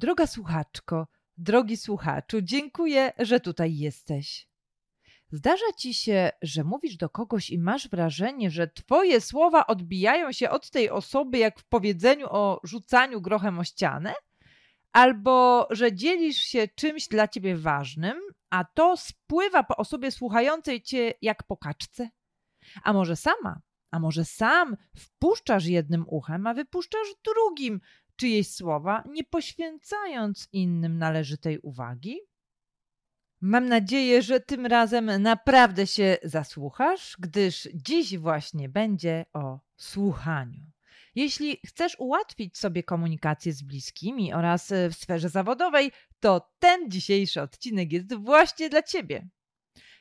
Droga 0.00 0.26
słuchaczko, 0.26 1.06
drogi 1.36 1.76
słuchaczu, 1.76 2.42
dziękuję, 2.42 3.12
że 3.18 3.40
tutaj 3.40 3.76
jesteś. 3.76 4.48
Zdarza 5.30 5.72
ci 5.78 5.94
się, 5.94 6.30
że 6.42 6.64
mówisz 6.64 6.96
do 6.96 7.08
kogoś 7.08 7.50
i 7.50 7.58
masz 7.58 7.88
wrażenie, 7.88 8.50
że 8.50 8.68
twoje 8.68 9.20
słowa 9.20 9.66
odbijają 9.66 10.32
się 10.32 10.50
od 10.50 10.70
tej 10.70 10.90
osoby, 10.90 11.38
jak 11.38 11.60
w 11.60 11.64
powiedzeniu 11.64 12.26
o 12.30 12.60
rzucaniu 12.64 13.20
grochem 13.20 13.58
o 13.58 13.64
ścianę? 13.64 14.14
Albo 14.92 15.68
że 15.70 15.92
dzielisz 15.92 16.38
się 16.38 16.68
czymś 16.68 17.08
dla 17.08 17.28
ciebie 17.28 17.56
ważnym, 17.56 18.20
a 18.50 18.64
to 18.64 18.96
spływa 18.96 19.62
po 19.62 19.76
osobie 19.76 20.10
słuchającej 20.10 20.82
cię 20.82 21.14
jak 21.22 21.42
po 21.42 21.56
kaczce? 21.56 22.10
A 22.82 22.92
może 22.92 23.16
sama, 23.16 23.60
a 23.90 23.98
może 23.98 24.24
sam 24.24 24.76
wpuszczasz 24.96 25.66
jednym 25.66 26.04
uchem, 26.08 26.46
a 26.46 26.54
wypuszczasz 26.54 27.08
drugim 27.24 27.80
czyjeś 28.20 28.50
słowa, 28.50 29.04
nie 29.10 29.24
poświęcając 29.24 30.48
innym 30.52 30.98
należytej 30.98 31.58
uwagi? 31.58 32.20
Mam 33.40 33.66
nadzieję, 33.68 34.22
że 34.22 34.40
tym 34.40 34.66
razem 34.66 35.22
naprawdę 35.22 35.86
się 35.86 36.16
zasłuchasz, 36.22 37.16
gdyż 37.18 37.68
dziś 37.74 38.18
właśnie 38.18 38.68
będzie 38.68 39.24
o 39.32 39.60
słuchaniu. 39.76 40.60
Jeśli 41.14 41.58
chcesz 41.66 41.96
ułatwić 41.98 42.58
sobie 42.58 42.82
komunikację 42.82 43.52
z 43.52 43.62
bliskimi 43.62 44.32
oraz 44.32 44.72
w 44.90 44.94
sferze 44.94 45.28
zawodowej, 45.28 45.92
to 46.20 46.50
ten 46.58 46.90
dzisiejszy 46.90 47.42
odcinek 47.42 47.92
jest 47.92 48.14
właśnie 48.14 48.70
dla 48.70 48.82
Ciebie. 48.82 49.28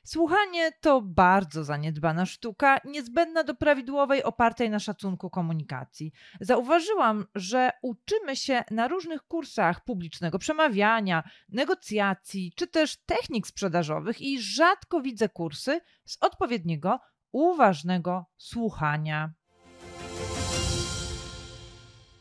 Słuchanie 0.03 0.71
to 0.81 1.01
bardzo 1.01 1.63
zaniedbana 1.63 2.25
sztuka, 2.25 2.79
niezbędna 2.85 3.43
do 3.43 3.55
prawidłowej, 3.55 4.23
opartej 4.23 4.69
na 4.69 4.79
szacunku 4.79 5.29
komunikacji. 5.29 6.11
Zauważyłam, 6.41 7.25
że 7.35 7.71
uczymy 7.81 8.35
się 8.35 8.63
na 8.71 8.87
różnych 8.87 9.23
kursach 9.23 9.83
publicznego 9.83 10.39
przemawiania, 10.39 11.23
negocjacji 11.49 12.53
czy 12.55 12.67
też 12.67 12.97
technik 13.05 13.47
sprzedażowych 13.47 14.21
i 14.21 14.41
rzadko 14.41 15.01
widzę 15.01 15.29
kursy 15.29 15.81
z 16.05 16.17
odpowiedniego, 16.21 16.99
uważnego 17.31 18.25
słuchania. 18.37 19.33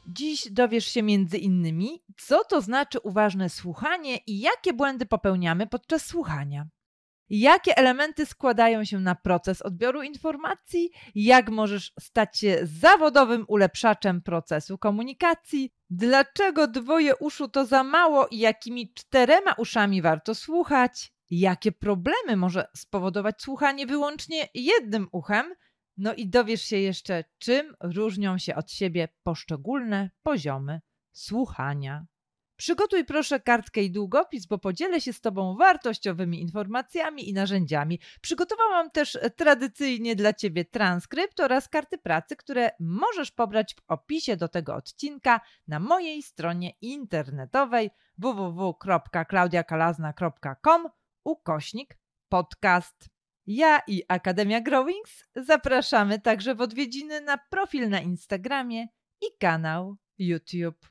Dziś 0.06 0.52
dowiesz 0.52 0.86
się 0.86 1.02
między 1.02 1.38
innymi, 1.38 2.02
co 2.16 2.44
to 2.44 2.60
znaczy 2.60 3.00
uważne 3.00 3.48
słuchanie 3.48 4.16
i 4.26 4.40
jakie 4.40 4.72
błędy 4.72 5.06
popełniamy 5.06 5.66
podczas 5.66 6.06
słuchania. 6.06 6.66
Jakie 7.30 7.76
elementy 7.76 8.26
składają 8.26 8.84
się 8.84 9.00
na 9.00 9.14
proces 9.14 9.62
odbioru 9.62 10.02
informacji? 10.02 10.90
Jak 11.14 11.50
możesz 11.50 11.92
stać 12.00 12.38
się 12.38 12.58
zawodowym 12.62 13.44
ulepszaczem 13.48 14.22
procesu 14.22 14.78
komunikacji? 14.78 15.72
Dlaczego 15.90 16.66
dwoje 16.66 17.16
uszu 17.16 17.48
to 17.48 17.66
za 17.66 17.84
mało 17.84 18.26
i 18.26 18.38
jakimi 18.38 18.92
czterema 18.94 19.52
uszami 19.52 20.02
warto 20.02 20.34
słuchać? 20.34 21.12
Jakie 21.30 21.72
problemy 21.72 22.36
może 22.36 22.68
spowodować 22.76 23.42
słuchanie 23.42 23.86
wyłącznie 23.86 24.48
jednym 24.54 25.08
uchem? 25.12 25.54
No 25.96 26.14
i 26.14 26.28
dowiesz 26.28 26.62
się 26.62 26.76
jeszcze, 26.76 27.24
czym 27.38 27.74
różnią 27.80 28.38
się 28.38 28.54
od 28.54 28.70
siebie 28.70 29.08
poszczególne 29.22 30.10
poziomy 30.22 30.80
słuchania. 31.12 32.06
Przygotuj 32.58 33.04
proszę 33.04 33.40
kartkę 33.40 33.82
i 33.82 33.90
długopis, 33.90 34.46
bo 34.46 34.58
podzielę 34.58 35.00
się 35.00 35.12
z 35.12 35.20
Tobą 35.20 35.56
wartościowymi 35.56 36.40
informacjami 36.40 37.28
i 37.28 37.32
narzędziami. 37.32 38.00
Przygotowałam 38.20 38.90
też 38.90 39.18
tradycyjnie 39.36 40.16
dla 40.16 40.32
Ciebie 40.32 40.64
transkrypt 40.64 41.40
oraz 41.40 41.68
karty 41.68 41.98
pracy, 41.98 42.36
które 42.36 42.70
możesz 42.80 43.30
pobrać 43.30 43.74
w 43.74 43.82
opisie 43.88 44.36
do 44.36 44.48
tego 44.48 44.74
odcinka 44.74 45.40
na 45.68 45.80
mojej 45.80 46.22
stronie 46.22 46.72
internetowej 46.80 47.90
www.klaudiakalazna.com 48.18 50.88
ukośnik 51.24 51.98
podcast. 52.28 53.08
Ja 53.46 53.80
i 53.86 54.02
Akademia 54.08 54.60
Growings 54.60 55.24
zapraszamy 55.36 56.20
także 56.20 56.54
w 56.54 56.60
odwiedziny 56.60 57.20
na 57.20 57.38
profil 57.50 57.88
na 57.88 58.00
Instagramie 58.00 58.86
i 59.20 59.26
kanał 59.38 59.96
YouTube. 60.18 60.90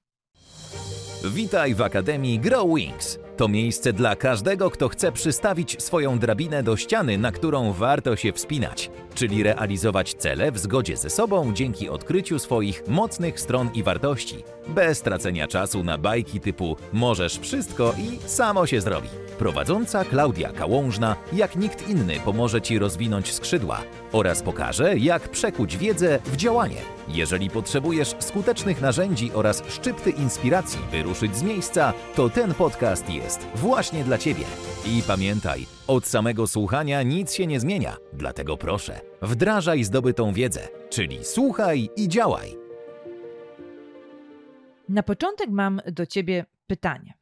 Witaj 1.24 1.76
w 1.76 1.82
Akademii 1.82 2.40
Grow 2.40 2.76
Wings. 2.76 3.20
To 3.38 3.48
miejsce 3.48 3.94
dla 3.94 4.16
każdego, 4.16 4.70
kto 4.70 4.90
chce 4.90 5.12
przystawić 5.12 5.84
swoją 5.84 6.20
drabinę 6.20 6.64
do 6.64 6.78
ściany, 6.78 7.18
na 7.18 7.32
którą 7.32 7.74
warto 7.74 8.16
się 8.16 8.34
wspinać, 8.34 8.92
czyli 9.18 9.44
realizować 9.44 10.14
cele 10.14 10.52
w 10.52 10.58
zgodzie 10.58 10.98
ze 10.98 11.10
sobą 11.10 11.54
dzięki 11.54 11.90
odkryciu 11.90 12.40
swoich 12.40 12.88
mocnych 12.88 13.40
stron 13.40 13.70
i 13.74 13.84
wartości, 13.84 14.44
bez 14.68 15.02
tracenia 15.02 15.48
czasu 15.48 15.84
na 15.84 15.98
bajki 15.98 16.40
typu 16.40 16.78
możesz 16.94 17.40
wszystko 17.40 17.94
i 17.98 18.30
samo 18.30 18.66
się 18.66 18.82
zrobi. 18.82 19.10
Prowadząca 19.38 20.06
Klaudia 20.06 20.52
Kałążna, 20.52 21.16
jak 21.34 21.56
nikt 21.56 21.90
inny, 21.90 22.20
pomoże 22.26 22.62
Ci 22.62 22.80
rozwinąć 22.80 23.34
skrzydła 23.34 23.82
oraz 24.12 24.44
pokaże, 24.44 24.98
jak 24.98 25.30
przekuć 25.30 25.78
wiedzę 25.78 26.20
w 26.26 26.36
działanie. 26.36 26.82
Jeżeli 27.08 27.50
potrzebujesz 27.50 28.16
skutecznych 28.20 28.82
narzędzi 28.82 29.32
oraz 29.34 29.64
szczypty 29.70 30.10
inspiracji, 30.10 30.80
by 30.92 31.04
ruszyć 31.04 31.36
z 31.36 31.44
miejsca, 31.44 31.94
to 32.16 32.30
ten 32.30 32.54
podcast 32.54 33.10
jest 33.10 33.48
właśnie 33.56 34.04
dla 34.04 34.18
Ciebie. 34.18 34.44
I 34.86 35.04
pamiętaj, 35.08 35.77
od 35.88 36.08
samego 36.08 36.48
słuchania 36.48 37.04
nic 37.04 37.34
się 37.34 37.48
nie 37.48 37.60
zmienia, 37.60 37.98
dlatego 38.14 38.58
proszę, 38.58 39.02
wdrażaj 39.22 39.84
zdobytą 39.84 40.34
wiedzę, 40.34 40.68
czyli 40.90 41.26
słuchaj 41.26 41.90
i 41.96 42.08
działaj. 42.08 42.56
Na 44.90 45.04
początek 45.04 45.50
mam 45.50 45.82
do 45.92 46.06
Ciebie 46.06 46.46
pytanie. 46.68 47.14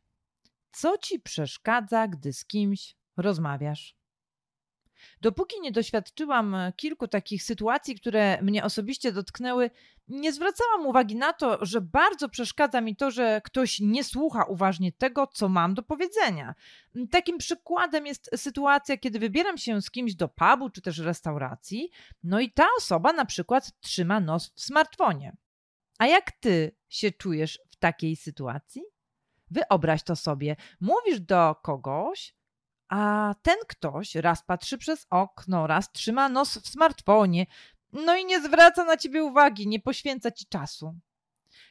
Co 0.71 0.97
ci 0.97 1.19
przeszkadza, 1.19 2.07
gdy 2.07 2.33
z 2.33 2.45
kimś 2.45 2.95
rozmawiasz? 3.17 3.94
Dopóki 5.25 5.61
nie 5.61 5.71
doświadczyłam 5.71 6.55
kilku 6.75 7.07
takich 7.07 7.43
sytuacji, 7.43 7.95
które 7.95 8.41
mnie 8.41 8.63
osobiście 8.63 9.11
dotknęły, 9.11 9.69
nie 10.07 10.33
zwracałam 10.33 10.85
uwagi 10.85 11.15
na 11.15 11.33
to, 11.33 11.65
że 11.65 11.81
bardzo 11.81 12.29
przeszkadza 12.29 12.81
mi 12.81 12.95
to, 12.95 13.11
że 13.11 13.41
ktoś 13.43 13.79
nie 13.79 14.03
słucha 14.03 14.43
uważnie 14.43 14.91
tego, 14.91 15.27
co 15.27 15.49
mam 15.49 15.73
do 15.73 15.83
powiedzenia. 15.83 16.55
Takim 17.11 17.37
przykładem 17.37 18.05
jest 18.05 18.29
sytuacja, 18.35 18.97
kiedy 18.97 19.19
wybieram 19.19 19.57
się 19.57 19.81
z 19.81 19.91
kimś 19.91 20.15
do 20.15 20.27
pubu 20.27 20.69
czy 20.69 20.81
też 20.81 20.97
restauracji, 20.97 21.91
no 22.23 22.39
i 22.39 22.51
ta 22.51 22.67
osoba 22.77 23.13
na 23.13 23.25
przykład 23.25 23.79
trzyma 23.79 24.19
nos 24.19 24.51
w 24.55 24.61
smartfonie. 24.61 25.35
A 25.97 26.07
jak 26.07 26.31
ty 26.31 26.75
się 26.89 27.11
czujesz 27.11 27.59
w 27.69 27.75
takiej 27.75 28.15
sytuacji? 28.15 28.81
Wyobraź 29.51 30.03
to 30.03 30.15
sobie. 30.15 30.55
Mówisz 30.81 31.19
do 31.19 31.55
kogoś, 31.63 32.35
a 32.89 33.33
ten 33.41 33.55
ktoś 33.67 34.15
raz 34.15 34.43
patrzy 34.43 34.77
przez 34.77 35.07
okno, 35.09 35.67
raz 35.67 35.91
trzyma 35.91 36.29
nos 36.29 36.57
w 36.57 36.67
smartfonie, 36.67 37.45
no 37.93 38.15
i 38.15 38.25
nie 38.25 38.41
zwraca 38.41 38.83
na 38.83 38.97
ciebie 38.97 39.23
uwagi, 39.23 39.67
nie 39.67 39.79
poświęca 39.79 40.31
ci 40.31 40.45
czasu. 40.45 40.95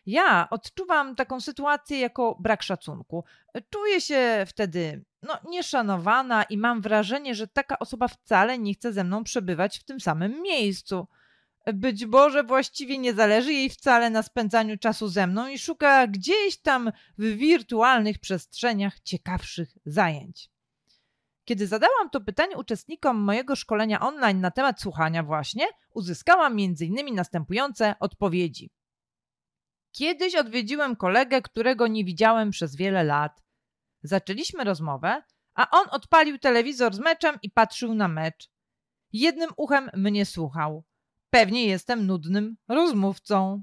Ja 0.06 0.50
odczuwam 0.50 1.16
taką 1.16 1.41
sytuację 1.41 1.98
jako 1.98 2.36
brak 2.41 2.62
szacunku. 2.62 3.25
Czuję 3.70 4.00
się 4.00 4.44
wtedy 4.47 5.04
no, 5.22 5.38
nieszanowana 5.48 6.42
i 6.42 6.58
mam 6.58 6.80
wrażenie, 6.80 7.34
że 7.34 7.48
taka 7.48 7.78
osoba 7.78 8.08
wcale 8.08 8.58
nie 8.58 8.75
chce 8.75 8.92
ze 8.92 9.04
mną 9.04 9.25
przebywać 9.25 9.78
w 9.78 9.84
tym 9.84 10.00
samym 10.00 10.42
miejscu. 10.42 11.06
Być 11.75 12.06
może 12.06 12.44
właściwie 12.44 12.98
nie 12.98 13.14
zależy 13.14 13.52
jej 13.52 13.70
wcale 13.70 14.10
na 14.10 14.22
spędzaniu 14.22 14.78
czasu 14.78 15.08
ze 15.08 15.26
mną 15.26 15.48
i 15.48 15.58
szuka 15.58 16.06
gdzieś 16.06 16.56
tam 16.56 16.92
w 17.19 17.25
wirtualnych 17.25 18.19
przestrzeniach 18.19 19.00
ciekawszych 19.00 19.69
zajęć. 19.86 20.53
Kiedy 21.44 21.66
zadałam 21.66 22.10
to 22.10 22.21
pytanie 22.21 22.56
uczestnikom 22.56 23.16
mojego 23.16 23.56
szkolenia 23.56 24.00
online 24.00 24.41
na 24.41 24.50
temat 24.50 24.81
słuchania, 24.81 25.22
właśnie 25.22 25.66
uzyskałam 25.91 26.53
m.in. 26.53 27.15
następujące 27.15 27.94
odpowiedzi. 28.00 28.71
Kiedyś 29.93 30.34
odwiedziłem 30.34 30.97
kolegę, 30.97 31.43
którego 31.43 31.87
nie 31.87 32.05
widziałem 32.05 32.50
przez 32.50 32.77
wiele 32.77 33.05
lat. 33.05 33.43
Zaczęliśmy 34.02 34.64
rozmowę, 34.64 35.23
a 35.55 35.70
on 35.70 35.87
odpalił 35.91 36.38
telewizor 36.38 36.94
z 36.94 36.99
meczem 36.99 37.38
i 37.43 37.50
patrzył 37.50 37.94
na 37.94 38.08
mecz. 38.08 38.50
Jednym 39.12 39.50
uchem 39.56 39.90
mnie 39.94 40.26
słuchał. 40.26 40.85
Pewnie 41.31 41.67
jestem 41.67 42.06
nudnym 42.06 42.56
rozmówcą. 42.69 43.62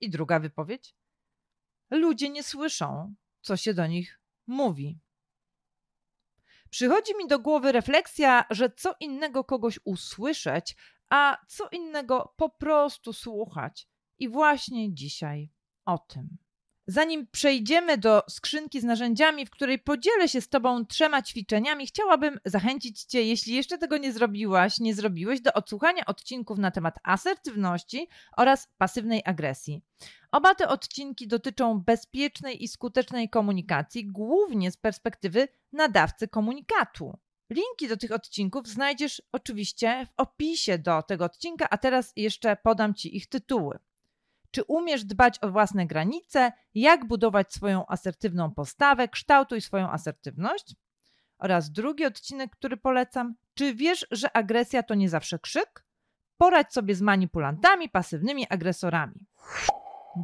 I 0.00 0.10
druga 0.10 0.40
wypowiedź. 0.40 0.94
Ludzie 1.90 2.28
nie 2.28 2.42
słyszą, 2.42 3.14
co 3.40 3.56
się 3.56 3.74
do 3.74 3.86
nich 3.86 4.20
mówi. 4.46 4.98
Przychodzi 6.70 7.16
mi 7.16 7.26
do 7.26 7.38
głowy 7.38 7.72
refleksja, 7.72 8.44
że 8.50 8.70
co 8.70 8.94
innego 9.00 9.44
kogoś 9.44 9.78
usłyszeć, 9.84 10.76
a 11.10 11.38
co 11.48 11.68
innego 11.68 12.34
po 12.36 12.50
prostu 12.50 13.12
słuchać. 13.12 13.88
I 14.18 14.28
właśnie 14.28 14.94
dzisiaj 14.94 15.52
o 15.84 15.98
tym. 15.98 16.47
Zanim 16.90 17.26
przejdziemy 17.26 17.98
do 17.98 18.22
skrzynki 18.28 18.80
z 18.80 18.84
narzędziami, 18.84 19.46
w 19.46 19.50
której 19.50 19.78
podzielę 19.78 20.28
się 20.28 20.40
z 20.40 20.48
Tobą 20.48 20.86
trzema 20.86 21.22
ćwiczeniami, 21.22 21.86
chciałabym 21.86 22.40
zachęcić 22.44 23.04
Cię, 23.04 23.22
jeśli 23.22 23.54
jeszcze 23.54 23.78
tego 23.78 23.98
nie 23.98 24.12
zrobiłaś, 24.12 24.80
nie 24.80 24.94
zrobiłeś, 24.94 25.40
do 25.40 25.52
odsłuchania 25.52 26.04
odcinków 26.06 26.58
na 26.58 26.70
temat 26.70 26.98
asertywności 27.02 28.08
oraz 28.36 28.68
pasywnej 28.78 29.22
agresji. 29.24 29.82
Oba 30.32 30.54
te 30.54 30.68
odcinki 30.68 31.28
dotyczą 31.28 31.80
bezpiecznej 31.80 32.64
i 32.64 32.68
skutecznej 32.68 33.28
komunikacji, 33.28 34.06
głównie 34.06 34.70
z 34.70 34.76
perspektywy 34.76 35.48
nadawcy 35.72 36.28
komunikatu. 36.28 37.18
Linki 37.50 37.88
do 37.88 37.96
tych 37.96 38.12
odcinków 38.12 38.68
znajdziesz 38.68 39.22
oczywiście 39.32 40.06
w 40.06 40.20
opisie 40.20 40.78
do 40.78 41.02
tego 41.02 41.24
odcinka, 41.24 41.66
a 41.70 41.78
teraz 41.78 42.12
jeszcze 42.16 42.56
podam 42.56 42.94
Ci 42.94 43.16
ich 43.16 43.26
tytuły. 43.26 43.78
Czy 44.50 44.64
umiesz 44.64 45.04
dbać 45.04 45.38
o 45.42 45.50
własne 45.50 45.86
granice? 45.86 46.52
Jak 46.74 47.06
budować 47.06 47.52
swoją 47.52 47.86
asertywną 47.86 48.54
postawę? 48.54 49.08
Kształtuj 49.08 49.60
swoją 49.60 49.90
asertywność. 49.90 50.74
Oraz 51.38 51.70
drugi 51.70 52.04
odcinek, 52.06 52.50
który 52.56 52.76
polecam. 52.76 53.34
Czy 53.54 53.74
wiesz, 53.74 54.06
że 54.10 54.36
agresja 54.36 54.82
to 54.82 54.94
nie 54.94 55.08
zawsze 55.08 55.38
krzyk? 55.38 55.84
Poradź 56.36 56.72
sobie 56.72 56.94
z 56.94 57.00
manipulantami, 57.00 57.88
pasywnymi 57.88 58.46
agresorami. 58.48 59.26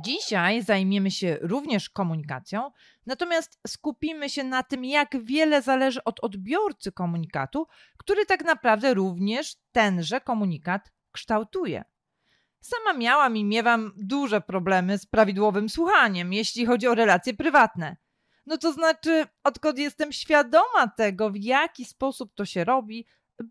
Dzisiaj 0.02 0.62
zajmiemy 0.62 1.10
się 1.10 1.38
również 1.40 1.90
komunikacją, 1.90 2.70
natomiast 3.06 3.60
skupimy 3.66 4.30
się 4.30 4.44
na 4.44 4.62
tym, 4.62 4.84
jak 4.84 5.24
wiele 5.24 5.62
zależy 5.62 6.04
od 6.04 6.20
odbiorcy 6.20 6.92
komunikatu, 6.92 7.66
który 7.96 8.26
tak 8.26 8.44
naprawdę 8.44 8.94
również 8.94 9.56
tenże 9.72 10.20
komunikat 10.20 10.92
kształtuje. 11.12 11.84
Sama 12.64 12.98
miałam 12.98 13.36
i 13.36 13.44
miewam 13.44 13.92
duże 13.96 14.40
problemy 14.40 14.98
z 14.98 15.06
prawidłowym 15.06 15.68
słuchaniem, 15.68 16.32
jeśli 16.32 16.66
chodzi 16.66 16.88
o 16.88 16.94
relacje 16.94 17.34
prywatne. 17.34 17.96
No 18.46 18.58
to 18.58 18.72
znaczy, 18.72 19.26
odkąd 19.44 19.78
jestem 19.78 20.12
świadoma 20.12 20.88
tego, 20.96 21.30
w 21.30 21.36
jaki 21.36 21.84
sposób 21.84 22.34
to 22.34 22.44
się 22.44 22.64
robi, 22.64 23.06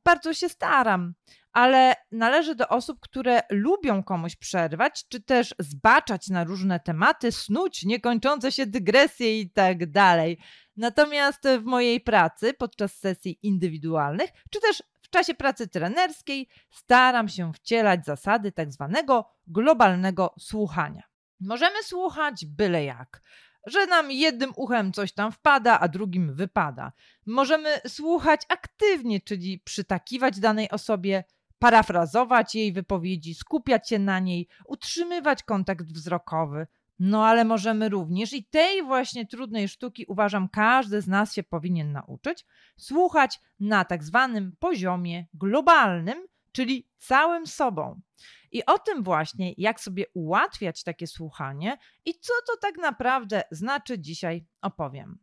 bardzo 0.05 0.33
się 0.33 0.49
staram, 0.49 1.13
ale 1.51 1.95
należy 2.11 2.55
do 2.55 2.67
osób, 2.67 2.99
które 2.99 3.41
lubią 3.49 4.03
komuś 4.03 4.35
przerwać, 4.35 5.07
czy 5.07 5.21
też 5.21 5.55
zbaczać 5.59 6.27
na 6.27 6.43
różne 6.43 6.79
tematy, 6.79 7.31
snuć 7.31 7.85
niekończące 7.85 8.51
się 8.51 8.65
dygresje 8.65 9.39
i 9.39 9.49
tak 9.49 9.91
dalej. 9.91 10.39
Natomiast 10.77 11.47
w 11.59 11.63
mojej 11.63 12.01
pracy, 12.01 12.53
podczas 12.53 12.93
sesji 12.93 13.39
indywidualnych, 13.41 14.29
czy 14.49 14.59
też 14.59 14.83
czasie 15.13 15.33
pracy 15.33 15.67
trenerskiej 15.67 16.47
staram 16.71 17.29
się 17.29 17.53
wcielać 17.53 18.05
zasady 18.05 18.51
tak 18.51 18.71
zwanego 18.71 19.29
globalnego 19.47 20.33
słuchania. 20.39 21.03
Możemy 21.39 21.83
słuchać 21.83 22.45
byle 22.45 22.83
jak 22.83 23.21
że 23.67 23.85
nam 23.85 24.11
jednym 24.11 24.53
uchem 24.55 24.93
coś 24.93 25.13
tam 25.13 25.31
wpada, 25.31 25.79
a 25.79 25.87
drugim 25.87 26.35
wypada. 26.35 26.91
Możemy 27.25 27.81
słuchać 27.87 28.41
aktywnie, 28.49 29.21
czyli 29.21 29.59
przytakiwać 29.59 30.39
danej 30.39 30.69
osobie, 30.69 31.23
parafrazować 31.59 32.55
jej 32.55 32.73
wypowiedzi, 32.73 33.35
skupiać 33.35 33.89
się 33.89 33.99
na 33.99 34.19
niej, 34.19 34.47
utrzymywać 34.65 35.43
kontakt 35.43 35.85
wzrokowy, 35.85 36.67
no 36.99 37.25
ale 37.25 37.45
możemy 37.45 37.89
również, 37.89 38.33
i 38.33 38.45
tej 38.45 38.83
właśnie 38.83 39.27
trudnej 39.27 39.67
sztuki 39.67 40.05
uważam, 40.05 40.49
każdy 40.49 41.01
z 41.01 41.07
nas 41.07 41.33
się 41.33 41.43
powinien 41.43 41.91
nauczyć, 41.91 42.45
słuchać 42.77 43.39
na 43.59 43.85
tak 43.85 44.03
zwanym 44.03 44.55
poziomie 44.59 45.25
globalnym, 45.33 46.27
czyli 46.51 46.89
całym 46.97 47.47
sobą. 47.47 48.01
I 48.51 48.65
o 48.65 48.79
tym 48.79 49.03
właśnie, 49.03 49.53
jak 49.57 49.79
sobie 49.79 50.05
ułatwiać 50.13 50.83
takie 50.83 51.07
słuchanie 51.07 51.77
i 52.05 52.19
co 52.19 52.33
to 52.47 52.57
tak 52.61 52.77
naprawdę 52.77 53.43
znaczy, 53.51 53.99
dzisiaj 53.99 54.45
opowiem. 54.61 55.19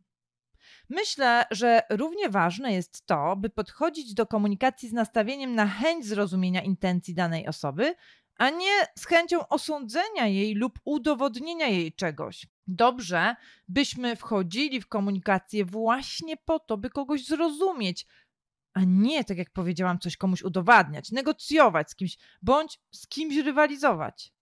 Myślę, 0.89 1.45
że 1.51 1.81
równie 1.89 2.29
ważne 2.29 2.73
jest 2.73 3.05
to, 3.05 3.35
by 3.35 3.49
podchodzić 3.49 4.13
do 4.13 4.25
komunikacji 4.25 4.89
z 4.89 4.93
nastawieniem 4.93 5.55
na 5.55 5.67
chęć 5.67 6.05
zrozumienia 6.05 6.61
intencji 6.61 7.13
danej 7.13 7.47
osoby, 7.47 7.95
a 8.41 8.49
nie 8.49 8.87
z 8.97 9.05
chęcią 9.05 9.47
osądzenia 9.47 10.27
jej 10.27 10.55
lub 10.55 10.79
udowodnienia 10.85 11.67
jej 11.67 11.93
czegoś. 11.93 12.47
Dobrze, 12.67 13.35
byśmy 13.67 14.15
wchodzili 14.15 14.81
w 14.81 14.87
komunikację 14.87 15.65
właśnie 15.65 16.37
po 16.37 16.59
to, 16.59 16.77
by 16.77 16.89
kogoś 16.89 17.25
zrozumieć, 17.25 18.05
a 18.73 18.79
nie, 18.85 19.23
tak 19.23 19.37
jak 19.37 19.49
powiedziałam, 19.49 19.99
coś 19.99 20.17
komuś 20.17 20.41
udowadniać, 20.41 21.11
negocjować 21.11 21.91
z 21.91 21.95
kimś 21.95 22.17
bądź 22.41 22.79
z 22.91 23.07
kimś 23.07 23.35
rywalizować. 23.35 24.33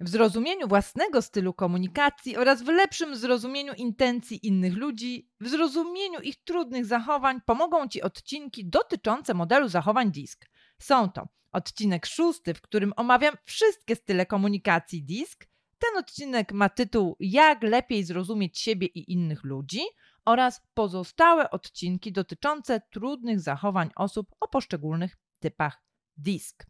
W 0.00 0.08
zrozumieniu 0.08 0.68
własnego 0.68 1.22
stylu 1.22 1.54
komunikacji 1.54 2.36
oraz 2.36 2.62
w 2.62 2.68
lepszym 2.68 3.16
zrozumieniu 3.16 3.72
intencji 3.72 4.46
innych 4.46 4.76
ludzi, 4.76 5.28
w 5.40 5.48
zrozumieniu 5.48 6.20
ich 6.20 6.44
trudnych 6.44 6.86
zachowań 6.86 7.40
pomogą 7.46 7.88
Ci 7.88 8.02
odcinki 8.02 8.66
dotyczące 8.66 9.34
modelu 9.34 9.68
zachowań 9.68 10.12
DISK. 10.12 10.51
Są 10.82 11.10
to 11.10 11.28
odcinek 11.52 12.06
szósty, 12.06 12.54
w 12.54 12.60
którym 12.60 12.92
omawiam 12.96 13.34
wszystkie 13.44 13.96
style 13.96 14.26
komunikacji 14.26 15.02
DISK. 15.04 15.48
Ten 15.78 15.96
odcinek 15.98 16.52
ma 16.52 16.68
tytuł 16.68 17.16
Jak 17.20 17.62
lepiej 17.62 18.04
zrozumieć 18.04 18.58
siebie 18.58 18.86
i 18.86 19.12
innych 19.12 19.44
ludzi 19.44 19.80
oraz 20.24 20.60
pozostałe 20.74 21.50
odcinki 21.50 22.12
dotyczące 22.12 22.80
trudnych 22.80 23.40
zachowań 23.40 23.90
osób 23.96 24.28
o 24.40 24.48
poszczególnych 24.48 25.16
typach 25.40 25.82
DISK. 26.16 26.66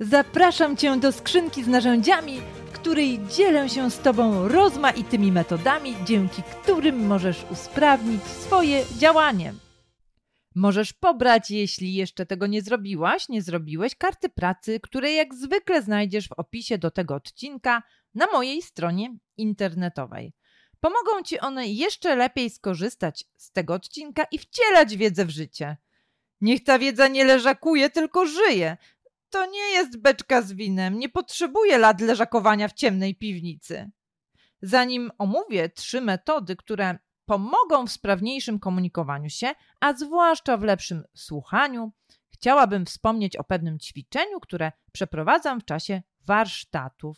Zapraszam 0.00 0.76
Cię 0.76 0.96
do 0.96 1.12
skrzynki 1.12 1.64
z 1.64 1.68
narzędziami, 1.68 2.40
w 2.40 2.72
której 2.72 3.20
dzielę 3.26 3.68
się 3.68 3.90
z 3.90 3.98
Tobą 3.98 4.48
rozmaitymi 4.48 5.32
metodami, 5.32 5.94
dzięki 6.04 6.42
którym 6.42 7.06
możesz 7.06 7.44
usprawnić 7.50 8.22
swoje 8.22 8.84
działanie. 8.98 9.67
Możesz 10.54 10.92
pobrać, 10.92 11.50
jeśli 11.50 11.94
jeszcze 11.94 12.26
tego 12.26 12.46
nie 12.46 12.62
zrobiłaś, 12.62 13.28
nie 13.28 13.42
zrobiłeś, 13.42 13.94
karty 13.94 14.28
pracy, 14.28 14.80
które 14.80 15.12
jak 15.12 15.34
zwykle 15.34 15.82
znajdziesz 15.82 16.28
w 16.28 16.32
opisie 16.32 16.78
do 16.78 16.90
tego 16.90 17.14
odcinka 17.14 17.82
na 18.14 18.26
mojej 18.26 18.62
stronie 18.62 19.16
internetowej. 19.36 20.32
Pomogą 20.80 21.22
Ci 21.24 21.40
one 21.40 21.66
jeszcze 21.66 22.16
lepiej 22.16 22.50
skorzystać 22.50 23.24
z 23.36 23.52
tego 23.52 23.74
odcinka 23.74 24.24
i 24.32 24.38
wcielać 24.38 24.96
wiedzę 24.96 25.24
w 25.24 25.30
życie. 25.30 25.76
Niech 26.40 26.64
ta 26.64 26.78
wiedza 26.78 27.08
nie 27.08 27.24
leżakuje, 27.24 27.90
tylko 27.90 28.26
żyje. 28.26 28.76
To 29.30 29.46
nie 29.46 29.70
jest 29.72 30.00
beczka 30.00 30.42
z 30.42 30.52
winem, 30.52 30.98
nie 30.98 31.08
potrzebuje 31.08 31.78
lat 31.78 32.00
leżakowania 32.00 32.68
w 32.68 32.72
ciemnej 32.72 33.14
piwnicy. 33.14 33.90
Zanim 34.62 35.10
omówię 35.18 35.68
trzy 35.68 36.00
metody, 36.00 36.56
które 36.56 36.98
pomogą 37.28 37.86
w 37.86 37.92
sprawniejszym 37.92 38.58
komunikowaniu 38.58 39.30
się, 39.30 39.54
a 39.80 39.92
zwłaszcza 39.92 40.56
w 40.56 40.62
lepszym 40.62 41.04
słuchaniu, 41.14 41.92
chciałabym 42.30 42.86
wspomnieć 42.86 43.36
o 43.36 43.44
pewnym 43.44 43.78
ćwiczeniu, 43.78 44.40
które 44.40 44.72
przeprowadzam 44.92 45.60
w 45.60 45.64
czasie 45.64 46.02
warsztatów. 46.26 47.16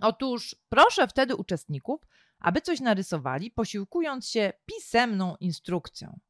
Otóż 0.00 0.56
proszę 0.68 1.08
wtedy 1.08 1.36
uczestników, 1.36 2.00
aby 2.38 2.60
coś 2.60 2.80
narysowali, 2.80 3.50
posiłkując 3.50 4.28
się 4.28 4.52
pisemną 4.66 5.36
instrukcją. 5.40 6.20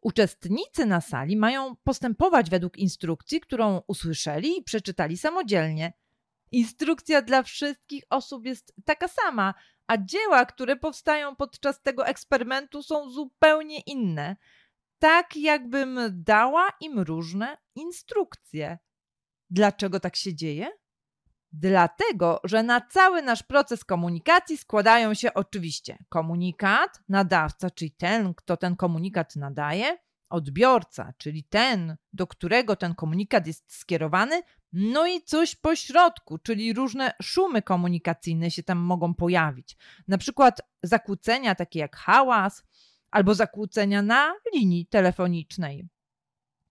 Uczestnicy 0.00 0.86
na 0.86 1.00
sali 1.00 1.36
mają 1.36 1.76
postępować 1.76 2.50
według 2.50 2.78
instrukcji, 2.78 3.40
którą 3.40 3.80
usłyszeli 3.86 4.58
i 4.58 4.62
przeczytali 4.62 5.18
samodzielnie. 5.18 5.92
Instrukcja 6.52 7.22
dla 7.22 7.42
wszystkich 7.42 8.04
osób 8.10 8.44
jest 8.44 8.74
taka 8.84 9.08
sama, 9.08 9.54
a 9.88 9.96
dzieła, 9.96 10.46
które 10.46 10.76
powstają 10.76 11.36
podczas 11.36 11.82
tego 11.82 12.06
eksperymentu, 12.06 12.82
są 12.82 13.10
zupełnie 13.10 13.80
inne. 13.80 14.36
Tak, 14.98 15.36
jakbym 15.36 16.00
dała 16.12 16.68
im 16.80 16.98
różne 16.98 17.58
instrukcje. 17.74 18.78
Dlaczego 19.50 20.00
tak 20.00 20.16
się 20.16 20.34
dzieje? 20.34 20.70
Dlatego, 21.52 22.40
że 22.44 22.62
na 22.62 22.80
cały 22.80 23.22
nasz 23.22 23.42
proces 23.42 23.84
komunikacji 23.84 24.56
składają 24.56 25.14
się 25.14 25.34
oczywiście 25.34 25.98
komunikat, 26.08 27.02
nadawca, 27.08 27.70
czyli 27.70 27.90
ten, 27.90 28.34
kto 28.34 28.56
ten 28.56 28.76
komunikat 28.76 29.36
nadaje, 29.36 29.98
odbiorca, 30.30 31.12
czyli 31.18 31.44
ten, 31.44 31.96
do 32.12 32.26
którego 32.26 32.76
ten 32.76 32.94
komunikat 32.94 33.46
jest 33.46 33.72
skierowany, 33.72 34.42
no 34.72 35.06
i 35.06 35.22
coś 35.22 35.54
po 35.54 35.76
środku, 35.76 36.38
czyli 36.38 36.72
różne 36.72 37.12
szumy 37.22 37.62
komunikacyjne 37.62 38.50
się 38.50 38.62
tam 38.62 38.78
mogą 38.78 39.14
pojawić. 39.14 39.76
Na 40.08 40.18
przykład 40.18 40.60
zakłócenia 40.82 41.54
takie 41.54 41.78
jak 41.78 41.96
hałas 41.96 42.62
albo 43.10 43.34
zakłócenia 43.34 44.02
na 44.02 44.34
linii 44.54 44.86
telefonicznej. 44.86 45.88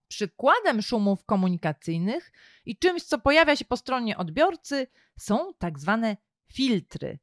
Przykładem 0.08 0.82
szumów 0.82 1.26
komunikacyjnych 1.26 2.32
i 2.66 2.78
czymś, 2.78 3.04
co 3.04 3.20
pojawia 3.20 3.56
się 3.56 3.66
po 3.66 3.78
stronie 3.78 4.18
odbiorcy, 4.18 4.88
są 5.20 5.54
tak 5.58 5.80
zwane 5.80 6.18
filtry. 6.54 7.20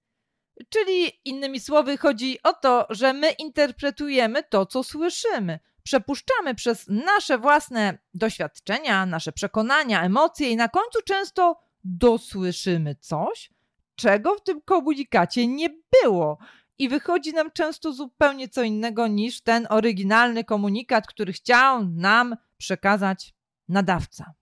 Czyli 0.68 1.12
innymi 1.24 1.60
słowy, 1.60 1.96
chodzi 1.96 2.42
o 2.42 2.52
to, 2.52 2.86
że 2.90 3.12
my 3.12 3.30
interpretujemy 3.30 4.42
to, 4.42 4.66
co 4.66 4.82
słyszymy, 4.82 5.58
przepuszczamy 5.84 6.54
przez 6.54 6.86
nasze 6.88 7.38
własne 7.38 7.98
doświadczenia, 8.14 9.06
nasze 9.06 9.32
przekonania, 9.32 10.02
emocje 10.02 10.50
i 10.50 10.56
na 10.56 10.68
końcu 10.68 10.98
często 11.06 11.60
dosłyszymy 11.84 12.94
coś, 12.94 13.50
czego 13.94 14.34
w 14.34 14.42
tym 14.42 14.60
komunikacie 14.62 15.46
nie 15.46 15.68
było. 16.02 16.38
I 16.78 16.88
wychodzi 16.88 17.32
nam 17.32 17.50
często 17.50 17.92
zupełnie 17.92 18.48
co 18.48 18.62
innego 18.62 19.06
niż 19.06 19.42
ten 19.42 19.66
oryginalny 19.70 20.44
komunikat, 20.44 21.06
który 21.06 21.32
chciał 21.32 21.84
nam 21.84 22.36
przekazać 22.56 23.34
nadawca. 23.68 24.34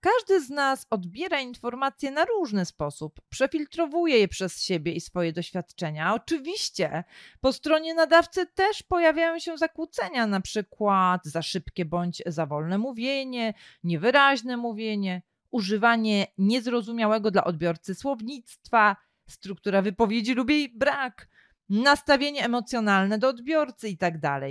Każdy 0.00 0.40
z 0.40 0.50
nas 0.50 0.86
odbiera 0.90 1.40
informacje 1.40 2.10
na 2.10 2.24
różny 2.24 2.64
sposób, 2.64 3.20
przefiltrowuje 3.28 4.18
je 4.18 4.28
przez 4.28 4.62
siebie 4.62 4.92
i 4.92 5.00
swoje 5.00 5.32
doświadczenia. 5.32 6.14
Oczywiście 6.14 7.04
po 7.40 7.52
stronie 7.52 7.94
nadawcy 7.94 8.46
też 8.46 8.82
pojawiają 8.82 9.38
się 9.38 9.58
zakłócenia, 9.58 10.26
na 10.26 10.40
przykład 10.40 11.24
za 11.24 11.42
szybkie 11.42 11.84
bądź 11.84 12.22
za 12.26 12.46
wolne 12.46 12.78
mówienie, 12.78 13.54
niewyraźne 13.84 14.56
mówienie, 14.56 15.22
używanie 15.50 16.26
niezrozumiałego 16.38 17.30
dla 17.30 17.44
odbiorcy 17.44 17.94
słownictwa, 17.94 18.96
struktura 19.28 19.82
wypowiedzi 19.82 20.34
lub 20.34 20.50
jej 20.50 20.68
brak, 20.68 21.28
nastawienie 21.68 22.44
emocjonalne 22.44 23.18
do 23.18 23.28
odbiorcy 23.28 23.88
itd. 23.88 24.20
Tak 24.20 24.42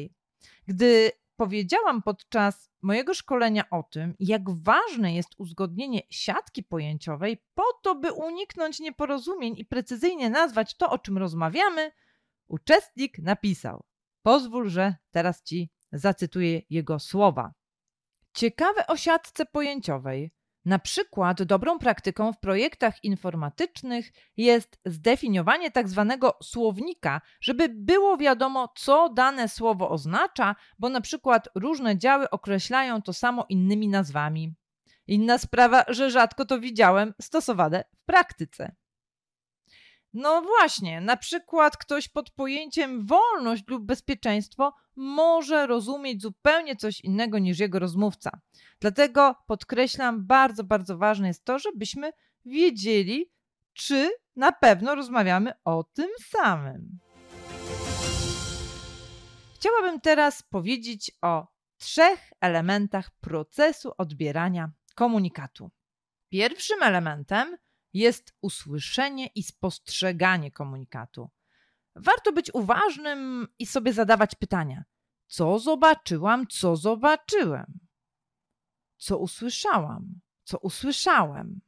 Gdy 0.68 1.12
powiedziałam 1.40 2.02
podczas 2.02 2.70
mojego 2.82 3.14
szkolenia 3.14 3.70
o 3.70 3.84
tym, 3.84 4.16
jak 4.20 4.42
ważne 4.50 5.14
jest 5.16 5.30
uzgodnienie 5.38 6.02
siatki 6.10 6.64
pojęciowej 6.64 7.44
po 7.54 7.64
to, 7.84 7.96
by 7.96 8.12
uniknąć 8.12 8.80
nieporozumień 8.80 9.54
i 9.58 9.66
precyzyjnie 9.66 10.30
nazwać 10.30 10.78
to, 10.78 10.90
o 10.90 11.00
czym 11.00 11.18
rozmawiamy, 11.18 11.92
uczestnik 12.48 13.20
napisał: 13.20 13.84
Pozwól, 14.22 14.70
że 14.70 14.96
teraz 15.12 15.44
ci 15.44 15.70
zacytuję 15.92 16.62
jego 16.70 17.00
słowa. 17.00 17.54
Ciekawe 18.34 18.88
o 18.88 18.98
siatce 18.98 19.46
pojęciowej 19.46 20.32
na 20.66 20.80
przykład 20.80 21.44
dobrą 21.44 21.80
praktyką 21.80 22.34
w 22.34 22.40
projektach 22.40 23.04
informatycznych 23.04 24.12
jest 24.38 24.80
zdefiniowanie 24.86 25.72
tak 25.72 25.90
zwanego 25.90 26.38
słownika, 26.44 27.22
żeby 27.42 27.70
było 27.70 28.18
wiadomo, 28.18 28.74
co 28.76 29.10
dane 29.10 29.50
słowo 29.50 29.90
oznacza, 29.90 30.56
bo 30.80 30.90
na 30.90 31.02
przykład 31.02 31.50
różne 31.56 31.98
działy 31.98 32.30
określają 32.30 33.02
to 33.02 33.14
samo 33.14 33.46
innymi 33.50 33.88
nazwami. 33.88 34.54
Inna 35.08 35.38
sprawa, 35.38 35.86
że 35.88 36.12
rzadko 36.12 36.46
to 36.46 36.60
widziałem 36.60 37.14
stosowane 37.22 37.84
w 37.96 38.06
praktyce. 38.06 38.76
No 40.14 40.42
właśnie, 40.42 41.02
na 41.02 41.18
przykład 41.18 41.78
ktoś 41.78 42.08
pod 42.08 42.32
pojęciem 42.32 43.06
wolność 43.06 43.64
lub 43.68 43.86
bezpieczeństwo 43.86 44.74
może 44.96 45.68
rozumieć 45.68 46.22
zupełnie 46.22 46.76
coś 46.76 47.02
innego 47.02 47.40
niż 47.40 47.60
jego 47.60 47.80
rozmówca. 47.80 48.32
Dlatego 48.80 49.36
podkreślam, 49.48 50.26
bardzo, 50.26 50.64
bardzo 50.64 50.98
ważne 50.98 51.28
jest 51.28 51.46
to, 51.46 51.60
żebyśmy 51.60 52.12
wiedzieli, 52.46 53.32
czy 53.74 54.10
na 54.36 54.52
pewno 54.52 54.96
rozmawiamy 54.96 55.52
o 55.66 55.84
tym 55.84 56.10
samym. 56.20 57.00
Chciałabym 59.56 60.02
teraz 60.02 60.44
powiedzieć 60.44 61.12
o 61.22 61.48
trzech 61.78 62.20
elementach 62.42 63.12
procesu 63.22 63.92
odbierania 63.98 64.72
komunikatu. 64.96 65.72
Pierwszym 66.30 66.84
elementem 66.84 67.58
jest 67.94 68.34
usłyszenie 68.42 69.28
i 69.36 69.44
spostrzeganie 69.44 70.52
komunikatu. 70.52 71.30
Warto 71.96 72.32
być 72.32 72.54
uważnym 72.54 73.48
i 73.60 73.66
sobie 73.66 73.94
zadawać 73.94 74.36
pytania: 74.36 74.84
co 75.28 75.60
zobaczyłam, 75.60 76.48
co 76.48 76.76
zobaczyłem? 76.76 77.80
Co 78.98 79.18
usłyszałam, 79.18 80.20
co 80.44 80.58
usłyszałem? 80.58 81.62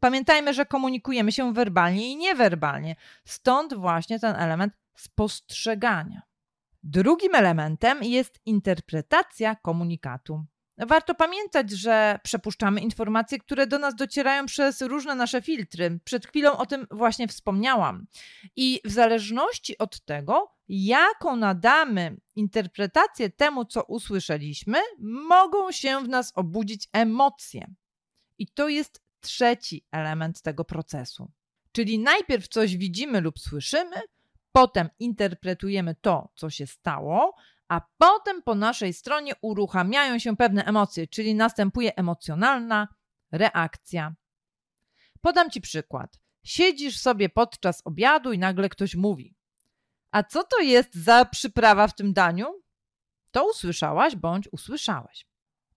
Pamiętajmy, 0.00 0.54
że 0.54 0.66
komunikujemy 0.66 1.32
się 1.32 1.52
werbalnie 1.52 2.12
i 2.12 2.16
niewerbalnie, 2.16 2.96
stąd 3.24 3.74
właśnie 3.74 4.20
ten 4.20 4.36
element 4.36 4.72
spostrzegania. 4.96 6.22
Drugim 6.82 7.34
elementem 7.34 8.02
jest 8.02 8.40
interpretacja 8.46 9.56
komunikatu. 9.56 10.46
Warto 10.86 11.14
pamiętać, 11.14 11.70
że 11.70 12.18
przepuszczamy 12.22 12.80
informacje, 12.80 13.38
które 13.38 13.66
do 13.66 13.78
nas 13.78 13.94
docierają 13.94 14.46
przez 14.46 14.82
różne 14.82 15.14
nasze 15.14 15.42
filtry. 15.42 16.00
Przed 16.04 16.26
chwilą 16.26 16.56
o 16.56 16.66
tym 16.66 16.86
właśnie 16.90 17.28
wspomniałam. 17.28 18.06
I 18.56 18.80
w 18.84 18.90
zależności 18.90 19.78
od 19.78 20.00
tego, 20.04 20.54
jaką 20.68 21.36
nadamy 21.36 22.16
interpretację 22.36 23.30
temu, 23.30 23.64
co 23.64 23.82
usłyszeliśmy, 23.82 24.78
mogą 25.28 25.72
się 25.72 26.00
w 26.04 26.08
nas 26.08 26.32
obudzić 26.34 26.88
emocje. 26.92 27.74
I 28.38 28.46
to 28.46 28.68
jest 28.68 29.02
trzeci 29.20 29.84
element 29.92 30.42
tego 30.42 30.64
procesu. 30.64 31.30
Czyli 31.72 31.98
najpierw 31.98 32.48
coś 32.48 32.76
widzimy 32.76 33.20
lub 33.20 33.38
słyszymy, 33.38 33.96
potem 34.52 34.88
interpretujemy 34.98 35.94
to, 36.00 36.28
co 36.34 36.50
się 36.50 36.66
stało, 36.66 37.34
a 37.68 37.80
potem 37.98 38.42
po 38.42 38.54
naszej 38.54 38.92
stronie 38.92 39.32
uruchamiają 39.40 40.18
się 40.18 40.36
pewne 40.36 40.64
emocje, 40.64 41.06
czyli 41.06 41.34
następuje 41.34 41.96
emocjonalna 41.96 42.88
reakcja. 43.32 44.14
Podam 45.20 45.50
Ci 45.50 45.60
przykład. 45.60 46.18
Siedzisz 46.42 47.00
sobie 47.00 47.28
podczas 47.28 47.82
obiadu 47.84 48.32
i 48.32 48.38
nagle 48.38 48.68
ktoś 48.68 48.94
mówi: 48.94 49.34
A 50.10 50.22
co 50.22 50.44
to 50.44 50.60
jest 50.60 50.94
za 50.94 51.24
przyprawa 51.24 51.88
w 51.88 51.94
tym 51.94 52.12
daniu? 52.12 52.62
To 53.30 53.50
usłyszałaś 53.50 54.16
bądź 54.16 54.48
usłyszałeś. 54.52 55.26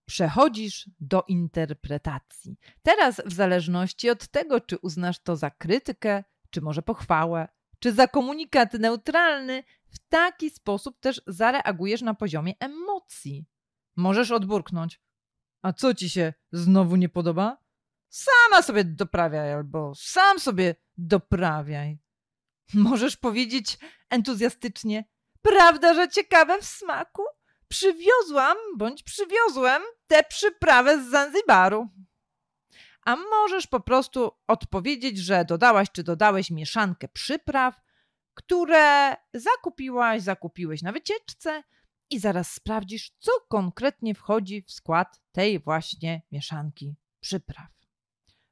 Przechodzisz 0.04 0.90
do 1.00 1.24
interpretacji. 1.28 2.56
Teraz, 2.82 3.22
w 3.26 3.32
zależności 3.32 4.10
od 4.10 4.28
tego, 4.28 4.60
czy 4.60 4.78
uznasz 4.78 5.18
to 5.22 5.36
za 5.36 5.50
krytykę, 5.50 6.24
czy 6.50 6.60
może 6.60 6.82
pochwałę, 6.82 7.48
czy 7.78 7.92
za 7.92 8.08
komunikat 8.08 8.72
neutralny, 8.72 9.64
w 9.92 9.98
taki 10.08 10.50
sposób 10.50 11.00
też 11.00 11.22
zareagujesz 11.26 12.02
na 12.02 12.14
poziomie 12.14 12.54
emocji. 12.60 13.44
Możesz 13.96 14.30
odburknąć. 14.30 15.00
A 15.62 15.72
co 15.72 15.94
ci 15.94 16.10
się 16.10 16.32
znowu 16.52 16.96
nie 16.96 17.08
podoba? 17.08 17.58
Sama 18.08 18.62
sobie 18.62 18.84
doprawiaj 18.84 19.52
albo 19.52 19.92
sam 19.94 20.38
sobie 20.40 20.74
doprawiaj. 20.96 21.98
Możesz 22.74 23.16
powiedzieć 23.16 23.78
entuzjastycznie: 24.10 25.04
Prawda, 25.42 25.94
że 25.94 26.08
ciekawe 26.08 26.60
w 26.60 26.64
smaku? 26.64 27.22
Przywiozłam 27.68 28.56
bądź 28.76 29.02
przywiozłem 29.02 29.82
tę 30.06 30.22
przyprawę 30.22 31.04
z 31.04 31.10
Zanzibaru. 31.10 31.88
A 33.04 33.16
możesz 33.16 33.66
po 33.66 33.80
prostu 33.80 34.32
odpowiedzieć, 34.46 35.18
że 35.18 35.44
dodałaś 35.44 35.88
czy 35.92 36.02
dodałeś 36.02 36.50
mieszankę 36.50 37.08
przypraw, 37.08 37.80
które 38.34 39.16
zakupiłaś, 39.34 40.22
zakupiłeś 40.22 40.82
na 40.82 40.92
wycieczce 40.92 41.62
i 42.10 42.18
zaraz 42.18 42.52
sprawdzisz, 42.52 43.12
co 43.18 43.32
konkretnie 43.48 44.14
wchodzi 44.14 44.62
w 44.62 44.72
skład 44.72 45.20
tej 45.32 45.60
właśnie 45.60 46.22
mieszanki 46.32 46.96
przypraw. 47.20 47.70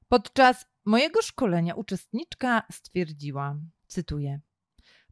Podczas 0.08 0.66
mojego 0.84 1.22
szkolenia 1.22 1.74
uczestniczka 1.74 2.62
stwierdziła, 2.72 3.56
cytuję: 3.86 4.40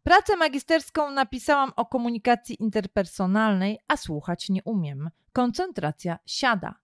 Pracę 0.03 0.37
magisterską 0.37 1.11
napisałam 1.11 1.73
o 1.77 1.87
komunikacji 1.87 2.63
interpersonalnej, 2.63 3.79
a 3.89 3.97
słuchać 3.97 4.49
nie 4.49 4.63
umiem. 4.63 5.11
Koncentracja 5.33 6.19
siada. 6.27 6.75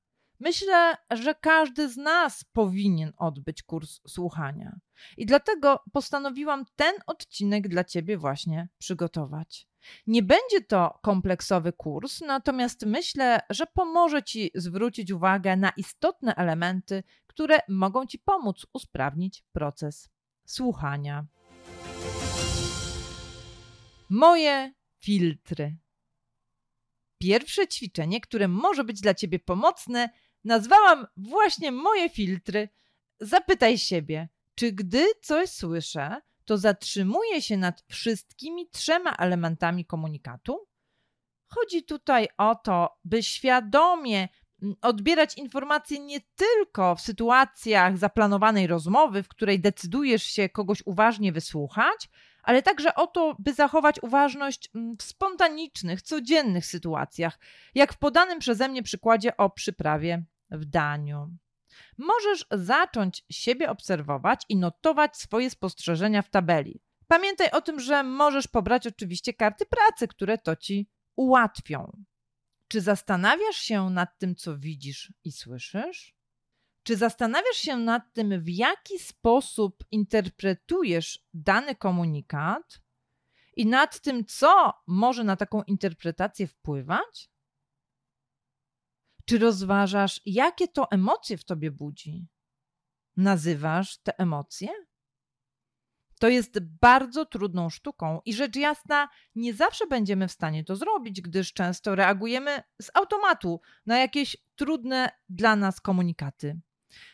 Myślę, 0.40 0.96
że 1.10 1.34
każdy 1.34 1.88
z 1.88 1.96
nas 1.96 2.44
powinien 2.52 3.12
odbyć 3.16 3.62
kurs 3.62 4.00
słuchania. 4.08 4.76
I 5.16 5.26
dlatego 5.26 5.82
postanowiłam 5.92 6.64
ten 6.76 6.94
odcinek 7.06 7.68
dla 7.68 7.84
Ciebie 7.84 8.18
właśnie 8.18 8.68
przygotować. 8.78 9.68
Nie 10.06 10.22
będzie 10.22 10.60
to 10.60 10.98
kompleksowy 11.02 11.72
kurs, 11.72 12.20
natomiast 12.20 12.86
myślę, 12.86 13.40
że 13.50 13.66
pomoże 13.66 14.22
Ci 14.22 14.50
zwrócić 14.54 15.10
uwagę 15.10 15.56
na 15.56 15.70
istotne 15.70 16.34
elementy, 16.34 17.02
które 17.26 17.58
mogą 17.68 18.06
Ci 18.06 18.18
pomóc 18.18 18.66
usprawnić 18.72 19.44
proces 19.52 20.08
słuchania. 20.46 21.26
Moje 24.10 24.72
filtry. 24.98 25.76
Pierwsze 27.18 27.68
ćwiczenie, 27.68 28.20
które 28.20 28.48
może 28.48 28.84
być 28.84 29.00
dla 29.00 29.14
Ciebie 29.14 29.38
pomocne, 29.38 30.10
nazwałam 30.44 31.06
właśnie 31.16 31.72
moje 31.72 32.08
filtry. 32.08 32.68
Zapytaj 33.20 33.78
siebie, 33.78 34.28
czy 34.54 34.72
gdy 34.72 35.04
coś 35.22 35.50
słyszę, 35.50 36.20
to 36.44 36.58
zatrzymuję 36.58 37.42
się 37.42 37.56
nad 37.56 37.84
wszystkimi 37.88 38.68
trzema 38.70 39.14
elementami 39.18 39.84
komunikatu? 39.84 40.66
Chodzi 41.46 41.84
tutaj 41.84 42.28
o 42.38 42.54
to, 42.54 42.98
by 43.04 43.22
świadomie 43.22 44.28
mm, 44.62 44.74
odbierać 44.82 45.38
informacje 45.38 45.98
nie 45.98 46.20
tylko 46.20 46.96
w 46.96 47.00
sytuacjach 47.00 47.98
zaplanowanej 47.98 48.66
rozmowy, 48.66 49.22
w 49.22 49.28
której 49.28 49.60
decydujesz 49.60 50.22
się 50.22 50.48
kogoś 50.48 50.82
uważnie 50.86 51.32
wysłuchać, 51.32 52.08
ale 52.42 52.62
także 52.62 52.94
o 52.94 53.06
to, 53.06 53.36
by 53.38 53.54
zachować 53.54 54.02
uważność 54.02 54.70
mm, 54.74 54.96
w 54.96 55.02
spontanicznych, 55.02 56.02
codziennych 56.02 56.66
sytuacjach, 56.66 57.38
jak 57.74 57.92
w 57.92 57.98
podanym 57.98 58.38
przeze 58.38 58.68
mnie 58.68 58.82
przykładzie 58.82 59.36
o 59.36 59.50
przyprawie 59.50 60.24
w 60.50 60.64
daniu. 60.64 61.36
Możesz 61.98 62.46
zacząć 62.50 63.24
siebie 63.30 63.70
obserwować 63.70 64.42
i 64.48 64.56
notować 64.56 65.16
swoje 65.16 65.50
spostrzeżenia 65.50 66.22
w 66.22 66.30
tabeli. 66.30 66.80
Pamiętaj 67.08 67.50
o 67.50 67.60
tym, 67.60 67.80
że 67.80 68.02
możesz 68.02 68.48
pobrać 68.48 68.86
oczywiście 68.86 69.34
karty 69.34 69.66
pracy, 69.66 70.08
które 70.08 70.38
to 70.38 70.56
ci 70.56 70.90
ułatwią. 71.16 72.04
Czy 72.68 72.80
zastanawiasz 72.80 73.56
się 73.56 73.90
nad 73.90 74.18
tym, 74.18 74.34
co 74.34 74.58
widzisz 74.58 75.12
i 75.24 75.32
słyszysz? 75.32 76.14
Czy 76.82 76.96
zastanawiasz 76.96 77.56
się 77.56 77.76
nad 77.76 78.12
tym, 78.12 78.42
w 78.42 78.48
jaki 78.48 78.98
sposób 78.98 79.84
interpretujesz 79.90 81.26
dany 81.34 81.74
komunikat 81.74 82.80
i 83.56 83.66
nad 83.66 84.00
tym, 84.00 84.24
co 84.24 84.72
może 84.86 85.24
na 85.24 85.36
taką 85.36 85.62
interpretację 85.62 86.46
wpływać? 86.46 87.33
Czy 89.24 89.38
rozważasz, 89.38 90.20
jakie 90.26 90.68
to 90.68 90.90
emocje 90.90 91.36
w 91.36 91.44
tobie 91.44 91.70
budzi? 91.70 92.26
Nazywasz 93.16 93.98
te 93.98 94.18
emocje? 94.18 94.68
To 96.20 96.28
jest 96.28 96.60
bardzo 96.60 97.26
trudną 97.26 97.70
sztuką 97.70 98.20
i 98.24 98.34
rzecz 98.34 98.56
jasna, 98.56 99.08
nie 99.34 99.54
zawsze 99.54 99.86
będziemy 99.86 100.28
w 100.28 100.32
stanie 100.32 100.64
to 100.64 100.76
zrobić, 100.76 101.20
gdyż 101.20 101.52
często 101.52 101.94
reagujemy 101.94 102.62
z 102.82 102.90
automatu 102.94 103.60
na 103.86 103.98
jakieś 103.98 104.36
trudne 104.56 105.10
dla 105.28 105.56
nas 105.56 105.80
komunikaty. 105.80 106.60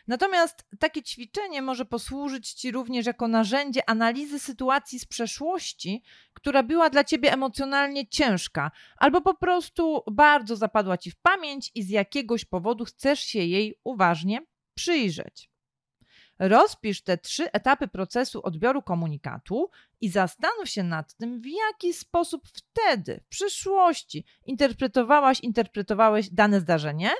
Natomiast 0.07 0.65
takie 0.79 1.03
ćwiczenie 1.03 1.63
może 1.63 1.85
posłużyć 1.85 2.53
Ci 2.53 2.71
również 2.71 3.07
jako 3.07 3.29
narzędzie 3.29 3.91
analizy 3.91 4.39
sytuacji 4.39 4.99
z 4.99 5.07
przeszłości, 5.07 6.03
która 6.33 6.63
była 6.63 6.91
dla 6.91 7.05
Ciebie 7.05 7.33
emocjonalnie 7.33 8.07
ciężka, 8.07 8.71
albo 8.97 9.21
po 9.21 9.35
prostu 9.35 10.03
bardzo 10.11 10.57
zapadła 10.57 10.99
Ci 10.99 11.11
w 11.11 11.17
pamięć 11.17 11.71
i 11.75 11.83
z 11.83 11.89
jakiegoś 11.89 12.45
powodu 12.45 12.85
chcesz 12.85 13.21
się 13.21 13.39
jej 13.39 13.75
uważnie 13.85 14.41
przyjrzeć. 14.75 15.51
Rozpisz 16.41 17.03
te 17.03 17.19
trzy 17.19 17.53
etapy 17.53 17.89
procesu 17.89 18.41
odbioru 18.43 18.83
komunikatu 18.83 19.71
i 20.01 20.09
zastanów 20.09 20.69
się 20.69 20.83
nad 20.83 21.15
tym, 21.15 21.41
w 21.41 21.47
jaki 21.47 21.95
sposób 21.95 22.43
wtedy, 22.49 23.21
w 23.25 23.29
przyszłości, 23.29 24.25
interpretowałaś, 24.47 25.41
interpretowałeś 25.41 26.31
dane 26.31 26.61
zdarzenie 26.61 27.11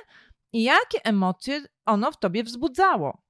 i 0.53 0.63
jakie 0.63 1.05
emocje 1.05 1.61
ono 1.85 2.11
w 2.11 2.19
tobie 2.19 2.43
wzbudzało. 2.43 3.21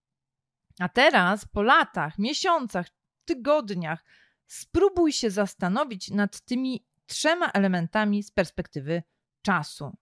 A 0.79 0.89
teraz, 0.89 1.45
po 1.45 1.61
latach, 1.61 2.17
miesiącach, 2.19 2.87
tygodniach, 3.25 4.05
spróbuj 4.47 5.13
się 5.13 5.29
zastanowić 5.29 6.09
nad 6.09 6.41
tymi 6.41 6.85
trzema 7.05 7.51
elementami 7.51 8.23
z 8.23 8.31
perspektywy 8.31 9.03
czasu. 9.41 9.97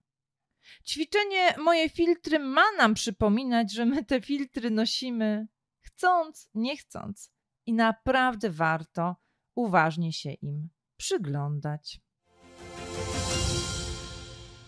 Ćwiczenie 0.86 1.54
Moje 1.58 1.88
filtry 1.88 2.38
ma 2.38 2.64
nam 2.78 2.94
przypominać, 2.94 3.72
że 3.72 3.86
my 3.86 4.04
te 4.04 4.20
filtry 4.20 4.70
nosimy 4.70 5.46
chcąc, 5.80 6.50
nie 6.54 6.76
chcąc 6.76 7.32
i 7.66 7.72
naprawdę 7.72 8.50
warto 8.50 9.16
uważnie 9.54 10.12
się 10.12 10.32
im 10.32 10.68
przyglądać. 10.96 12.00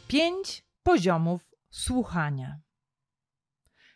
Pięć 0.08 0.64
poziomów 0.82 1.51
słuchania. 1.72 2.60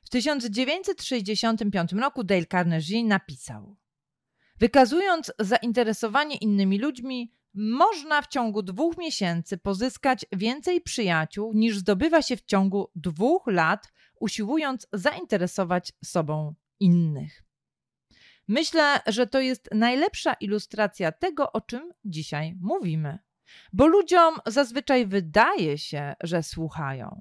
W 0.02 0.08
1965 0.08 1.92
roku 1.92 2.24
Dale 2.24 2.46
Carnegie 2.46 3.04
napisał: 3.04 3.76
Wykazując 4.58 5.32
zainteresowanie 5.38 6.36
innymi 6.36 6.78
ludźmi, 6.78 7.32
można 7.54 8.22
w 8.22 8.26
ciągu 8.26 8.62
dwóch 8.62 8.96
miesięcy 8.98 9.58
pozyskać 9.58 10.26
więcej 10.32 10.80
przyjaciół 10.80 11.52
niż 11.54 11.78
zdobywa 11.78 12.22
się 12.22 12.36
w 12.36 12.44
ciągu 12.44 12.90
dwóch 12.94 13.46
lat, 13.46 13.92
usiłując 14.20 14.86
zainteresować 14.92 15.92
sobą 16.04 16.54
innych. 16.80 17.42
Myślę, 18.48 19.00
że 19.06 19.26
to 19.26 19.40
jest 19.40 19.68
najlepsza 19.74 20.34
ilustracja 20.34 21.12
tego, 21.12 21.52
o 21.52 21.60
czym 21.60 21.92
dzisiaj 22.04 22.56
mówimy. 22.60 23.18
Bo 23.72 23.86
ludziom 23.86 24.34
zazwyczaj 24.46 25.06
wydaje 25.06 25.78
się, 25.78 26.14
że 26.20 26.42
słuchają. 26.42 27.20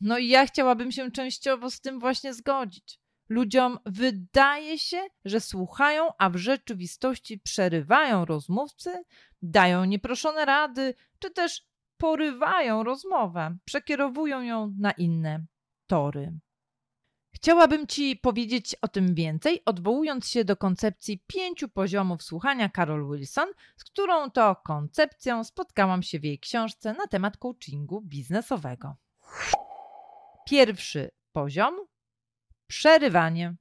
No 0.00 0.18
i 0.18 0.28
ja 0.28 0.46
chciałabym 0.46 0.92
się 0.92 1.10
częściowo 1.10 1.70
z 1.70 1.80
tym 1.80 2.00
właśnie 2.00 2.34
zgodzić. 2.34 3.00
Ludziom 3.28 3.78
wydaje 3.86 4.78
się, 4.78 5.06
że 5.24 5.40
słuchają, 5.40 6.08
a 6.18 6.30
w 6.30 6.36
rzeczywistości 6.36 7.38
przerywają 7.38 8.24
rozmówcy, 8.24 9.04
dają 9.42 9.84
nieproszone 9.84 10.44
rady, 10.44 10.94
czy 11.18 11.30
też 11.30 11.66
porywają 11.96 12.82
rozmowę, 12.82 13.56
przekierowują 13.64 14.42
ją 14.42 14.74
na 14.78 14.90
inne 14.90 15.44
tory. 15.86 16.38
Chciałabym 17.34 17.86
Ci 17.86 18.16
powiedzieć 18.16 18.76
o 18.82 18.88
tym 18.88 19.14
więcej, 19.14 19.62
odwołując 19.64 20.28
się 20.28 20.44
do 20.44 20.56
koncepcji 20.56 21.24
pięciu 21.26 21.68
poziomów 21.68 22.22
słuchania 22.22 22.70
Carol 22.76 23.10
Wilson, 23.10 23.48
z 23.76 23.84
którą 23.84 24.30
to 24.30 24.56
koncepcją 24.64 25.44
spotkałam 25.44 26.02
się 26.02 26.18
w 26.18 26.24
jej 26.24 26.38
książce 26.38 26.92
na 26.92 27.06
temat 27.06 27.36
coachingu 27.36 28.00
biznesowego. 28.00 28.96
Pierwszy 30.46 31.10
poziom 31.32 31.86
przerywanie. 32.66 33.56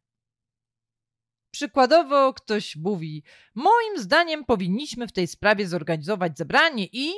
Przykładowo 1.52 2.34
ktoś 2.34 2.76
mówi: 2.76 3.24
Moim 3.56 3.98
zdaniem 3.98 4.46
powinniśmy 4.46 5.08
w 5.08 5.12
tej 5.14 5.28
sprawie 5.28 5.68
zorganizować 5.68 6.38
zebranie 6.38 6.88
i. 6.92 7.14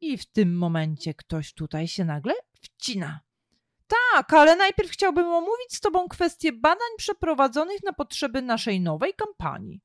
I 0.00 0.18
w 0.18 0.32
tym 0.32 0.58
momencie 0.58 1.14
ktoś 1.14 1.54
tutaj 1.54 1.88
się 1.88 2.04
nagle 2.04 2.34
wcina. 2.62 3.20
Tak, 3.86 4.32
ale 4.32 4.56
najpierw 4.56 4.90
chciałbym 4.90 5.26
omówić 5.26 5.76
z 5.76 5.80
Tobą 5.80 6.08
kwestię 6.08 6.52
badań 6.52 6.88
przeprowadzonych 6.96 7.82
na 7.82 7.92
potrzeby 7.92 8.42
naszej 8.42 8.80
nowej 8.80 9.14
kampanii. 9.14 9.80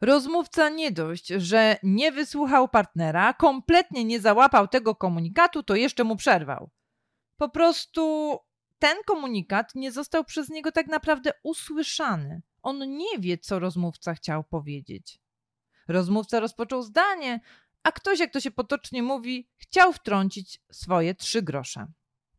Rozmówca 0.00 0.68
nie 0.68 0.90
dość, 0.90 1.28
że 1.28 1.76
nie 1.82 2.12
wysłuchał 2.12 2.68
partnera, 2.68 3.34
kompletnie 3.34 4.04
nie 4.04 4.20
załapał 4.20 4.68
tego 4.68 4.94
komunikatu, 4.94 5.62
to 5.62 5.76
jeszcze 5.76 6.04
mu 6.04 6.16
przerwał. 6.16 6.70
Po 7.38 7.48
prostu 7.48 8.36
ten 8.78 8.96
komunikat 9.06 9.74
nie 9.74 9.92
został 9.92 10.24
przez 10.24 10.48
niego 10.48 10.72
tak 10.72 10.86
naprawdę 10.86 11.32
usłyszany. 11.42 12.42
On 12.62 12.96
nie 12.96 13.18
wie, 13.18 13.38
co 13.38 13.58
rozmówca 13.58 14.14
chciał 14.14 14.44
powiedzieć. 14.44 15.18
Rozmówca 15.88 16.40
rozpoczął 16.40 16.82
zdanie, 16.82 17.40
a 17.82 17.92
ktoś, 17.92 18.18
jak 18.18 18.32
to 18.32 18.40
się 18.40 18.50
potocznie 18.50 19.02
mówi, 19.02 19.48
chciał 19.56 19.92
wtrącić 19.92 20.60
swoje 20.72 21.14
trzy 21.14 21.42
grosze. 21.42 21.86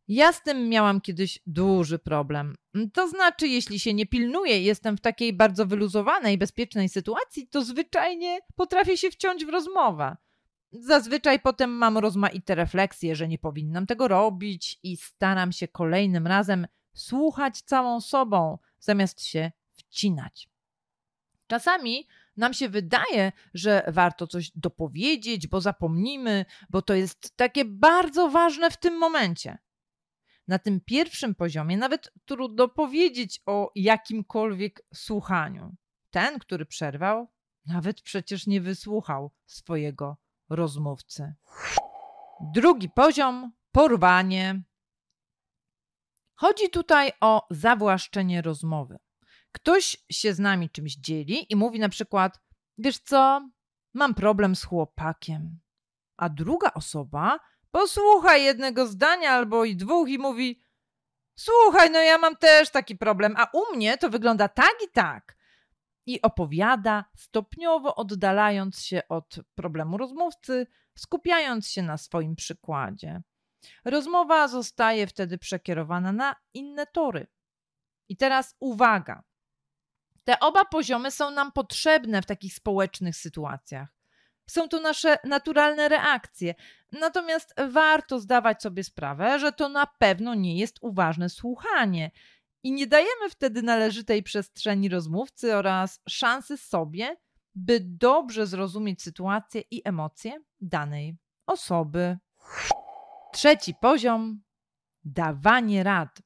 Ja 0.08 0.32
z 0.32 0.42
tym 0.42 0.68
miałam 0.68 1.00
kiedyś 1.00 1.38
duży 1.46 1.98
problem. 1.98 2.54
To 2.92 3.08
znaczy, 3.08 3.48
jeśli 3.48 3.80
się 3.80 3.94
nie 3.94 4.06
pilnuję, 4.06 4.62
jestem 4.62 4.96
w 4.96 5.00
takiej 5.00 5.32
bardzo 5.32 5.66
wyluzowanej, 5.66 6.38
bezpiecznej 6.38 6.88
sytuacji, 6.88 7.48
to 7.48 7.64
zwyczajnie 7.64 8.38
potrafię 8.56 8.96
się 8.96 9.10
wciąć 9.10 9.44
w 9.44 9.48
rozmowę. 9.48 10.16
Zazwyczaj 10.72 11.40
potem 11.40 11.70
mam 11.70 11.98
rozmaite 11.98 12.54
refleksje, 12.54 13.16
że 13.16 13.28
nie 13.28 13.38
powinnam 13.38 13.86
tego 13.86 14.08
robić 14.08 14.78
i 14.82 14.96
staram 14.96 15.52
się 15.52 15.68
kolejnym 15.68 16.26
razem 16.26 16.66
słuchać 16.94 17.62
całą 17.62 18.00
sobą, 18.00 18.58
zamiast 18.78 19.22
się 19.22 19.52
wcinać. 19.72 20.50
Czasami 21.46 22.08
nam 22.36 22.54
się 22.54 22.68
wydaje, 22.68 23.32
że 23.54 23.82
warto 23.88 24.26
coś 24.26 24.50
dopowiedzieć, 24.54 25.46
bo 25.46 25.60
zapomnimy, 25.60 26.44
bo 26.70 26.82
to 26.82 26.94
jest 26.94 27.36
takie 27.36 27.64
bardzo 27.64 28.28
ważne 28.28 28.70
w 28.70 28.76
tym 28.76 28.98
momencie. 28.98 29.58
Na 30.48 30.58
tym 30.58 30.80
pierwszym 30.80 31.34
poziomie 31.34 31.76
nawet 31.76 32.12
trudno 32.24 32.68
powiedzieć 32.68 33.42
o 33.46 33.72
jakimkolwiek 33.74 34.82
słuchaniu. 34.94 35.76
Ten, 36.10 36.38
który 36.38 36.66
przerwał, 36.66 37.28
nawet 37.66 38.02
przecież 38.02 38.46
nie 38.46 38.60
wysłuchał 38.60 39.30
swojego 39.46 40.16
rozmówcy. 40.50 41.34
Drugi 42.40 42.88
poziom 42.88 43.52
porwanie. 43.72 44.62
Chodzi 46.34 46.70
tutaj 46.70 47.12
o 47.20 47.46
zawłaszczenie 47.50 48.42
rozmowy. 48.42 48.98
Ktoś 49.52 49.96
się 50.10 50.34
z 50.34 50.38
nami 50.38 50.70
czymś 50.70 50.96
dzieli 50.96 51.52
i 51.52 51.56
mówi 51.56 51.78
na 51.78 51.88
przykład: 51.88 52.40
Wiesz 52.78 52.98
co, 52.98 53.50
mam 53.94 54.14
problem 54.14 54.56
z 54.56 54.64
chłopakiem. 54.64 55.60
A 56.16 56.28
druga 56.28 56.70
osoba 56.74 57.40
posłucha 57.70 58.36
jednego 58.36 58.86
zdania 58.86 59.30
albo 59.30 59.64
i 59.64 59.76
dwóch 59.76 60.08
i 60.08 60.18
mówi: 60.18 60.62
Słuchaj, 61.34 61.90
no 61.90 61.98
ja 61.98 62.18
mam 62.18 62.36
też 62.36 62.70
taki 62.70 62.96
problem, 62.96 63.34
a 63.36 63.50
u 63.52 63.76
mnie 63.76 63.98
to 63.98 64.10
wygląda 64.10 64.48
tak 64.48 64.74
i 64.84 64.90
tak 64.92 65.39
i 66.12 66.22
opowiada, 66.22 67.04
stopniowo 67.16 67.94
oddalając 67.96 68.80
się 68.80 69.02
od 69.08 69.36
problemu 69.54 69.96
rozmówcy, 69.96 70.66
skupiając 70.94 71.68
się 71.68 71.82
na 71.82 71.98
swoim 71.98 72.36
przykładzie. 72.36 73.22
Rozmowa 73.84 74.48
zostaje 74.48 75.06
wtedy 75.06 75.38
przekierowana 75.38 76.12
na 76.12 76.36
inne 76.54 76.86
tory. 76.86 77.26
I 78.08 78.16
teraz 78.16 78.56
uwaga. 78.60 79.22
Te 80.24 80.40
oba 80.40 80.64
poziomy 80.64 81.10
są 81.10 81.30
nam 81.30 81.52
potrzebne 81.52 82.22
w 82.22 82.26
takich 82.26 82.54
społecznych 82.54 83.16
sytuacjach. 83.16 83.88
Są 84.46 84.68
to 84.68 84.80
nasze 84.80 85.18
naturalne 85.24 85.88
reakcje. 85.88 86.54
Natomiast 86.92 87.54
warto 87.68 88.18
zdawać 88.18 88.62
sobie 88.62 88.84
sprawę, 88.84 89.38
że 89.38 89.52
to 89.52 89.68
na 89.68 89.86
pewno 89.86 90.34
nie 90.34 90.58
jest 90.58 90.78
uważne 90.80 91.28
słuchanie 91.28 92.10
i 92.62 92.72
nie 92.72 92.86
dajemy 92.86 93.30
wtedy 93.30 93.62
należytej 93.62 94.22
przestrzeni 94.22 94.88
rozmówcy 94.88 95.56
oraz 95.56 96.00
szansy 96.08 96.56
sobie, 96.56 97.16
by 97.54 97.80
dobrze 97.80 98.46
zrozumieć 98.46 99.02
sytuację 99.02 99.62
i 99.70 99.82
emocje 99.84 100.42
danej 100.60 101.16
osoby. 101.46 102.18
Trzeci 103.32 103.74
poziom 103.74 104.42
dawanie 105.04 105.82
rad. 105.82 106.22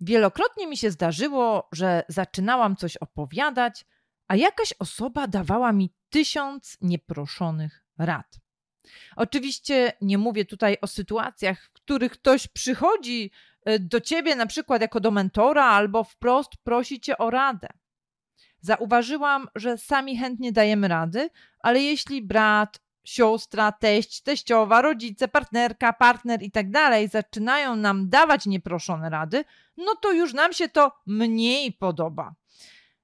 Wielokrotnie 0.00 0.66
mi 0.66 0.76
się 0.76 0.90
zdarzyło, 0.90 1.68
że 1.72 2.02
zaczynałam 2.08 2.76
coś 2.76 2.96
opowiadać, 2.96 3.84
a 4.28 4.36
jakaś 4.36 4.74
osoba 4.78 5.26
dawała 5.26 5.72
mi 5.72 5.94
tysiąc 6.08 6.76
nieproszonych 6.80 7.84
rad. 7.98 8.40
Oczywiście 9.16 9.92
nie 10.00 10.18
mówię 10.18 10.44
tutaj 10.44 10.76
o 10.82 10.86
sytuacjach, 10.86 11.62
w 11.64 11.72
których 11.72 12.12
ktoś 12.12 12.48
przychodzi 12.48 13.30
do 13.80 14.00
ciebie 14.00 14.36
na 14.36 14.46
przykład 14.46 14.82
jako 14.82 15.00
do 15.00 15.10
mentora 15.10 15.64
albo 15.64 16.04
wprost 16.04 16.50
prosi 16.64 17.00
cię 17.00 17.18
o 17.18 17.30
radę. 17.30 17.68
Zauważyłam, 18.60 19.48
że 19.54 19.78
sami 19.78 20.16
chętnie 20.18 20.52
dajemy 20.52 20.88
rady, 20.88 21.30
ale 21.60 21.80
jeśli 21.80 22.22
brat, 22.22 22.80
siostra, 23.04 23.72
teść, 23.72 24.22
teściowa, 24.22 24.82
rodzice, 24.82 25.28
partnerka, 25.28 25.92
partner 25.92 26.42
i 26.42 26.50
tak 26.50 26.70
dalej 26.70 27.08
zaczynają 27.08 27.76
nam 27.76 28.08
dawać 28.08 28.46
nieproszone 28.46 29.10
rady, 29.10 29.44
no 29.76 29.94
to 29.94 30.12
już 30.12 30.34
nam 30.34 30.52
się 30.52 30.68
to 30.68 30.92
mniej 31.06 31.72
podoba. 31.72 32.34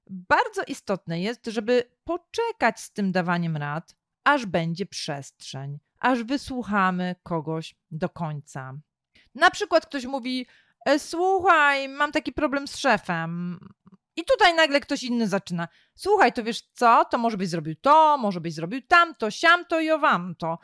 Bardzo 0.09 0.61
istotne 0.67 1.21
jest, 1.21 1.45
żeby 1.45 1.83
poczekać 2.03 2.79
z 2.79 2.91
tym 2.91 3.11
dawaniem 3.11 3.57
rad, 3.57 3.95
aż 4.23 4.45
będzie 4.45 4.85
przestrzeń, 4.85 5.79
aż 5.99 6.23
wysłuchamy 6.23 7.15
kogoś 7.23 7.75
do 7.91 8.09
końca. 8.09 8.73
Na 9.37 9.49
przykład 9.49 9.85
ktoś 9.85 10.05
mówi: 10.05 10.47
e, 10.85 10.99
Słuchaj, 10.99 11.89
mam 11.89 12.11
taki 12.11 12.33
problem 12.33 12.67
z 12.67 12.77
szefem. 12.77 13.59
I 14.15 14.25
tutaj 14.25 14.55
nagle 14.55 14.79
ktoś 14.79 15.03
inny 15.03 15.27
zaczyna. 15.27 15.67
Słuchaj, 15.95 16.33
to 16.33 16.43
wiesz 16.43 16.61
co? 16.73 17.05
To 17.05 17.17
może 17.17 17.37
byś 17.37 17.49
zrobił 17.49 17.75
to, 17.75 18.17
może 18.17 18.41
byś 18.41 18.53
zrobił 18.53 18.81
tamto, 18.81 19.31
siamto 19.31 19.79
i 19.79 19.91
owamto. 19.91 20.59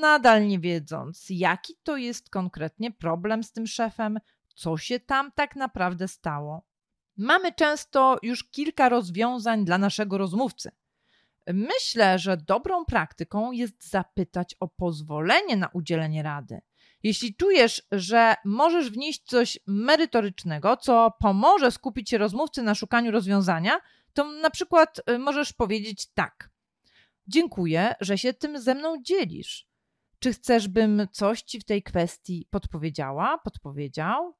Nadal 0.00 0.46
nie 0.46 0.58
wiedząc, 0.58 1.26
jaki 1.30 1.74
to 1.82 1.96
jest 1.96 2.30
konkretnie 2.30 2.90
problem 2.90 3.44
z 3.44 3.52
tym 3.52 3.66
szefem, 3.66 4.18
co 4.54 4.76
się 4.76 5.00
tam 5.00 5.32
tak 5.32 5.56
naprawdę 5.56 6.08
stało. 6.08 6.66
Mamy 7.16 7.52
często 7.52 8.18
już 8.22 8.50
kilka 8.50 8.88
rozwiązań 8.88 9.64
dla 9.64 9.78
naszego 9.78 10.18
rozmówcy. 10.18 10.70
Myślę, 11.46 12.18
że 12.18 12.36
dobrą 12.36 12.84
praktyką 12.84 13.52
jest 13.52 13.90
zapytać 13.90 14.56
o 14.60 14.68
pozwolenie 14.68 15.56
na 15.56 15.68
udzielenie 15.68 16.22
rady. 16.22 16.60
Jeśli 17.02 17.34
czujesz, 17.34 17.82
że 17.92 18.34
możesz 18.44 18.90
wnieść 18.90 19.22
coś 19.24 19.58
merytorycznego, 19.66 20.76
co 20.76 21.12
pomoże 21.20 21.70
skupić 21.70 22.10
się 22.10 22.18
rozmówcy 22.18 22.62
na 22.62 22.74
szukaniu 22.74 23.10
rozwiązania, 23.10 23.80
to 24.12 24.24
na 24.24 24.50
przykład 24.50 25.00
y, 25.10 25.18
możesz 25.18 25.52
powiedzieć 25.52 26.06
tak. 26.14 26.50
Dziękuję, 27.26 27.94
że 28.00 28.18
się 28.18 28.34
tym 28.34 28.60
ze 28.60 28.74
mną 28.74 29.02
dzielisz. 29.02 29.68
Czy 30.18 30.32
chcesz, 30.32 30.68
bym 30.68 31.06
coś 31.12 31.42
ci 31.42 31.60
w 31.60 31.64
tej 31.64 31.82
kwestii 31.82 32.48
podpowiedziała, 32.50 33.38
podpowiedział? 33.38 34.36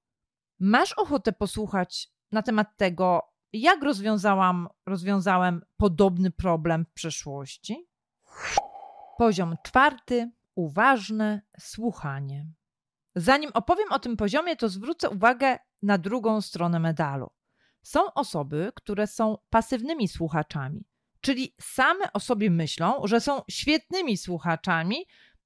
Masz 0.58 0.92
ochotę 0.92 1.32
posłuchać 1.32 2.08
na 2.32 2.42
temat 2.42 2.76
tego, 2.76 3.22
jak 3.52 3.82
rozwiązałam, 3.82 4.68
rozwiązałem 4.86 5.62
podobny 5.76 6.30
problem 6.30 6.84
w 6.84 6.92
przeszłości? 6.92 7.88
Poziom 9.18 9.56
czwarty 9.62 10.30
uważne 10.54 11.42
słuchanie. 11.60 12.46
Zanim 13.14 13.50
opowiem 13.54 13.92
o 13.92 13.98
tym 13.98 14.16
poziomie, 14.16 14.56
to 14.56 14.68
zwrócę 14.68 15.10
uwagę 15.10 15.58
na 15.82 15.98
drugą 15.98 16.40
stronę 16.40 16.80
medalu. 16.80 17.30
Są 17.82 18.12
osoby, 18.14 18.72
które 18.74 19.06
są 19.06 19.38
pasywnymi 19.50 20.08
słuchaczami, 20.08 20.84
czyli 21.20 21.54
same 21.60 22.12
o 22.12 22.20
sobie 22.20 22.50
myślą, 22.50 23.00
że 23.04 23.20
są 23.20 23.42
świetnymi 23.50 24.16
słuchaczami, 24.16 24.96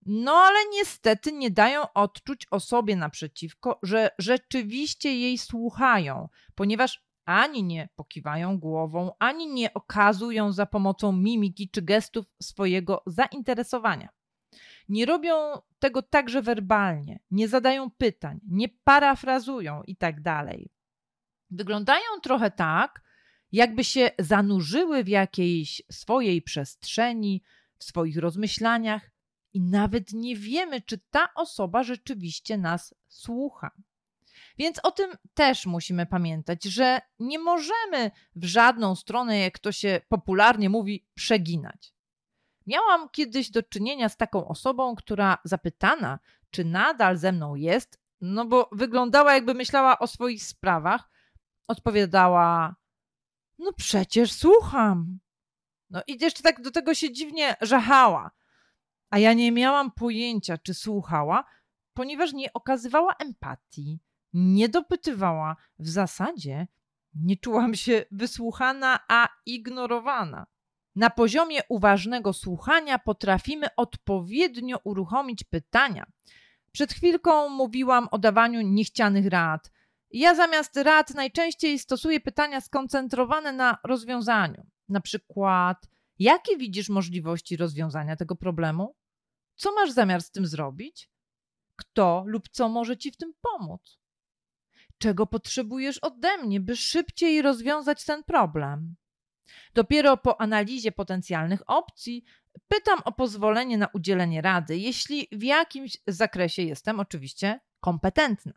no 0.06 0.32
ale 0.32 0.58
niestety 0.72 1.32
nie 1.32 1.50
dają 1.50 1.92
odczuć 1.92 2.46
osobie 2.50 2.96
naprzeciwko, 2.96 3.78
że 3.82 4.10
rzeczywiście 4.18 5.16
jej 5.16 5.38
słuchają, 5.38 6.28
ponieważ 6.54 7.04
ani 7.24 7.64
nie 7.64 7.88
pokiwają 7.96 8.58
głową, 8.58 9.10
ani 9.18 9.52
nie 9.52 9.74
okazują 9.74 10.52
za 10.52 10.66
pomocą 10.66 11.12
mimiki 11.12 11.70
czy 11.70 11.82
gestów 11.82 12.26
swojego 12.42 13.02
zainteresowania. 13.06 14.08
Nie 14.88 15.06
robią 15.06 15.34
tego 15.78 16.02
także 16.02 16.42
werbalnie, 16.42 17.20
nie 17.30 17.48
zadają 17.48 17.90
pytań, 17.90 18.40
nie 18.48 18.68
parafrazują 18.68 19.82
itd. 19.86 20.22
Tak 20.22 20.56
Wyglądają 21.50 22.04
trochę 22.22 22.50
tak, 22.50 23.02
jakby 23.52 23.84
się 23.84 24.10
zanurzyły 24.18 25.04
w 25.04 25.08
jakiejś 25.08 25.82
swojej 25.90 26.42
przestrzeni, 26.42 27.42
w 27.78 27.84
swoich 27.84 28.16
rozmyślaniach 28.16 29.10
i 29.52 29.60
nawet 29.60 30.12
nie 30.12 30.36
wiemy, 30.36 30.80
czy 30.80 30.98
ta 31.10 31.34
osoba 31.34 31.82
rzeczywiście 31.82 32.58
nas 32.58 32.94
słucha. 33.08 33.70
Więc 34.58 34.80
o 34.82 34.90
tym 34.90 35.10
też 35.34 35.66
musimy 35.66 36.06
pamiętać, 36.06 36.64
że 36.64 37.00
nie 37.18 37.38
możemy 37.38 38.10
w 38.36 38.44
żadną 38.44 38.94
stronę, 38.94 39.38
jak 39.38 39.58
to 39.58 39.72
się 39.72 40.00
popularnie 40.08 40.70
mówi, 40.70 41.06
przeginać. 41.14 41.93
Miałam 42.66 43.08
kiedyś 43.08 43.50
do 43.50 43.62
czynienia 43.62 44.08
z 44.08 44.16
taką 44.16 44.48
osobą, 44.48 44.94
która 44.94 45.38
zapytana, 45.44 46.18
czy 46.50 46.64
nadal 46.64 47.16
ze 47.16 47.32
mną 47.32 47.54
jest, 47.54 48.00
no 48.20 48.44
bo 48.44 48.68
wyglądała 48.72 49.34
jakby 49.34 49.54
myślała 49.54 49.98
o 49.98 50.06
swoich 50.06 50.44
sprawach, 50.44 51.10
odpowiadała: 51.68 52.76
No 53.58 53.72
przecież 53.72 54.32
słucham. 54.32 55.18
No 55.90 56.02
i 56.06 56.18
jeszcze 56.20 56.42
tak 56.42 56.62
do 56.62 56.70
tego 56.70 56.94
się 56.94 57.12
dziwnie 57.12 57.56
żachała. 57.60 58.30
A 59.10 59.18
ja 59.18 59.32
nie 59.32 59.52
miałam 59.52 59.90
pojęcia, 59.92 60.58
czy 60.58 60.74
słuchała, 60.74 61.44
ponieważ 61.94 62.32
nie 62.32 62.52
okazywała 62.52 63.14
empatii, 63.18 64.00
nie 64.32 64.68
dopytywała. 64.68 65.56
W 65.78 65.88
zasadzie 65.88 66.66
nie 67.14 67.36
czułam 67.36 67.74
się 67.74 68.04
wysłuchana, 68.10 69.00
a 69.08 69.28
ignorowana. 69.46 70.46
Na 70.96 71.10
poziomie 71.10 71.60
uważnego 71.68 72.32
słuchania 72.32 72.98
potrafimy 72.98 73.66
odpowiednio 73.76 74.78
uruchomić 74.84 75.44
pytania. 75.44 76.06
Przed 76.72 76.92
chwilką 76.92 77.48
mówiłam 77.48 78.08
o 78.10 78.18
dawaniu 78.18 78.60
niechcianych 78.60 79.26
rad. 79.26 79.72
Ja 80.10 80.34
zamiast 80.34 80.76
rad 80.76 81.14
najczęściej 81.14 81.78
stosuję 81.78 82.20
pytania 82.20 82.60
skoncentrowane 82.60 83.52
na 83.52 83.78
rozwiązaniu. 83.84 84.66
Na 84.88 85.00
przykład, 85.00 85.86
jakie 86.18 86.56
widzisz 86.56 86.88
możliwości 86.88 87.56
rozwiązania 87.56 88.16
tego 88.16 88.36
problemu? 88.36 88.96
Co 89.54 89.74
masz 89.74 89.90
zamiar 89.90 90.22
z 90.22 90.30
tym 90.30 90.46
zrobić? 90.46 91.10
Kto 91.76 92.24
lub 92.26 92.48
co 92.48 92.68
może 92.68 92.96
ci 92.96 93.10
w 93.10 93.16
tym 93.16 93.34
pomóc? 93.40 93.98
Czego 94.98 95.26
potrzebujesz 95.26 95.98
ode 95.98 96.38
mnie, 96.38 96.60
by 96.60 96.76
szybciej 96.76 97.42
rozwiązać 97.42 98.04
ten 98.04 98.24
problem? 98.24 98.94
Dopiero 99.74 100.16
po 100.16 100.40
analizie 100.40 100.92
potencjalnych 100.92 101.60
opcji 101.66 102.24
pytam 102.68 102.98
o 103.04 103.12
pozwolenie 103.12 103.78
na 103.78 103.88
udzielenie 103.92 104.42
rady, 104.42 104.76
jeśli 104.76 105.28
w 105.32 105.42
jakimś 105.42 105.96
zakresie 106.06 106.62
jestem 106.62 107.00
oczywiście 107.00 107.60
kompetentna. 107.80 108.52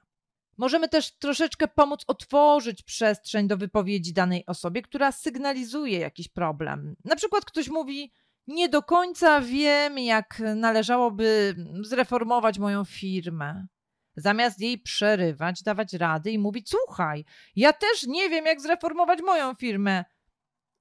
Możemy 0.57 0.89
też 0.89 1.11
troszeczkę 1.11 1.67
pomóc 1.67 2.03
otworzyć 2.07 2.83
przestrzeń 2.83 3.47
do 3.47 3.57
wypowiedzi 3.57 4.13
danej 4.13 4.45
osobie, 4.45 4.81
która 4.81 5.11
sygnalizuje 5.11 5.99
jakiś 5.99 6.27
problem. 6.27 6.95
Na 7.05 7.15
przykład 7.15 7.45
ktoś 7.45 7.69
mówi: 7.69 8.11
Nie 8.47 8.69
do 8.69 8.83
końca 8.83 9.41
wiem, 9.41 9.97
jak 9.97 10.41
należałoby 10.55 11.55
zreformować 11.81 12.59
moją 12.59 12.85
firmę. 12.85 13.67
Zamiast 14.15 14.59
jej 14.59 14.79
przerywać, 14.79 15.63
dawać 15.63 15.93
rady 15.93 16.31
i 16.31 16.39
mówić: 16.39 16.69
Słuchaj, 16.69 17.25
ja 17.55 17.73
też 17.73 18.07
nie 18.07 18.29
wiem, 18.29 18.45
jak 18.45 18.61
zreformować 18.61 19.19
moją 19.21 19.53
firmę 19.55 20.05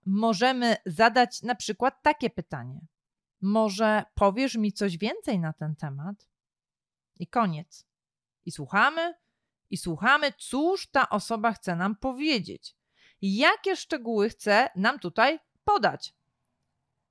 możemy 0.07 0.77
zadać 0.87 1.43
na 1.43 1.55
przykład 1.55 2.03
takie 2.03 2.31
pytanie: 2.31 2.87
Może 3.41 4.05
powiesz 4.15 4.57
mi 4.57 4.73
coś 4.73 4.99
więcej 4.99 5.39
na 5.39 5.53
ten 5.53 5.77
temat? 5.77 6.29
I 7.19 7.27
koniec. 7.27 7.87
I 8.45 8.53
słuchamy, 8.53 9.15
i 9.71 9.77
słuchamy, 9.77 10.33
cóż 10.39 10.87
ta 10.87 11.09
osoba 11.09 11.53
chce 11.53 11.77
nam 11.77 11.97
powiedzieć. 11.97 12.77
Jakie 13.23 13.77
szczegóły 13.77 14.29
chce 14.29 14.69
nam 14.77 14.99
tutaj 14.99 15.39
podać. 15.65 16.15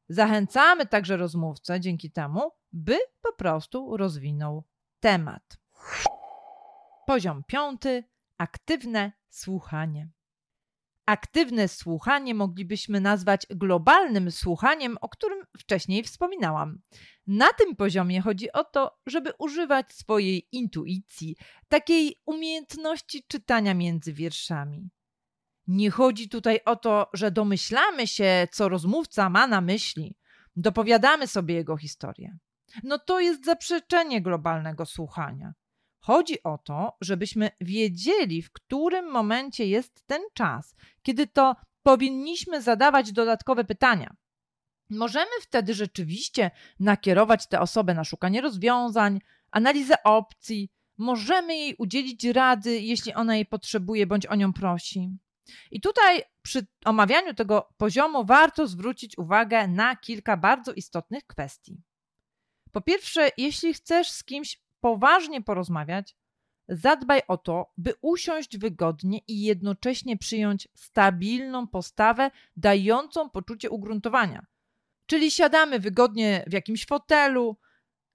Zachęcamy 0.09 0.85
także 0.85 1.17
rozmówcę 1.17 1.79
dzięki 1.79 2.11
temu, 2.11 2.51
by 2.71 2.97
po 3.21 3.33
prostu 3.33 3.97
rozwinął 3.97 4.63
temat. 4.99 5.57
Poziom 7.07 7.43
piąty 7.43 8.03
aktywne 8.37 9.11
słuchanie. 9.29 10.09
Aktywne 11.05 11.67
słuchanie 11.67 12.35
moglibyśmy 12.35 13.01
nazwać 13.01 13.45
globalnym 13.49 14.31
słuchaniem, 14.31 14.97
o 15.01 15.09
którym 15.09 15.45
wcześniej 15.57 16.03
wspominałam. 16.03 16.79
Na 17.27 17.53
tym 17.53 17.75
poziomie 17.75 18.21
chodzi 18.21 18.51
o 18.51 18.63
to, 18.63 18.99
żeby 19.05 19.31
używać 19.39 19.93
swojej 19.93 20.47
intuicji, 20.51 21.35
takiej 21.67 22.21
umiejętności 22.25 23.23
czytania 23.27 23.73
między 23.73 24.13
wierszami. 24.13 24.89
Nie 25.67 25.91
chodzi 25.91 26.29
tutaj 26.29 26.59
o 26.65 26.75
to, 26.75 27.09
że 27.13 27.31
domyślamy 27.31 28.07
się, 28.07 28.47
co 28.51 28.69
rozmówca 28.69 29.29
ma 29.29 29.47
na 29.47 29.61
myśli, 29.61 30.15
dopowiadamy 30.55 31.27
sobie 31.27 31.55
jego 31.55 31.77
historię. 31.77 32.37
No 32.83 32.99
to 32.99 33.19
jest 33.19 33.45
zaprzeczenie 33.45 34.21
globalnego 34.21 34.85
słuchania. 34.85 35.53
Chodzi 36.05 36.43
o 36.43 36.57
to, 36.57 36.97
żebyśmy 37.01 37.49
wiedzieli, 37.61 38.41
w 38.41 38.51
którym 38.51 39.11
momencie 39.11 39.67
jest 39.67 40.07
ten 40.07 40.21
czas, 40.33 40.75
kiedy 41.01 41.27
to 41.27 41.55
powinniśmy 41.83 42.61
zadawać 42.61 43.11
dodatkowe 43.11 43.63
pytania. 43.63 44.15
Możemy 44.89 45.31
wtedy 45.41 45.73
rzeczywiście 45.73 46.51
nakierować 46.79 47.47
tę 47.47 47.59
osobę 47.59 47.93
na 47.93 48.03
szukanie 48.03 48.41
rozwiązań, 48.41 49.19
analizę 49.51 50.03
opcji, 50.03 50.69
możemy 50.97 51.57
jej 51.57 51.75
udzielić 51.77 52.23
rady, 52.23 52.79
jeśli 52.79 53.13
ona 53.13 53.35
jej 53.35 53.45
potrzebuje 53.45 54.07
bądź 54.07 54.25
o 54.25 54.35
nią 54.35 54.53
prosi. 54.53 55.17
I 55.71 55.81
tutaj 55.81 56.23
przy 56.41 56.67
omawianiu 56.85 57.33
tego 57.33 57.69
poziomu 57.77 58.25
warto 58.25 58.67
zwrócić 58.67 59.17
uwagę 59.17 59.67
na 59.67 59.95
kilka 59.95 60.37
bardzo 60.37 60.73
istotnych 60.73 61.25
kwestii. 61.27 61.81
Po 62.71 62.81
pierwsze, 62.81 63.29
jeśli 63.37 63.73
chcesz 63.73 64.09
z 64.09 64.23
kimś 64.23 64.64
poważnie 64.81 65.41
porozmawiać, 65.41 66.15
zadbaj 66.69 67.21
o 67.27 67.37
to, 67.37 67.71
by 67.77 67.93
usiąść 68.01 68.57
wygodnie 68.57 69.19
i 69.27 69.41
jednocześnie 69.41 70.17
przyjąć 70.17 70.67
stabilną 70.73 71.67
postawę 71.67 72.31
dającą 72.57 73.29
poczucie 73.29 73.69
ugruntowania. 73.69 74.45
Czyli 75.05 75.31
siadamy 75.31 75.79
wygodnie 75.79 76.43
w 76.47 76.53
jakimś 76.53 76.85
fotelu, 76.85 77.57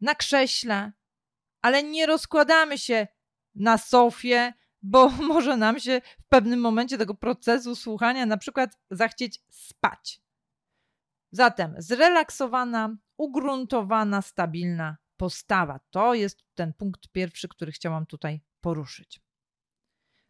na 0.00 0.14
krześle, 0.14 0.92
ale 1.62 1.82
nie 1.82 2.06
rozkładamy 2.06 2.78
się 2.78 3.06
na 3.54 3.78
sofie, 3.78 4.52
bo 4.82 5.08
może 5.32 5.56
nam 5.56 5.80
się 5.80 6.00
w 6.20 6.28
pewnym 6.28 6.60
momencie 6.60 6.98
tego 6.98 7.14
procesu 7.14 7.76
słuchania 7.76 8.26
na 8.26 8.36
przykład 8.36 8.78
zachcieć 8.90 9.42
spać. 9.50 10.20
Zatem 11.32 11.74
zrelaksowana, 11.78 12.96
ugruntowana, 13.16 14.22
stabilna 14.22 14.96
postawa. 15.20 15.80
To 15.90 16.14
jest 16.14 16.44
ten 16.54 16.72
punkt 16.72 17.08
pierwszy, 17.08 17.48
który 17.48 17.72
chciałam 17.72 18.06
tutaj 18.06 18.40
poruszyć. 18.60 19.20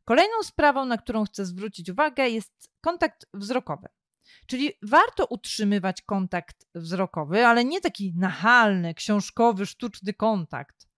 Kolejną 0.05 0.43
sprawą, 0.43 0.85
na 0.85 0.99
którą 0.99 1.25
chcę 1.25 1.47
zwrócić 1.47 1.91
uwagę, 1.91 2.29
jest 2.29 2.71
kontakt 2.81 3.27
wzrokowy. 3.35 3.89
Czyli 4.47 4.73
warto 4.83 5.27
utrzymywać 5.27 6.03
kontakt 6.03 6.67
wzrokowy, 6.75 7.47
ale 7.47 7.65
nie 7.65 7.81
taki 7.81 8.13
nachalny, 8.17 8.95
książkowy, 8.95 9.67
sztuczny 9.67 10.15
kontakt. 10.15 10.89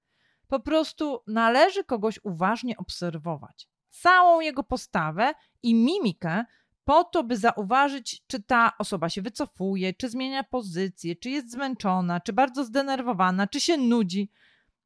Po 0.49 0.61
prostu 0.61 1.23
należy 1.27 1.85
kogoś 1.85 2.21
uważnie 2.23 2.77
obserwować. 2.77 3.69
Całą 3.91 4.41
jego 4.41 4.63
postawę 4.63 5.35
i 5.63 5.75
mimikę 5.75 6.45
po 6.85 7.05
to, 7.05 7.25
by 7.25 7.37
zauważyć, 7.37 8.23
czy 8.27 8.43
ta 8.43 8.73
osoba 8.79 9.09
się 9.09 9.23
wycofuje, 9.23 9.95
czy 9.95 10.09
zmienia 10.09 10.45
pozycję, 10.45 11.17
czy 11.17 11.31
jest 11.31 11.51
zmęczona, 11.51 12.21
czy 12.21 12.33
bardzo 12.33 12.65
zdenerwowana, 12.65 13.47
czy 13.47 13.61
się 13.61 13.77
nudzi 13.77 14.31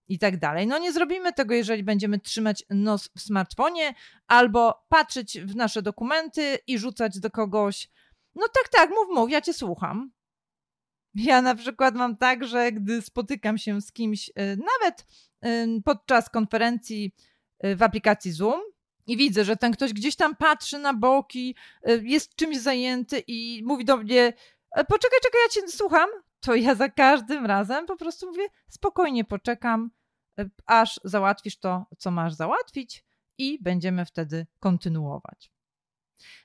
i 0.09 0.19
tak 0.19 0.39
dalej. 0.39 0.67
No 0.67 0.79
nie 0.79 0.93
zrobimy 0.93 1.33
tego, 1.33 1.55
jeżeli 1.55 1.83
będziemy 1.83 2.19
trzymać 2.19 2.65
nos 2.71 3.09
w 3.17 3.21
smartfonie 3.21 3.95
albo 4.27 4.85
patrzeć 4.89 5.41
w 5.41 5.57
nasze 5.57 5.83
dokumenty 5.83 6.59
i 6.67 6.79
rzucać 6.79 7.21
do 7.21 7.31
kogoś. 7.31 7.91
No 8.35 8.47
tak, 8.49 8.69
tak, 8.69 8.91
mów, 8.91 9.09
mów, 9.15 9.31
ja 9.31 9.41
cię 9.41 9.53
słucham. 9.53 10.11
Ja 11.15 11.43
na 11.43 11.55
przykład 11.55 11.95
mam 11.95 12.17
tak, 12.17 12.45
że 12.45 12.73
gdy 12.73 13.03
spotykam 13.03 13.59
się 13.59 13.81
z 13.81 13.93
kimś, 13.93 14.29
y, 14.29 14.33
nawet 14.37 15.07
y, 15.47 15.83
podczas 15.85 16.31
konferencji 16.31 17.15
y, 17.65 17.77
w 17.77 17.83
aplikacji 17.83 18.33
Zoom, 18.33 18.61
i 19.07 19.16
widzę, 19.16 19.45
że 19.45 19.57
ten 19.57 19.73
ktoś 19.73 19.92
gdzieś 19.92 20.16
tam 20.16 20.37
patrzy 20.37 20.79
na 20.79 20.95
boki, 20.95 21.55
y, 21.88 22.03
jest 22.05 22.37
czymś 22.37 22.59
zajęty 22.59 23.23
i 23.27 23.62
mówi 23.64 23.85
do 23.85 23.97
mnie: 23.97 24.33
e, 24.77 24.85
Poczekaj, 24.85 25.19
czekaj, 25.23 25.40
ja 25.45 25.49
cię 25.49 25.69
słucham. 25.69 26.09
To 26.40 26.55
ja 26.55 26.75
za 26.75 26.88
każdym 26.88 27.47
razem 27.47 27.87
po 27.87 27.97
prostu 27.97 28.27
mówię: 28.27 28.47
Spokojnie 28.69 29.25
poczekam, 29.25 29.90
y, 30.40 30.51
aż 30.66 31.01
załatwisz 31.05 31.59
to, 31.59 31.87
co 31.99 32.11
masz 32.11 32.35
załatwić, 32.35 33.05
i 33.38 33.59
będziemy 33.62 34.05
wtedy 34.05 34.47
kontynuować. 34.61 35.51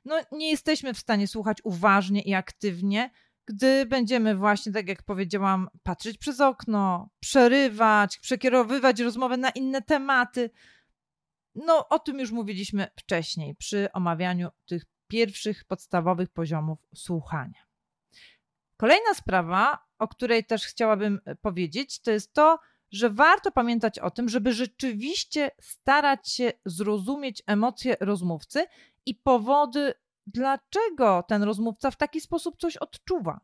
No, 0.05 0.15
nie 0.31 0.49
jesteśmy 0.49 0.93
w 0.93 0.99
stanie 0.99 1.27
słuchać 1.27 1.57
uważnie 1.63 2.21
i 2.21 2.33
aktywnie, 2.33 3.11
gdy 3.45 3.85
będziemy 3.85 4.35
właśnie, 4.35 4.71
tak 4.71 4.87
jak 4.87 5.03
powiedziałam, 5.03 5.69
patrzeć 5.83 6.17
przez 6.17 6.41
okno, 6.41 7.09
przerywać, 7.19 8.19
przekierowywać 8.19 8.99
rozmowę 8.99 9.37
na 9.37 9.49
inne 9.49 9.81
tematy. 9.81 10.49
No, 11.55 11.89
o 11.89 11.99
tym 11.99 12.19
już 12.19 12.31
mówiliśmy 12.31 12.87
wcześniej 12.95 13.55
przy 13.55 13.91
omawianiu 13.91 14.49
tych 14.65 14.85
pierwszych 15.07 15.63
podstawowych 15.63 16.29
poziomów 16.29 16.79
słuchania. 16.95 17.65
Kolejna 18.77 19.13
sprawa, 19.13 19.85
o 19.99 20.07
której 20.07 20.45
też 20.45 20.65
chciałabym 20.65 21.19
e, 21.25 21.35
powiedzieć, 21.35 22.01
to 22.01 22.11
jest 22.11 22.33
to, 22.33 22.59
że 22.91 23.09
warto 23.09 23.51
pamiętać 23.51 23.99
o 23.99 24.11
tym, 24.11 24.29
żeby 24.29 24.53
rzeczywiście 24.53 25.51
starać 25.61 26.29
się 26.29 26.51
zrozumieć 26.65 27.43
emocje 27.47 27.95
rozmówcy 27.99 28.65
i 29.05 29.15
powody, 29.15 29.93
dlaczego 30.27 31.23
ten 31.27 31.43
rozmówca 31.43 31.91
w 31.91 31.97
taki 31.97 32.21
sposób 32.21 32.57
coś 32.59 32.77
odczuwa. 32.77 33.39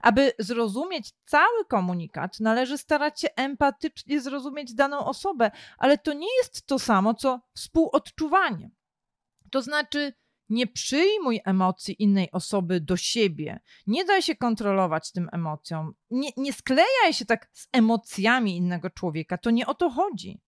Aby 0.00 0.32
zrozumieć 0.38 1.12
cały 1.24 1.64
komunikat, 1.68 2.40
należy 2.40 2.78
starać 2.78 3.20
się 3.20 3.28
empatycznie 3.36 4.20
zrozumieć 4.20 4.74
daną 4.74 4.98
osobę, 4.98 5.50
ale 5.78 5.98
to 5.98 6.12
nie 6.12 6.36
jest 6.42 6.66
to 6.66 6.78
samo, 6.78 7.14
co 7.14 7.40
współodczuwanie. 7.54 8.70
To 9.50 9.62
znaczy, 9.62 10.12
nie 10.48 10.66
przyjmuj 10.66 11.40
emocji 11.44 12.02
innej 12.02 12.30
osoby 12.32 12.80
do 12.80 12.96
siebie. 12.96 13.60
Nie 13.86 14.04
daj 14.04 14.22
się 14.22 14.36
kontrolować 14.36 15.12
tym 15.12 15.28
emocjom. 15.32 15.94
Nie, 16.10 16.30
nie 16.36 16.52
sklejaj 16.52 17.12
się 17.12 17.24
tak 17.24 17.50
z 17.52 17.68
emocjami 17.72 18.56
innego 18.56 18.90
człowieka. 18.90 19.38
To 19.38 19.50
nie 19.50 19.66
o 19.66 19.74
to 19.74 19.90
chodzi. 19.90 20.40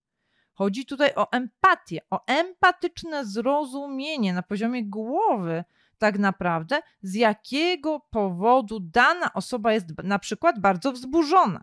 Chodzi 0.53 0.85
tutaj 0.85 1.11
o 1.15 1.31
empatię, 1.31 1.99
o 2.09 2.25
empatyczne 2.25 3.25
zrozumienie 3.25 4.33
na 4.33 4.43
poziomie 4.43 4.85
głowy 4.85 5.63
tak 5.97 6.19
naprawdę, 6.19 6.81
z 7.01 7.13
jakiego 7.13 7.99
powodu 7.99 8.79
dana 8.79 9.33
osoba 9.33 9.73
jest 9.73 9.85
na 10.03 10.19
przykład 10.19 10.59
bardzo 10.59 10.91
wzburzona. 10.91 11.61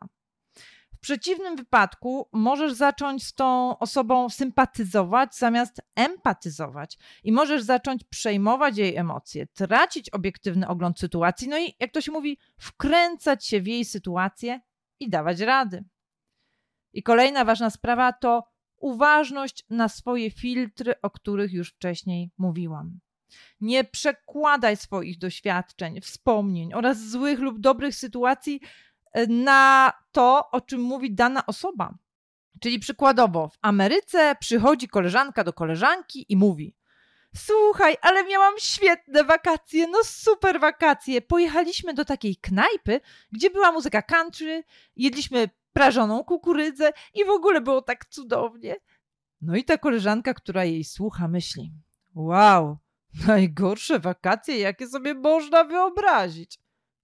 W 0.95 0.99
przeciwnym 1.01 1.57
wypadku 1.57 2.29
możesz 2.33 2.73
zacząć 2.73 3.27
z 3.27 3.35
tą 3.35 3.79
osobą 3.79 4.29
sympatyzować 4.29 5.37
zamiast 5.37 5.81
empatyzować 5.97 6.99
i 7.25 7.33
możesz 7.33 7.63
zacząć 7.63 8.05
przejmować 8.05 8.79
jej 8.79 8.97
emocje, 8.97 9.47
tracić 9.47 10.11
obiektywny 10.11 10.69
ogląd 10.69 11.01
sytuacji, 11.01 11.49
no 11.49 11.59
i 11.59 11.75
jak 11.81 11.93
to 11.93 12.01
się 12.01 12.13
mówi, 12.13 12.39
wkręcać 12.59 13.47
się 13.47 13.61
w 13.61 13.67
jej 13.67 13.85
sytuację 13.85 14.61
i 15.01 15.11
dawać 15.11 15.41
rady. 15.41 15.85
I 16.93 17.03
kolejna 17.03 17.45
ważna 17.45 17.71
sprawa 17.71 18.13
to 18.13 18.45
uważność 18.77 19.65
na 19.71 19.89
swoje 19.89 20.31
filtry, 20.31 20.95
o 21.03 21.11
których 21.11 21.53
już 21.53 21.71
wcześniej 21.71 22.31
mówiłam. 22.39 23.01
Nie 23.61 23.85
przekładaj 23.85 24.77
swoich 24.77 25.19
doświadczeń, 25.19 26.01
wspomnień 26.01 26.75
oraz 26.75 27.11
złych 27.11 27.39
lub 27.39 27.61
dobrych 27.61 27.95
sytuacji 27.95 28.61
e, 29.13 29.27
na 29.27 29.93
to, 30.13 30.51
o 30.51 30.61
czym 30.61 30.81
mówi 30.81 31.15
dana 31.15 31.47
osoba. 31.47 31.95
Czyli 32.61 32.79
przykładowo, 32.79 33.49
w 33.49 33.59
Ameryce 33.63 34.37
przychodzi 34.41 34.89
koleżanka 34.89 35.45
do 35.45 35.53
koleżanki 35.53 36.27
i 36.29 36.37
mówi: 36.37 36.75
Słuchaj, 37.37 37.97
ale 38.03 38.25
miałam 38.25 38.55
świetne 38.59 39.25
wakacje, 39.25 39.87
no 39.87 39.99
super 40.05 40.61
wakacje. 40.61 41.23
Pojechaliśmy 41.23 41.95
do 41.95 42.05
takiej 42.05 42.37
knajpy, 42.37 43.01
gdzie 43.33 43.51
była 43.51 43.73
muzyka 43.73 44.03
country, 44.03 44.65
jedliśmy 44.97 45.49
prażoną 45.73 46.25
kukurydzę 46.25 46.91
i 47.15 47.25
w 47.25 47.31
ogóle 47.31 47.61
było 47.61 47.83
tak 47.83 48.07
cudownie. 48.07 48.77
No 49.41 49.57
i 49.57 49.65
ta 49.65 49.79
koleżanka, 49.79 50.35
która 50.35 50.65
jej 50.65 50.85
słucha, 50.85 51.29
myśli: 51.29 51.73
Wow, 52.15 52.79
Najgorsze 53.27 53.99
wakacje, 53.99 54.59
jakie 54.59 54.89
sobie 54.89 55.15
można 55.15 55.65
wyobrazić. 55.65 56.59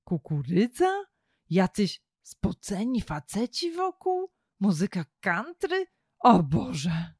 Kukurydza? 0.05 1.05
Jacyś 1.51 2.01
spoceni 2.23 3.03
faceci 3.03 3.73
wokół? 3.73 4.31
Muzyka 4.61 5.05
country? 5.21 5.87
O 6.19 6.43
Boże! 6.43 7.15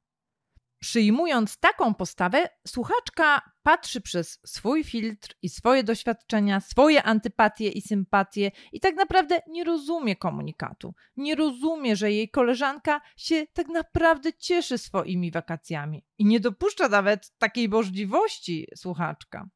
Przyjmując 0.81 1.59
taką 1.59 1.95
postawę, 1.95 2.49
słuchaczka 2.67 3.51
patrzy 3.63 4.01
przez 4.01 4.41
swój 4.47 4.85
filtr 4.85 5.35
i 5.43 5.49
swoje 5.49 5.85
doświadczenia, 5.85 6.61
swoje 6.61 7.03
antypatie 7.03 7.69
i 7.69 7.83
sympatie 7.83 8.51
i 8.73 8.81
tak 8.81 8.97
naprawdę 8.97 9.41
nie 9.49 9.65
rozumie 9.65 10.17
komunikatu. 10.17 10.95
Nie 11.17 11.35
rozumie, 11.35 11.97
że 11.97 12.13
jej 12.13 12.31
koleżanka 12.31 13.01
się 13.17 13.47
tak 13.53 13.69
naprawdę 13.69 14.33
cieszy 14.33 14.79
swoimi 14.79 15.31
wakacjami 15.31 16.05
i 16.19 16.25
nie 16.25 16.41
dopuszcza 16.41 16.89
nawet 16.89 17.33
takiej 17.39 17.69
możliwości 17.69 18.67
słuchaczka. 18.77 19.49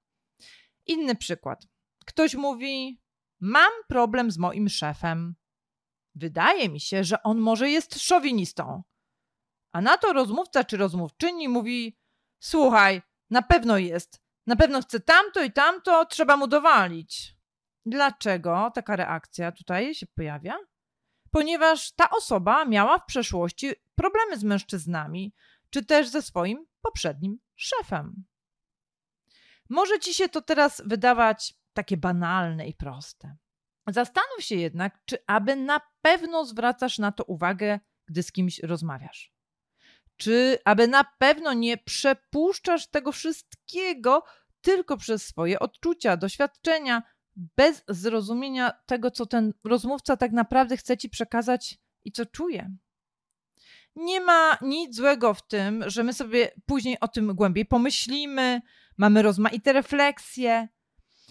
Inny 0.87 1.15
przykład. 1.15 1.67
Ktoś 2.07 2.35
mówi: 2.35 3.01
Mam 3.41 3.73
problem 3.89 4.31
z 4.31 4.39
moim 4.39 4.69
szefem. 4.69 5.35
Wydaje 6.15 6.69
mi 6.69 6.81
się, 6.81 7.05
że 7.05 7.23
on 7.23 7.39
może 7.39 7.71
jest 7.71 8.01
szowinistą. 8.01 8.83
A 9.75 9.81
na 9.81 9.99
to 9.99 10.13
rozmówca 10.13 10.65
czy 10.65 10.77
rozmówczyni 10.77 11.49
mówi: 11.49 11.99
Słuchaj, 12.41 13.03
na 13.31 13.43
pewno 13.43 13.79
jest. 13.79 14.21
Na 14.47 14.57
pewno 14.57 14.83
chce 14.83 15.01
tamto 15.01 15.43
i 15.43 15.53
tamto, 15.53 16.07
trzeba 16.07 16.37
mu 16.37 16.47
dowalić. 16.47 17.37
Dlaczego 17.87 18.71
taka 18.75 18.97
reakcja 18.97 19.53
tutaj 19.53 19.95
się 19.95 20.07
pojawia? 20.07 20.57
Ponieważ 21.31 21.93
ta 21.93 22.11
osoba 22.11 22.65
miała 22.65 22.99
w 22.99 23.05
przeszłości 23.07 23.73
problemy 23.95 24.39
z 24.39 24.45
mężczyznami, 24.45 25.35
czy 25.71 25.85
też 25.85 26.09
ze 26.09 26.23
swoim 26.23 26.67
poprzednim 26.83 27.39
szefem. 27.57 28.25
Może 29.69 29.99
ci 29.99 30.15
się 30.15 30.29
to 30.29 30.43
teraz 30.43 30.83
wydawać 30.87 31.55
takie 31.73 31.97
banalne 31.97 32.69
i 32.69 32.75
proste. 32.75 33.37
Zastanów 33.87 34.41
się 34.41 34.55
jednak, 34.55 34.99
czy 35.05 35.19
aby 35.27 35.57
na 35.57 35.81
pewno 36.03 36.45
zwracasz 36.45 36.99
na 36.99 37.13
to 37.13 37.25
uwagę, 37.25 37.81
gdy 38.07 38.23
z 38.23 38.33
kimś 38.33 38.59
rozmawiasz. 38.59 39.34
Czy 40.17 40.59
aby 40.65 40.89
na 40.89 41.05
pewno 41.19 41.53
nie 41.53 41.77
przepuszczasz 41.77 42.87
tego 42.87 43.13
wszystkiego 43.13 44.25
tylko 44.61 44.97
przez 44.97 45.27
swoje 45.27 45.59
odczucia, 45.59 46.17
doświadczenia, 46.17 47.03
bez 47.37 47.83
zrozumienia 47.89 48.73
tego, 48.87 49.11
co 49.11 49.27
ten 49.27 49.53
rozmówca 49.65 50.17
tak 50.17 50.33
naprawdę 50.33 50.77
chce 50.77 50.97
ci 50.97 51.11
przekazać 51.11 51.79
i 52.05 52.13
co 52.13 52.27
czuje? 52.27 52.77
Nie 53.97 54.21
ma 54.21 54.59
nic 54.63 54.97
złego 54.97 55.35
w 55.35 55.47
tym, 55.47 55.85
że 55.87 56.03
my 56.03 56.13
sobie 56.13 56.51
później 56.67 57.01
o 57.01 57.09
tym 57.09 57.35
głębiej 57.35 57.67
pomyślimy, 57.67 58.63
mamy 58.97 59.23
rozmaite 59.23 59.73
refleksje, 59.73 60.69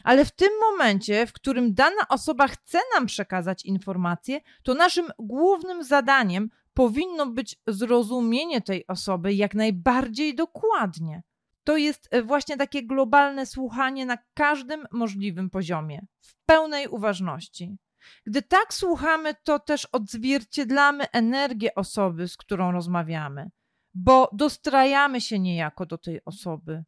ale 0.03 0.25
w 0.25 0.31
tym 0.31 0.49
momencie, 0.71 1.27
w 1.27 1.33
którym 1.33 1.73
dana 1.73 2.07
osoba 2.09 2.47
chce 2.47 2.79
nam 2.95 3.05
przekazać 3.05 3.65
informację, 3.65 4.41
to 4.63 4.73
naszym 4.73 5.07
głównym 5.19 5.83
zadaniem 5.83 6.49
powinno 6.73 7.25
być 7.25 7.55
zrozumienie 7.67 8.61
tej 8.61 8.87
osoby 8.87 9.33
jak 9.33 9.55
najbardziej 9.55 10.35
dokładnie. 10.35 11.23
To 11.63 11.77
jest 11.77 12.07
e, 12.11 12.21
właśnie 12.21 12.57
takie 12.57 12.83
globalne 12.83 13.45
słuchanie 13.45 14.05
na 14.05 14.17
każdym 14.33 14.85
możliwym 14.91 15.49
poziomie, 15.49 16.05
w 16.21 16.35
pełnej 16.45 16.87
uważności. 16.87 17.77
Gdy 18.25 18.41
tak 18.41 18.73
słuchamy, 18.73 19.35
to 19.43 19.59
też 19.59 19.85
odzwierciedlamy 19.85 21.11
energię 21.11 21.75
osoby, 21.75 22.27
z 22.27 22.37
którą 22.37 22.71
rozmawiamy, 22.71 23.49
bo 23.93 24.29
dostrajamy 24.33 25.21
się 25.21 25.39
niejako 25.39 25.85
do 25.85 25.97
tej 25.97 26.25
osoby. 26.25 26.83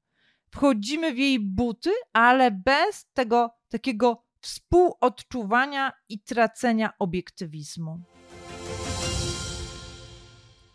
Wchodzimy 0.52 1.14
w 1.14 1.18
jej 1.18 1.40
buty, 1.40 1.92
ale 2.14 2.52
bez 2.52 3.10
tego 3.14 3.50
takiego 3.70 4.24
współodczuwania 4.40 5.92
i 6.10 6.20
tracenia 6.20 6.94
obiektywizmu. 7.00 8.15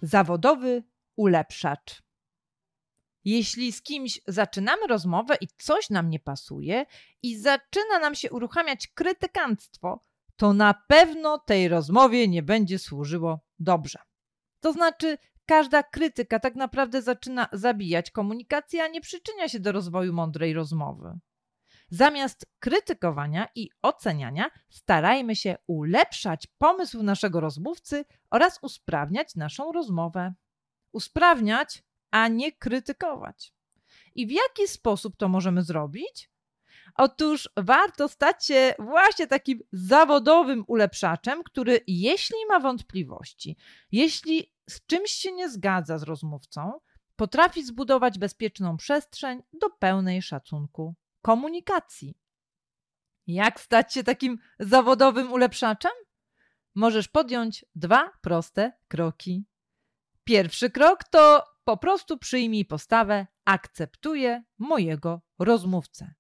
Zawodowy 0.03 0.83
ulepszacz. 1.17 2.03
Jeśli 3.25 3.73
z 3.73 3.83
kimś 3.83 4.21
zaczynamy 4.27 4.87
rozmowę 4.87 5.37
i 5.41 5.49
coś 5.59 5.91
nam 5.91 6.11
nie 6.11 6.21
pasuje 6.21 6.87
i 7.23 7.39
zaczyna 7.39 7.99
nam 8.01 8.15
się 8.15 8.31
uruchamiać 8.31 8.87
krytykanstwo, 8.87 10.05
to 10.37 10.53
na 10.53 10.75
pewno 10.75 11.39
tej 11.39 11.69
rozmowie 11.69 12.29
nie 12.29 12.43
będzie 12.43 12.79
służyło 12.79 13.41
dobrze. 13.59 13.99
To 14.61 14.73
znaczy, 14.73 15.19
każda 15.47 15.83
krytyka 15.83 16.41
tak 16.41 16.55
naprawdę 16.55 17.03
zaczyna 17.03 17.49
zabijać 17.53 18.11
komunikację, 18.11 18.85
a 18.85 18.89
nie 18.89 19.01
przyczynia 19.01 19.49
się 19.49 19.61
do 19.61 19.73
rozwoju 19.73 20.13
mądrej 20.13 20.53
rozmowy. 20.53 21.19
Zamiast 21.90 22.46
krytykowania 22.59 23.48
i 23.55 23.70
oceniania, 23.83 24.50
starajmy 24.68 25.37
się 25.37 25.57
ulepszać 25.66 26.46
pomysł 26.59 27.03
naszego 27.03 27.40
rozmówcy 27.40 28.05
oraz 28.31 28.59
usprawniać 28.62 29.35
naszą 29.35 29.72
rozmowę. 29.72 30.35
Usprawniać, 30.92 31.83
a 32.11 32.29
nie 32.29 32.53
krytykować. 32.53 33.53
I 34.14 34.26
w 34.26 34.31
jaki 34.31 34.68
sposób 34.68 35.16
to 35.16 35.29
możemy 35.29 35.62
zrobić? 35.62 36.31
Otóż 36.94 37.48
warto 37.57 38.09
stać 38.09 38.46
się 38.46 38.74
właśnie 38.79 39.26
takim 39.26 39.61
zawodowym 39.72 40.64
ulepszaczem, 40.66 41.42
który 41.42 41.81
jeśli 41.87 42.37
ma 42.48 42.61
wątpliwości, 42.61 43.57
jeśli 43.92 44.53
z 44.70 44.87
czymś 44.87 45.11
się 45.11 45.33
nie 45.33 45.50
zgadza 45.50 45.98
z 45.98 46.03
rozmówcą, 46.03 46.81
potrafi 47.16 47.64
zbudować 47.64 48.18
bezpieczną 48.18 48.76
przestrzeń 48.76 49.42
do 49.53 49.70
pełnej 49.70 50.22
szacunku 50.22 50.94
komunikacji. 51.22 52.18
Jak 53.26 53.61
stać 53.61 53.94
się 53.94 54.04
takim 54.04 54.38
zawodowym 54.59 55.33
ulepszaczem? 55.33 55.92
Możesz 56.74 57.09
podjąć 57.09 57.64
dwa 57.74 58.12
proste 58.20 58.72
kroki. 58.88 59.44
Pierwszy 60.24 60.70
krok 60.70 61.04
to 61.04 61.44
po 61.64 61.76
prostu 61.76 62.18
przyjmij 62.18 62.64
postawę 62.64 63.26
akceptuję 63.44 64.42
mojego 64.59 65.20
rozmówcę. 65.38 66.14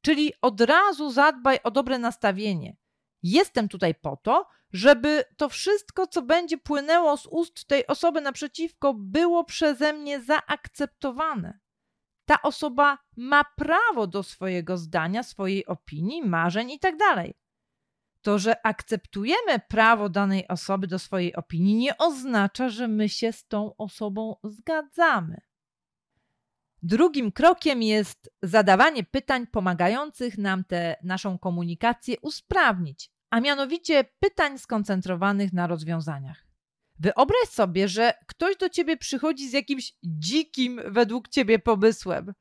Czyli 0.00 0.32
od 0.42 0.60
razu 0.60 1.10
zadbaj 1.10 1.58
o 1.64 1.70
dobre 1.70 1.98
nastawienie. 1.98 2.76
Jestem 3.22 3.68
tutaj 3.68 3.94
po 3.94 4.16
to, 4.16 4.48
żeby 4.72 5.24
to 5.36 5.48
wszystko, 5.48 6.06
co 6.06 6.22
będzie 6.22 6.58
płynęło 6.58 7.16
z 7.16 7.26
ust 7.26 7.66
tej 7.66 7.86
osoby 7.86 8.20
naprzeciwko, 8.20 8.94
było 8.94 9.44
przeze 9.44 9.92
mnie 9.92 10.20
zaakceptowane 10.20 11.58
ta 12.24 12.42
osoba 12.42 12.98
ma 13.16 13.44
prawo 13.44 14.06
do 14.06 14.22
swojego 14.22 14.76
zdania, 14.76 15.22
swojej 15.22 15.66
opinii, 15.66 16.22
marzeń 16.22 16.70
itd. 16.70 16.98
Tak 16.98 17.26
to, 18.22 18.38
że 18.38 18.66
akceptujemy 18.66 19.58
prawo 19.68 20.08
danej 20.08 20.48
osoby 20.48 20.86
do 20.86 20.98
swojej 20.98 21.34
opinii, 21.34 21.74
nie 21.74 21.98
oznacza, 21.98 22.68
że 22.68 22.88
my 22.88 23.08
się 23.08 23.32
z 23.32 23.46
tą 23.46 23.76
osobą 23.76 24.36
zgadzamy. 24.44 25.40
Drugim 26.82 27.32
krokiem 27.32 27.82
jest 27.82 28.30
zadawanie 28.42 29.04
pytań 29.04 29.46
pomagających 29.46 30.38
nam 30.38 30.64
tę 30.64 30.96
naszą 31.02 31.38
komunikację 31.38 32.16
usprawnić, 32.20 33.10
a 33.30 33.40
mianowicie 33.40 34.04
pytań 34.20 34.58
skoncentrowanych 34.58 35.52
na 35.52 35.66
rozwiązaniach. 35.66 36.51
Wyobraź 36.98 37.48
sobie, 37.48 37.88
że 37.88 38.14
ktoś 38.26 38.56
do 38.56 38.68
ciebie 38.68 38.96
przychodzi 38.96 39.48
z 39.48 39.52
jakimś 39.52 39.94
dzikim 40.02 40.80
według 40.86 41.28
ciebie 41.28 41.58
pomysłem. 41.58 42.34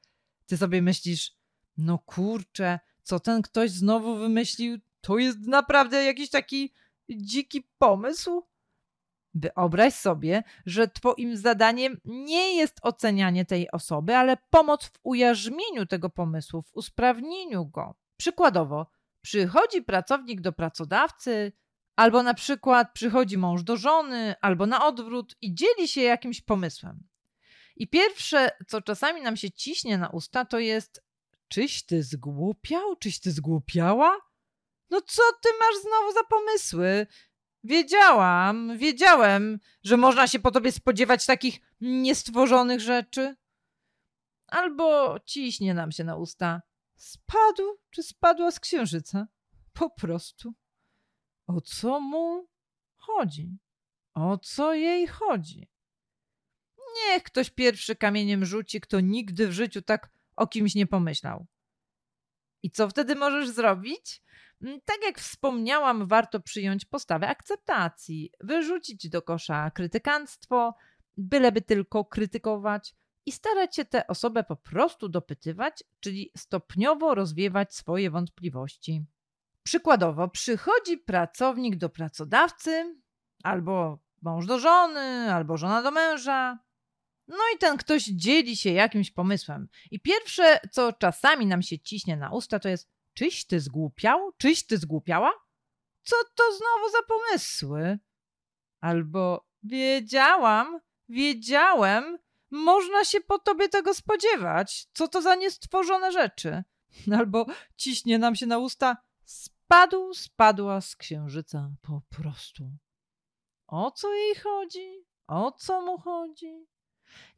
Ty 0.46 0.58
sobie 0.58 0.82
myślisz, 0.82 1.32
no 1.78 2.00
kurczę, 2.00 2.80
co 3.04 3.20
ten 3.20 3.42
ktoś 3.42 3.72
znowu 3.72 4.16
wymyślił? 4.16 4.78
To 5.02 5.18
jest 5.18 5.40
naprawdę 5.40 6.04
jakiś 6.04 6.30
taki 6.30 6.74
dziki 7.10 7.68
pomysł? 7.78 8.44
Wyobraź 9.34 9.94
sobie, 9.94 10.44
że 10.66 10.88
Twoim 10.88 11.38
zadaniem 11.38 11.98
nie 12.06 12.56
jest 12.56 12.78
ocenianie 12.82 13.46
tej 13.46 13.72
osoby, 13.72 14.16
ale 14.16 14.38
pomoc 14.50 14.86
w 14.86 15.00
ujarzmieniu 15.04 15.86
tego 15.86 16.10
pomysłu, 16.10 16.62
w 16.62 16.76
usprawnieniu 16.76 17.66
go. 17.66 17.96
Przykładowo, 18.18 18.88
przychodzi 19.22 19.82
pracownik 19.82 20.42
do 20.42 20.52
pracodawcy, 20.52 21.52
Albo 21.96 22.24
na 22.24 22.34
przykład 22.34 22.94
przychodzi 22.94 23.38
mąż 23.38 23.64
do 23.64 23.78
żony, 23.78 24.36
albo 24.42 24.66
na 24.66 24.86
odwrót 24.86 25.36
i 25.42 25.56
dzieli 25.56 25.88
się 25.88 26.02
jakimś 26.02 26.42
pomysłem. 26.42 27.04
I 27.76 27.88
pierwsze, 27.88 28.52
co 28.68 28.82
czasami 28.82 29.22
nam 29.22 29.38
się 29.38 29.52
ciśnie 29.52 29.98
na 29.98 30.10
usta, 30.10 30.46
to 30.46 30.60
jest: 30.60 31.04
Czyś 31.48 31.86
ty 31.86 32.04
zgłupiał? 32.04 32.96
Czyś 32.96 33.20
ty 33.20 33.32
zgłupiała? 33.32 34.18
No 34.90 35.02
co 35.02 35.22
ty 35.44 35.50
masz 35.60 35.82
znowu 35.82 36.14
za 36.14 36.24
pomysły? 36.24 37.08
Wiedziałam, 37.64 38.78
wiedziałem, 38.78 39.60
że 39.84 39.98
można 39.98 40.28
się 40.28 40.40
po 40.40 40.52
tobie 40.52 40.72
spodziewać 40.72 41.26
takich 41.26 41.60
niestworzonych 41.82 42.82
rzeczy. 42.82 43.36
Albo 44.48 45.20
ciśnie 45.26 45.74
nam 45.74 45.92
się 45.92 46.04
na 46.04 46.16
usta. 46.16 46.62
Spadł 46.96 47.64
czy 47.90 48.04
spadła 48.04 48.52
z 48.52 48.60
księżyca? 48.60 49.28
Po 49.74 49.90
prostu. 49.90 50.54
O 51.48 51.62
co 51.62 52.00
mu 52.00 52.48
chodzi? 52.96 53.58
O 54.14 54.38
co 54.38 54.74
jej 54.74 55.08
chodzi? 55.08 55.70
Niech 56.96 57.24
ktoś 57.24 57.50
pierwszy 57.50 57.96
kamieniem 57.96 58.46
rzuci, 58.46 58.82
kto 58.82 59.00
nigdy 59.00 59.48
w 59.48 59.52
życiu 59.52 59.82
tak 59.82 60.10
o 60.36 60.48
kimś 60.48 60.76
nie 60.76 60.88
pomyślał. 60.88 61.46
I 62.64 62.72
co 62.72 62.90
wtedy 62.90 63.16
możesz 63.16 63.50
zrobić? 63.50 64.22
Mm, 64.62 64.80
tak 64.86 64.98
jak 65.04 65.20
wspomniałam, 65.20 66.08
warto 66.08 66.40
przyjąć 66.40 66.86
postawę 66.86 67.28
akceptacji, 67.28 68.32
wyrzucić 68.40 69.10
do 69.10 69.22
kosza 69.22 69.72
krytykanstwo, 69.72 70.74
byleby 71.18 71.62
tylko 71.62 72.06
krytykować, 72.06 72.96
i 73.26 73.32
starać 73.32 73.76
się 73.76 73.86
tę 73.86 74.08
osobę 74.08 74.44
po 74.44 74.56
prostu 74.56 75.10
dopytywać, 75.10 75.84
czyli 76.00 76.32
stopniowo 76.38 77.16
rozwiewać 77.16 77.76
swoje 77.76 78.12
wątpliwości. 78.12 79.06
Przykładowo, 79.64 80.28
przychodzi 80.28 80.98
pracownik 80.98 81.76
do 81.76 81.90
pracodawcy, 81.90 83.02
albo 83.44 84.00
mąż 84.22 84.46
do 84.46 84.60
żony, 84.60 85.34
albo 85.34 85.58
żona 85.58 85.82
do 85.82 85.92
męża. 85.92 86.60
No 87.28 87.44
i 87.56 87.58
ten 87.58 87.78
ktoś 87.78 88.04
dzieli 88.04 88.56
się 88.56 88.72
jakimś 88.72 89.12
pomysłem. 89.12 89.68
I 89.92 90.00
pierwsze, 90.00 90.60
co 90.72 90.94
czasami 90.94 91.46
nam 91.46 91.62
się 91.62 91.80
ciśnie 91.80 92.18
na 92.18 92.32
usta, 92.32 92.60
to 92.60 92.70
jest: 92.70 92.90
Czyś 93.14 93.46
ty 93.46 93.60
zgłupiał? 93.60 94.32
Czyś 94.38 94.66
ty 94.66 94.78
zgłupiała? 94.78 95.32
Co 96.04 96.16
to 96.36 96.44
znowu 96.58 96.92
za 96.92 97.04
pomysły? 97.08 98.00
Albo 98.82 99.48
wiedziałam, 99.64 100.80
wiedziałem, 101.10 102.18
można 102.52 103.06
się 103.06 103.22
po 103.22 103.40
tobie 103.40 103.70
tego 103.70 103.94
spodziewać. 103.94 104.88
Co 104.94 105.08
to 105.08 105.22
za 105.22 105.36
niestworzone 105.36 106.12
rzeczy? 106.12 106.64
Albo 107.20 107.46
ciśnie 107.78 108.18
nam 108.20 108.36
się 108.36 108.46
na 108.46 108.58
usta: 108.58 108.98
Spadł, 109.72 110.14
spadła 110.14 110.82
z 110.82 110.96
księżyca 110.96 111.72
po 111.82 112.02
prostu. 112.10 112.72
O 113.68 113.92
co 113.92 114.14
jej 114.14 114.36
chodzi? 114.36 115.06
O 115.28 115.52
co 115.52 115.82
mu 115.82 115.98
chodzi? 115.98 116.66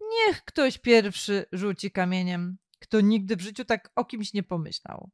Niech 0.02 0.46
ktoś 0.46 0.78
pierwszy 0.78 1.46
rzuci 1.52 1.92
kamieniem, 1.92 2.58
kto 2.80 3.02
nigdy 3.02 3.36
w 3.36 3.42
życiu 3.42 3.66
tak 3.66 3.92
o 3.96 4.06
kimś 4.06 4.34
nie 4.34 4.44
pomyślał. 4.44 5.10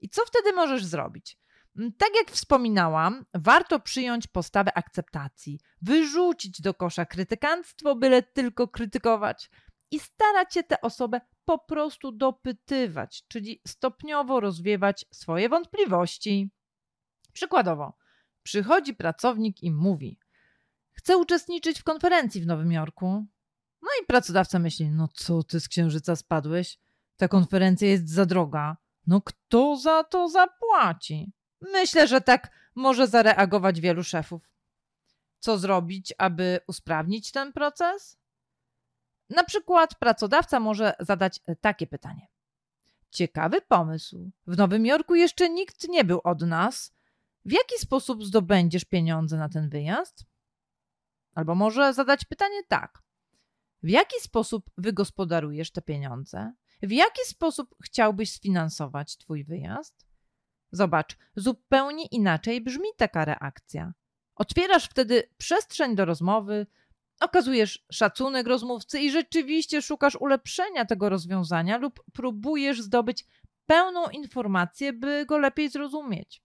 I 0.00 0.08
co 0.08 0.22
wtedy 0.26 0.52
możesz 0.52 0.84
zrobić? 0.84 1.38
Mm, 1.76 1.92
tak 1.92 2.10
jak 2.16 2.30
wspominałam, 2.30 3.26
warto 3.34 3.80
przyjąć 3.80 4.26
postawę 4.26 4.78
akceptacji, 4.78 5.60
wyrzucić 5.82 6.60
do 6.60 6.74
kosza 6.74 7.06
krytykanstwo, 7.06 7.96
byle 7.96 8.22
tylko 8.22 8.68
krytykować 8.68 9.50
i 9.90 10.00
starać 10.00 10.54
się 10.54 10.62
tę 10.62 10.80
osobę 10.80 11.20
po 11.44 11.58
prostu 11.58 12.12
dopytywać, 12.12 13.24
czyli 13.28 13.60
stopniowo 13.66 14.40
rozwiewać 14.40 15.04
swoje 15.10 15.48
wątpliwości. 15.48 16.50
Przykładowo, 17.32 17.92
przychodzi 18.42 18.94
pracownik 18.94 19.62
i 19.62 19.70
mówi: 19.70 20.18
Chcę 20.92 21.16
uczestniczyć 21.16 21.80
w 21.80 21.84
konferencji 21.84 22.40
w 22.40 22.46
Nowym 22.46 22.72
Jorku. 22.72 23.26
No 23.82 23.88
i 24.02 24.06
pracodawca 24.06 24.58
myśli: 24.58 24.90
No 24.90 25.08
co 25.08 25.42
ty 25.42 25.60
z 25.60 25.68
księżyca 25.68 26.16
spadłeś? 26.16 26.78
Ta 27.16 27.28
konferencja 27.28 27.88
jest 27.88 28.08
za 28.08 28.26
droga. 28.26 28.76
No 29.06 29.20
kto 29.20 29.76
za 29.76 30.04
to 30.04 30.28
zapłaci? 30.28 31.32
Myślę, 31.60 32.08
że 32.08 32.20
tak 32.20 32.50
może 32.74 33.06
zareagować 33.06 33.80
wielu 33.80 34.04
szefów. 34.04 34.50
Co 35.38 35.58
zrobić, 35.58 36.14
aby 36.18 36.60
usprawnić 36.66 37.32
ten 37.32 37.52
proces? 37.52 38.18
Na 39.34 39.44
przykład 39.44 39.94
pracodawca 39.94 40.60
może 40.60 40.94
zadać 41.00 41.40
takie 41.60 41.86
pytanie. 41.86 42.28
Ciekawy 43.10 43.60
pomysł. 43.60 44.30
W 44.46 44.56
Nowym 44.56 44.86
Jorku 44.86 45.14
jeszcze 45.14 45.50
nikt 45.50 45.88
nie 45.88 46.04
był 46.04 46.20
od 46.24 46.42
nas. 46.42 46.94
W 47.44 47.52
jaki 47.52 47.78
sposób 47.78 48.24
zdobędziesz 48.24 48.84
pieniądze 48.84 49.36
na 49.36 49.48
ten 49.48 49.68
wyjazd? 49.68 50.24
Albo 51.34 51.54
może 51.54 51.94
zadać 51.94 52.24
pytanie 52.24 52.62
tak. 52.68 53.02
W 53.82 53.88
jaki 53.88 54.20
sposób 54.20 54.70
wygospodarujesz 54.78 55.70
te 55.70 55.82
pieniądze? 55.82 56.52
W 56.82 56.90
jaki 56.90 57.20
sposób 57.24 57.74
chciałbyś 57.84 58.32
sfinansować 58.32 59.16
Twój 59.16 59.44
wyjazd? 59.44 60.06
Zobacz, 60.72 61.16
zupełnie 61.36 62.06
inaczej 62.06 62.60
brzmi 62.60 62.88
taka 62.96 63.24
reakcja. 63.24 63.92
Otwierasz 64.34 64.84
wtedy 64.84 65.30
przestrzeń 65.36 65.94
do 65.96 66.04
rozmowy, 66.04 66.66
okazujesz 67.24 67.84
szacunek 67.92 68.46
rozmówcy 68.46 69.00
i 69.00 69.10
rzeczywiście 69.10 69.82
szukasz 69.82 70.16
ulepszenia 70.16 70.84
tego 70.84 71.08
rozwiązania 71.08 71.78
lub 71.78 72.04
próbujesz 72.12 72.82
zdobyć 72.82 73.24
pełną 73.66 74.08
informację, 74.08 74.92
by 74.92 75.26
go 75.26 75.38
lepiej 75.38 75.70
zrozumieć. 75.70 76.42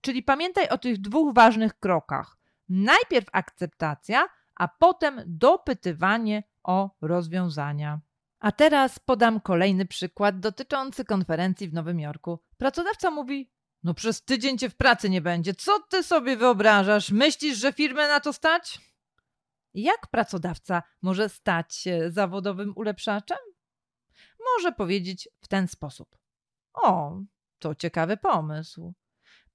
Czyli 0.00 0.22
pamiętaj 0.22 0.68
o 0.68 0.78
tych 0.78 1.00
dwóch 1.00 1.34
ważnych 1.34 1.78
krokach. 1.78 2.36
Najpierw 2.68 3.26
akceptacja, 3.32 4.28
a 4.54 4.68
potem 4.68 5.22
dopytywanie 5.26 6.42
o 6.62 6.90
rozwiązania. 7.00 8.00
A 8.38 8.52
teraz 8.52 8.98
podam 8.98 9.40
kolejny 9.40 9.86
przykład 9.86 10.40
dotyczący 10.40 11.04
konferencji 11.04 11.68
w 11.68 11.74
Nowym 11.74 12.00
Jorku. 12.00 12.38
Pracodawca 12.58 13.10
mówi: 13.10 13.50
No, 13.82 13.94
przez 13.94 14.24
tydzień 14.24 14.58
cię 14.58 14.70
w 14.70 14.76
pracy 14.76 15.10
nie 15.10 15.20
będzie. 15.20 15.54
Co 15.54 15.80
ty 15.80 16.02
sobie 16.02 16.36
wyobrażasz? 16.36 17.10
Myślisz, 17.10 17.58
że 17.58 17.72
firmę 17.72 18.08
na 18.08 18.20
to 18.20 18.32
stać? 18.32 18.80
Jak 19.76 20.06
pracodawca 20.06 20.82
może 21.02 21.28
stać 21.28 21.74
się 21.74 22.10
zawodowym 22.10 22.72
ulepszaczem? 22.76 23.38
Może 24.44 24.72
powiedzieć 24.72 25.28
w 25.40 25.48
ten 25.48 25.68
sposób: 25.68 26.18
O, 26.72 27.18
to 27.58 27.74
ciekawy 27.74 28.16
pomysł. 28.16 28.94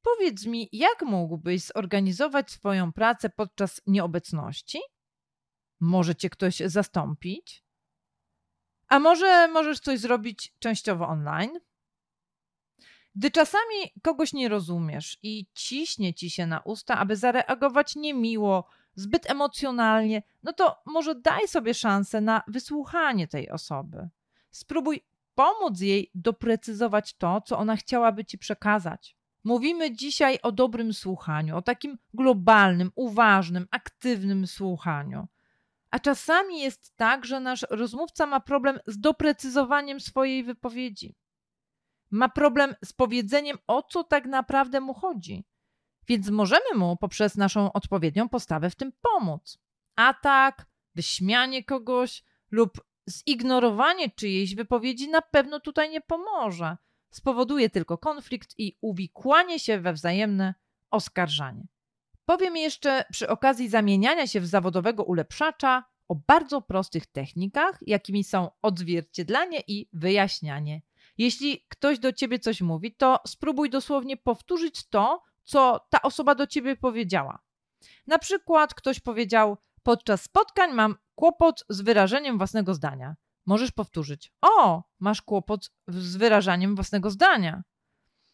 Powiedz 0.01 0.45
mi, 0.45 0.69
jak 0.71 1.01
mógłbyś 1.01 1.61
zorganizować 1.61 2.51
swoją 2.51 2.93
pracę 2.93 3.29
podczas 3.29 3.81
nieobecności? 3.87 4.79
Może 5.79 6.15
cię 6.15 6.29
ktoś 6.29 6.57
zastąpić? 6.57 7.63
A 8.87 8.99
może 8.99 9.47
możesz 9.47 9.79
coś 9.79 9.99
zrobić 9.99 10.53
częściowo 10.59 11.07
online? 11.07 11.59
Gdy 13.15 13.31
czasami 13.31 13.75
kogoś 14.03 14.33
nie 14.33 14.49
rozumiesz 14.49 15.17
i 15.23 15.45
ciśnie 15.53 16.13
ci 16.13 16.29
się 16.29 16.47
na 16.47 16.59
usta, 16.59 16.97
aby 16.97 17.15
zareagować 17.15 17.95
niemiło, 17.95 18.69
zbyt 18.95 19.29
emocjonalnie, 19.29 20.23
no 20.43 20.53
to 20.53 20.81
może 20.85 21.15
daj 21.15 21.47
sobie 21.47 21.73
szansę 21.73 22.21
na 22.21 22.43
wysłuchanie 22.47 23.27
tej 23.27 23.49
osoby. 23.49 24.09
Spróbuj 24.51 25.05
pomóc 25.35 25.79
jej 25.81 26.11
doprecyzować 26.15 27.13
to, 27.13 27.41
co 27.41 27.57
ona 27.57 27.75
chciałaby 27.75 28.25
ci 28.25 28.37
przekazać. 28.37 29.15
Mówimy 29.43 29.95
dzisiaj 29.95 30.39
o 30.43 30.51
dobrym 30.51 30.93
słuchaniu, 30.93 31.57
o 31.57 31.61
takim 31.61 31.97
globalnym, 32.13 32.91
uważnym, 32.95 33.67
aktywnym 33.71 34.47
słuchaniu. 34.47 35.27
A 35.91 35.99
czasami 35.99 36.59
jest 36.59 36.95
tak, 36.95 37.25
że 37.25 37.39
nasz 37.39 37.65
rozmówca 37.69 38.25
ma 38.25 38.39
problem 38.39 38.79
z 38.87 38.99
doprecyzowaniem 38.99 39.99
swojej 39.99 40.43
wypowiedzi. 40.43 41.15
Ma 42.11 42.29
problem 42.29 42.75
z 42.85 42.93
powiedzeniem, 42.93 43.57
o 43.67 43.83
co 43.83 44.03
tak 44.03 44.25
naprawdę 44.25 44.81
mu 44.81 44.93
chodzi. 44.93 45.45
Więc 46.07 46.29
możemy 46.29 46.75
mu 46.75 46.97
poprzez 46.97 47.35
naszą 47.35 47.73
odpowiednią 47.73 48.29
postawę 48.29 48.69
w 48.69 48.75
tym 48.75 48.91
pomóc. 49.01 49.57
Atak, 49.95 50.65
wyśmianie 50.95 51.63
kogoś 51.63 52.23
lub 52.51 52.83
zignorowanie 53.09 54.09
czyjejś 54.09 54.55
wypowiedzi 54.55 55.09
na 55.09 55.21
pewno 55.21 55.59
tutaj 55.59 55.89
nie 55.89 56.01
pomoże. 56.01 56.77
Spowoduje 57.11 57.69
tylko 57.69 57.97
konflikt 57.97 58.55
i 58.57 58.77
uwikłanie 58.81 59.59
się 59.59 59.79
we 59.79 59.93
wzajemne 59.93 60.53
oskarżanie. 60.91 61.67
Powiem 62.25 62.57
jeszcze 62.57 63.05
przy 63.11 63.29
okazji 63.29 63.69
zamieniania 63.69 64.27
się 64.27 64.39
w 64.39 64.47
zawodowego 64.47 65.03
ulepszacza 65.03 65.83
o 66.07 66.15
bardzo 66.15 66.61
prostych 66.61 67.05
technikach, 67.05 67.79
jakimi 67.87 68.23
są 68.23 68.49
odzwierciedlanie 68.61 69.63
i 69.67 69.89
wyjaśnianie. 69.93 70.81
Jeśli 71.17 71.65
ktoś 71.69 71.99
do 71.99 72.13
ciebie 72.13 72.39
coś 72.39 72.61
mówi, 72.61 72.95
to 72.95 73.19
spróbuj 73.27 73.69
dosłownie 73.69 74.17
powtórzyć 74.17 74.89
to, 74.89 75.23
co 75.43 75.87
ta 75.89 76.01
osoba 76.01 76.35
do 76.35 76.47
ciebie 76.47 76.75
powiedziała. 76.75 77.39
Na 78.07 78.19
przykład 78.19 78.73
ktoś 78.73 78.99
powiedział: 78.99 79.57
Podczas 79.83 80.21
spotkań 80.21 80.73
mam 80.73 80.95
kłopot 81.15 81.63
z 81.69 81.81
wyrażeniem 81.81 82.37
własnego 82.37 82.73
zdania. 82.73 83.15
Możesz 83.45 83.71
powtórzyć: 83.71 84.33
O, 84.41 84.83
masz 84.99 85.21
kłopot 85.21 85.71
z 85.87 86.15
wyrażaniem 86.15 86.75
własnego 86.75 87.09
zdania. 87.09 87.63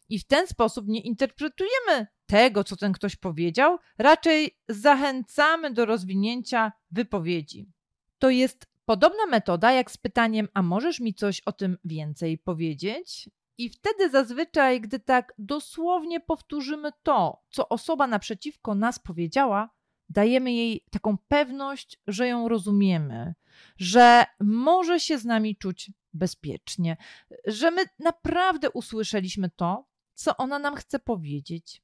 I 0.09 0.19
w 0.19 0.27
ten 0.27 0.47
sposób 0.47 0.87
nie 0.87 1.01
interpretujemy 1.01 2.07
tego, 2.25 2.63
co 2.63 2.75
ten 2.77 2.93
ktoś 2.93 3.15
powiedział, 3.15 3.77
raczej 3.97 4.57
zachęcamy 4.69 5.73
do 5.73 5.85
rozwinięcia 5.85 6.71
wypowiedzi. 6.91 7.71
To 8.19 8.29
jest 8.29 8.67
podobna 8.85 9.25
metoda 9.25 9.71
jak 9.71 9.91
z 9.91 9.97
pytaniem: 9.97 10.47
A 10.53 10.61
możesz 10.61 10.99
mi 10.99 11.13
coś 11.13 11.41
o 11.41 11.51
tym 11.51 11.77
więcej 11.85 12.37
powiedzieć? 12.37 13.29
I 13.57 13.69
wtedy 13.69 14.09
zazwyczaj, 14.09 14.81
gdy 14.81 14.99
tak 14.99 15.33
dosłownie 15.37 16.19
powtórzymy 16.19 16.91
to, 17.03 17.43
co 17.49 17.69
osoba 17.69 18.07
naprzeciwko 18.07 18.75
nas 18.75 18.99
powiedziała, 18.99 19.69
dajemy 20.09 20.53
jej 20.53 20.85
taką 20.91 21.17
pewność, 21.27 21.99
że 22.07 22.27
ją 22.27 22.47
rozumiemy, 22.47 23.33
że 23.77 24.25
może 24.39 24.99
się 24.99 25.17
z 25.17 25.25
nami 25.25 25.55
czuć 25.55 25.91
bezpiecznie, 26.13 26.97
że 27.45 27.71
my 27.71 27.81
naprawdę 27.99 28.69
usłyszeliśmy 28.69 29.49
to, 29.49 29.87
co 30.13 30.37
ona 30.37 30.59
nam 30.59 30.75
chce 30.75 30.99
powiedzieć. 30.99 31.81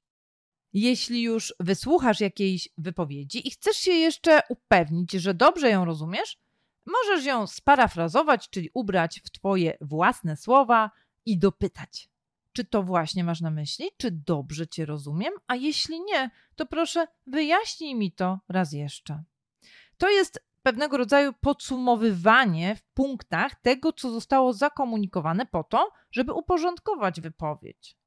Jeśli 0.74 1.22
już 1.22 1.54
wysłuchasz 1.60 2.20
jakiejś 2.20 2.70
wypowiedzi 2.78 3.48
i 3.48 3.52
chcesz 3.52 3.78
się 3.78 3.92
jeszcze 3.92 4.42
upewnić, 4.50 5.12
że 5.12 5.34
dobrze 5.34 5.70
ją 5.70 5.86
rozumiesz, 5.86 6.38
możesz 6.86 7.26
ją 7.26 7.48
sparafrazować, 7.48 8.50
czyli 8.50 8.70
ubrać 8.74 9.22
w 9.26 9.32
Twoje 9.32 9.78
własne 9.82 10.38
słowa 10.38 10.92
i 11.26 11.38
dopytać. 11.38 12.10
Czy 12.54 12.66
to 12.66 12.84
właśnie 12.84 13.24
masz 13.24 13.42
na 13.42 13.52
myśli? 13.52 13.90
Czy 13.98 14.12
dobrze 14.12 14.68
Cię 14.68 14.86
rozumiem? 14.86 15.34
A 15.48 15.56
jeśli 15.56 16.02
nie, 16.02 16.32
to 16.56 16.66
proszę 16.66 17.08
wyjaśnij 17.28 17.96
mi 17.96 18.12
to 18.12 18.40
raz 18.50 18.74
jeszcze. 18.74 19.24
To 19.98 20.10
jest 20.10 20.40
pewnego 20.64 20.98
rodzaju 20.98 21.34
podsumowywanie 21.34 22.76
w 22.76 22.84
punktach 22.84 23.56
tego, 23.62 23.94
co 23.94 24.12
zostało 24.12 24.54
zakomunikowane 24.54 25.46
po 25.46 25.64
to, 25.64 25.92
żeby 26.12 26.34
uporządkować 26.34 27.22
wypowiedź. 27.22 27.98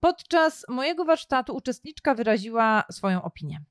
Podczas 0.00 0.64
mojego 0.68 1.04
warsztatu 1.04 1.56
uczestniczka 1.56 2.14
wyraziła 2.14 2.84
swoją 2.90 3.22
opinię. 3.22 3.64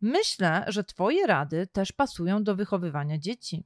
Myślę, 0.00 0.64
że 0.68 0.84
Twoje 0.84 1.26
rady 1.26 1.66
też 1.66 1.92
pasują 1.92 2.44
do 2.44 2.56
wychowywania 2.56 3.18
dzieci. 3.18 3.64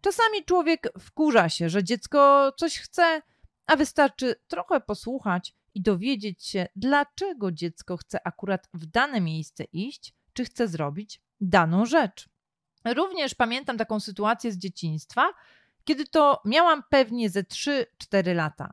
Czasami 0.00 0.44
człowiek 0.44 0.92
wkurza 0.98 1.48
się, 1.48 1.68
że 1.68 1.84
dziecko 1.84 2.52
coś 2.56 2.78
chce, 2.78 3.22
a 3.66 3.76
wystarczy 3.76 4.34
trochę 4.48 4.80
posłuchać 4.80 5.54
i 5.74 5.82
dowiedzieć 5.82 6.46
się, 6.46 6.66
dlaczego 6.76 7.52
dziecko 7.52 7.96
chce 7.96 8.26
akurat 8.26 8.68
w 8.74 8.86
dane 8.86 9.20
miejsce 9.20 9.64
iść, 9.64 10.14
czy 10.32 10.44
chce 10.44 10.68
zrobić 10.68 11.20
daną 11.40 11.86
rzecz. 11.86 12.28
Również 12.84 13.34
pamiętam 13.34 13.78
taką 13.78 14.00
sytuację 14.00 14.52
z 14.52 14.58
dzieciństwa, 14.58 15.28
kiedy 15.84 16.06
to 16.06 16.40
miałam 16.44 16.82
pewnie 16.90 17.30
ze 17.30 17.42
3-4 17.42 17.84
lata. 18.34 18.72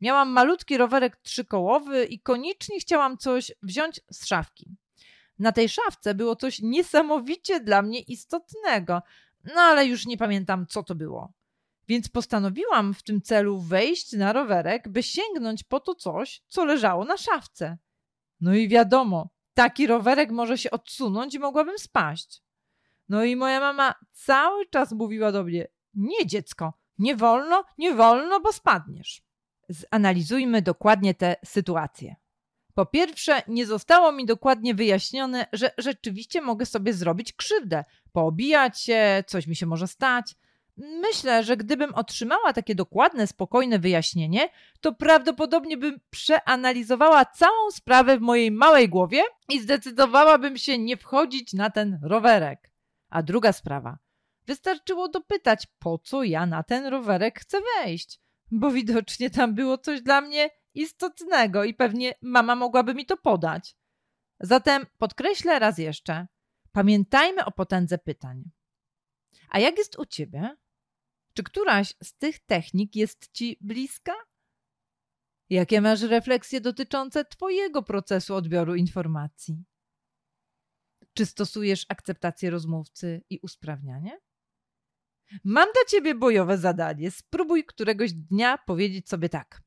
Miałam 0.00 0.28
malutki 0.28 0.76
rowerek 0.76 1.16
trzykołowy 1.16 2.04
i 2.04 2.20
koniecznie 2.20 2.80
chciałam 2.80 3.18
coś 3.18 3.52
wziąć 3.62 4.00
z 4.10 4.26
szafki. 4.26 4.76
Na 5.38 5.52
tej 5.52 5.68
szafce 5.68 6.14
było 6.14 6.36
coś 6.36 6.58
niesamowicie 6.62 7.60
dla 7.60 7.82
mnie 7.82 8.00
istotnego, 8.00 9.02
no 9.44 9.60
ale 9.60 9.86
już 9.86 10.06
nie 10.06 10.16
pamiętam, 10.16 10.66
co 10.66 10.82
to 10.82 10.94
było. 10.94 11.32
Więc 11.88 12.08
postanowiłam 12.08 12.94
w 12.94 13.02
tym 13.02 13.22
celu 13.22 13.60
wejść 13.60 14.12
na 14.12 14.32
rowerek, 14.32 14.88
by 14.88 15.02
sięgnąć 15.02 15.64
po 15.64 15.80
to 15.80 15.94
coś, 15.94 16.42
co 16.48 16.64
leżało 16.64 17.04
na 17.04 17.16
szafce. 17.16 17.78
No 18.40 18.54
i 18.54 18.68
wiadomo, 18.68 19.30
taki 19.54 19.86
rowerek 19.86 20.30
może 20.30 20.58
się 20.58 20.70
odsunąć 20.70 21.34
i 21.34 21.38
mogłabym 21.38 21.78
spaść. 21.78 22.42
No 23.08 23.24
i 23.24 23.36
moja 23.36 23.60
mama 23.60 23.94
cały 24.12 24.66
czas 24.66 24.92
mówiła 24.92 25.32
do 25.32 25.44
mnie: 25.44 25.66
Nie, 25.94 26.26
dziecko, 26.26 26.72
nie 26.98 27.16
wolno, 27.16 27.64
nie 27.78 27.94
wolno, 27.94 28.40
bo 28.40 28.52
spadniesz. 28.52 29.22
Zanalizujmy 29.68 30.62
dokładnie 30.62 31.14
tę 31.14 31.36
sytuację. 31.44 32.16
Po 32.74 32.86
pierwsze, 32.86 33.42
nie 33.48 33.66
zostało 33.66 34.12
mi 34.12 34.26
dokładnie 34.26 34.74
wyjaśnione, 34.74 35.46
że 35.52 35.70
rzeczywiście 35.78 36.40
mogę 36.40 36.66
sobie 36.66 36.92
zrobić 36.92 37.32
krzywdę, 37.32 37.84
poobijać 38.12 38.80
się, 38.80 39.24
coś 39.26 39.46
mi 39.46 39.56
się 39.56 39.66
może 39.66 39.88
stać. 39.88 40.34
Myślę, 40.76 41.44
że 41.44 41.56
gdybym 41.56 41.94
otrzymała 41.94 42.52
takie 42.52 42.74
dokładne, 42.74 43.26
spokojne 43.26 43.78
wyjaśnienie, 43.78 44.48
to 44.80 44.92
prawdopodobnie 44.92 45.76
bym 45.76 46.00
przeanalizowała 46.10 47.24
całą 47.24 47.70
sprawę 47.70 48.18
w 48.18 48.20
mojej 48.20 48.50
małej 48.50 48.88
głowie 48.88 49.22
i 49.48 49.60
zdecydowałabym 49.60 50.58
się 50.58 50.78
nie 50.78 50.96
wchodzić 50.96 51.52
na 51.52 51.70
ten 51.70 51.98
rowerek. 52.02 52.72
A 53.08 53.22
druga 53.22 53.52
sprawa. 53.52 53.98
Wystarczyło 54.46 55.08
dopytać, 55.08 55.66
po 55.78 55.98
co 55.98 56.22
ja 56.22 56.46
na 56.46 56.62
ten 56.62 56.86
rowerek 56.86 57.40
chcę 57.40 57.58
wejść, 57.60 58.20
bo 58.50 58.70
widocznie 58.70 59.30
tam 59.30 59.54
było 59.54 59.78
coś 59.78 60.02
dla 60.02 60.20
mnie 60.20 60.50
istotnego 60.74 61.64
i 61.64 61.74
pewnie 61.74 62.14
mama 62.22 62.56
mogłaby 62.56 62.94
mi 62.94 63.06
to 63.06 63.16
podać. 63.16 63.76
Zatem 64.40 64.86
podkreślę 64.98 65.58
raz 65.58 65.78
jeszcze: 65.78 66.26
pamiętajmy 66.72 67.44
o 67.44 67.50
potędze 67.50 67.98
pytań. 67.98 68.44
A 69.48 69.58
jak 69.58 69.78
jest 69.78 69.98
u 69.98 70.06
ciebie? 70.06 70.56
Czy 71.36 71.42
któraś 71.42 71.94
z 72.02 72.14
tych 72.14 72.38
technik 72.38 72.96
jest 72.96 73.32
ci 73.32 73.58
bliska? 73.60 74.12
Jakie 75.50 75.80
masz 75.80 76.02
refleksje 76.02 76.60
dotyczące 76.60 77.24
Twojego 77.24 77.82
procesu 77.82 78.34
odbioru 78.34 78.74
informacji? 78.74 79.64
Czy 81.14 81.26
stosujesz 81.26 81.86
akceptację 81.88 82.50
rozmówcy 82.50 83.22
i 83.30 83.38
usprawnianie? 83.42 84.20
Mam 85.44 85.64
dla 85.64 85.82
ciebie 85.88 86.14
bojowe 86.14 86.58
zadanie. 86.58 87.10
Spróbuj 87.10 87.64
któregoś 87.64 88.12
dnia 88.12 88.58
powiedzieć 88.58 89.08
sobie 89.08 89.28
tak. 89.28 89.62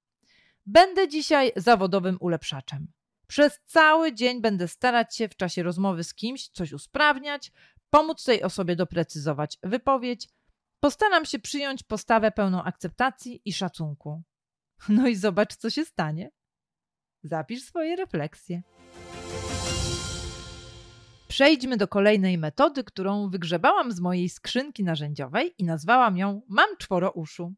Będę 0.66 1.08
dzisiaj 1.08 1.52
zawodowym 1.56 2.18
ulepszaczem. 2.20 2.88
Przez 3.28 3.60
cały 3.66 4.14
dzień 4.14 4.42
będę 4.42 4.68
starać 4.68 5.16
się 5.16 5.30
w 5.30 5.36
czasie 5.36 5.64
rozmowy 5.64 6.04
z 6.04 6.14
kimś 6.14 6.48
coś 6.48 6.74
usprawniać, 6.74 7.52
pomóc 7.90 8.24
tej 8.24 8.44
osobie 8.44 8.76
doprecyzować 8.76 9.58
wypowiedź. 9.64 10.39
Postaram 10.80 11.26
się 11.26 11.40
przyjąć 11.40 11.84
postawę 11.84 12.32
pełną 12.32 12.64
akceptacji 12.64 13.42
i 13.46 13.54
szacunku. 13.54 14.22
No 14.90 15.08
i 15.08 15.16
zobacz, 15.16 15.56
co 15.56 15.70
się 15.70 15.86
stanie. 15.86 16.32
Zapisz 17.24 17.64
swoje 17.64 17.96
refleksje. 17.96 18.62
Przejdźmy 21.28 21.78
do 21.78 21.88
kolejnej 21.88 22.38
metody, 22.38 22.84
którą 22.84 23.30
wygrzebałam 23.30 23.92
z 23.92 24.00
mojej 24.00 24.30
skrzynki 24.30 24.84
narzędziowej 24.84 25.54
i 25.58 25.64
nazwałam 25.64 26.18
ją 26.18 26.42
Mam 26.48 26.78
czworo 26.78 27.12
uszu. 27.12 27.54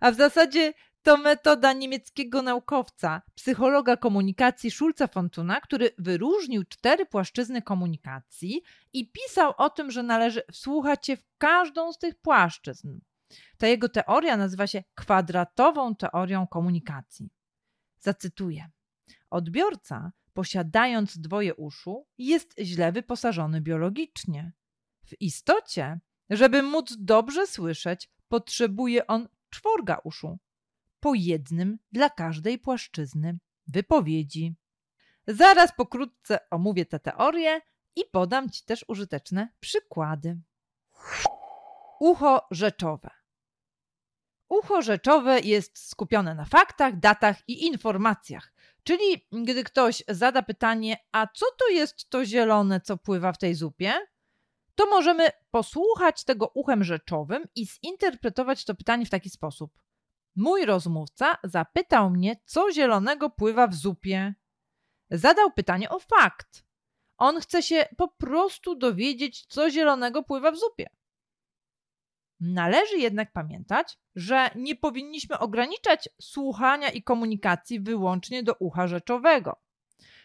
A 0.00 0.10
w 0.10 0.14
zasadzie 0.14 0.72
to 1.08 1.16
metoda 1.16 1.72
niemieckiego 1.72 2.42
naukowca, 2.42 3.22
psychologa 3.34 3.96
komunikacji 3.96 4.70
Schulza 4.70 5.06
Fontuna, 5.06 5.60
który 5.60 5.90
wyróżnił 5.98 6.64
cztery 6.64 7.06
płaszczyzny 7.06 7.62
komunikacji 7.62 8.62
i 8.92 9.10
pisał 9.10 9.54
o 9.56 9.70
tym, 9.70 9.90
że 9.90 10.02
należy 10.02 10.42
wsłuchać 10.52 11.06
się 11.06 11.16
w 11.16 11.24
każdą 11.38 11.92
z 11.92 11.98
tych 11.98 12.14
płaszczyzn. 12.14 13.00
Ta 13.58 13.66
jego 13.66 13.88
teoria 13.88 14.36
nazywa 14.36 14.66
się 14.66 14.84
kwadratową 14.94 15.94
teorią 15.94 16.46
komunikacji. 16.46 17.30
Zacytuję. 17.98 18.70
Odbiorca 19.30 20.12
posiadając 20.32 21.18
dwoje 21.18 21.54
uszu, 21.54 22.06
jest 22.18 22.54
źle 22.60 22.92
wyposażony 22.92 23.60
biologicznie. 23.60 24.52
W 25.06 25.20
istocie, 25.20 26.00
żeby 26.30 26.62
móc 26.62 26.96
dobrze 26.98 27.46
słyszeć, 27.46 28.10
potrzebuje 28.28 29.06
on 29.06 29.28
czworga 29.50 29.98
uszu, 30.04 30.38
po 31.00 31.14
jednym 31.14 31.78
dla 31.92 32.10
każdej 32.10 32.58
płaszczyzny 32.58 33.38
wypowiedzi. 33.66 34.54
Zaraz 35.26 35.72
pokrótce 35.76 36.38
omówię 36.50 36.86
tę 36.86 37.00
teorię 37.00 37.60
i 37.96 38.04
podam 38.12 38.50
Ci 38.50 38.64
też 38.64 38.84
użyteczne 38.88 39.48
przykłady. 39.60 40.40
Ucho 42.00 42.46
rzeczowe. 42.50 43.10
Ucho 44.48 44.82
rzeczowe 44.82 45.40
jest 45.40 45.78
skupione 45.78 46.34
na 46.34 46.44
faktach, 46.44 46.98
datach 46.98 47.48
i 47.48 47.66
informacjach, 47.66 48.52
Czyli 48.88 49.26
gdy 49.32 49.64
ktoś 49.64 50.02
zada 50.08 50.42
pytanie, 50.42 50.96
a 51.12 51.26
co 51.34 51.46
to 51.58 51.68
jest 51.68 52.10
to 52.10 52.24
zielone, 52.24 52.80
co 52.80 52.96
pływa 52.96 53.32
w 53.32 53.38
tej 53.38 53.54
zupie, 53.54 53.92
to 54.74 54.86
możemy 54.86 55.28
posłuchać 55.50 56.24
tego 56.24 56.50
uchem 56.54 56.84
rzeczowym 56.84 57.44
i 57.54 57.66
zinterpretować 57.66 58.64
to 58.64 58.74
pytanie 58.74 59.06
w 59.06 59.10
taki 59.10 59.30
sposób. 59.30 59.72
Mój 60.38 60.66
rozmówca 60.66 61.36
zapytał 61.44 62.10
mnie, 62.10 62.36
co 62.44 62.72
zielonego 62.72 63.30
pływa 63.30 63.66
w 63.66 63.74
zupie. 63.74 64.34
Zadał 65.10 65.52
pytanie 65.52 65.90
o 65.90 65.98
fakt. 65.98 66.64
On 67.16 67.40
chce 67.40 67.62
się 67.62 67.88
po 67.96 68.08
prostu 68.08 68.74
dowiedzieć, 68.74 69.46
co 69.46 69.70
zielonego 69.70 70.22
pływa 70.22 70.50
w 70.50 70.56
zupie. 70.56 70.90
Należy 72.40 72.98
jednak 72.98 73.32
pamiętać, 73.32 73.98
że 74.14 74.50
nie 74.54 74.76
powinniśmy 74.76 75.38
ograniczać 75.38 76.08
słuchania 76.20 76.90
i 76.90 77.02
komunikacji 77.02 77.80
wyłącznie 77.80 78.42
do 78.42 78.54
ucha 78.54 78.88
rzeczowego. 78.88 79.56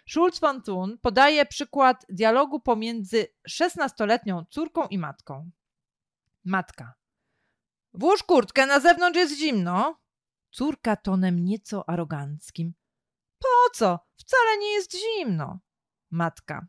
Schulz 0.09 0.39
von 0.39 0.61
Thun 0.61 0.97
podaje 0.97 1.45
przykład 1.45 2.05
dialogu 2.09 2.59
pomiędzy 2.59 3.27
16-letnią 3.49 4.45
córką 4.49 4.87
i 4.87 4.97
matką. 4.97 5.49
Matka. 6.45 6.93
Włóż 7.93 8.23
kurtkę, 8.23 8.65
na 8.65 8.79
zewnątrz 8.79 9.17
jest 9.17 9.37
zimno. 9.37 10.02
Córka 10.53 10.95
tonem 10.95 11.45
nieco 11.45 11.89
aroganckim. 11.89 12.73
Po 13.39 13.69
co? 13.73 13.99
Wcale 14.15 14.57
nie 14.57 14.73
jest 14.73 14.95
zimno. 14.97 15.59
Matka. 16.11 16.67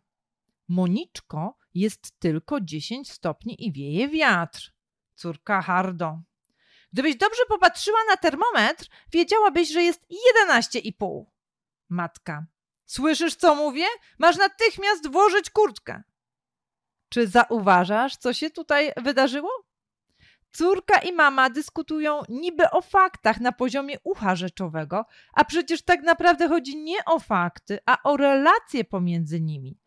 Moniczko, 0.69 1.59
jest 1.75 2.19
tylko 2.19 2.61
10 2.61 3.13
stopni 3.13 3.67
i 3.67 3.73
wieje 3.73 4.09
wiatr. 4.09 4.73
Córka 5.15 5.63
hardo. 5.63 6.19
Gdybyś 6.93 7.17
dobrze 7.17 7.43
popatrzyła 7.49 7.99
na 8.11 8.17
termometr, 8.17 8.87
wiedziałabyś, 9.13 9.73
że 9.73 9.83
jest 9.83 10.07
11,5. 10.51 11.25
Matka. 11.89 12.47
Słyszysz, 12.87 13.35
co 13.35 13.55
mówię? 13.55 13.87
Masz 14.19 14.37
natychmiast 14.37 15.11
włożyć 15.11 15.51
kurtkę. 15.51 16.03
Czy 17.09 17.27
zauważasz, 17.27 18.17
co 18.17 18.33
się 18.33 18.51
tutaj 18.51 18.93
wydarzyło? 18.97 19.64
Córka 20.57 20.99
i 20.99 21.13
mama 21.13 21.51
dyskutują 21.51 22.23
niby 22.29 22.71
o 22.71 22.83
faktach 22.83 23.41
na 23.41 23.53
poziomie 23.53 23.97
ucha 24.05 24.37
rzeczowego, 24.37 25.05
a 25.33 25.45
przecież 25.45 25.83
tak 25.83 26.03
naprawdę 26.03 26.49
chodzi 26.49 26.77
nie 26.77 27.05
o 27.05 27.19
fakty, 27.19 27.79
a 27.87 28.03
o 28.03 28.17
relacje 28.17 28.85
pomiędzy 28.85 29.41
nimi. 29.41 29.79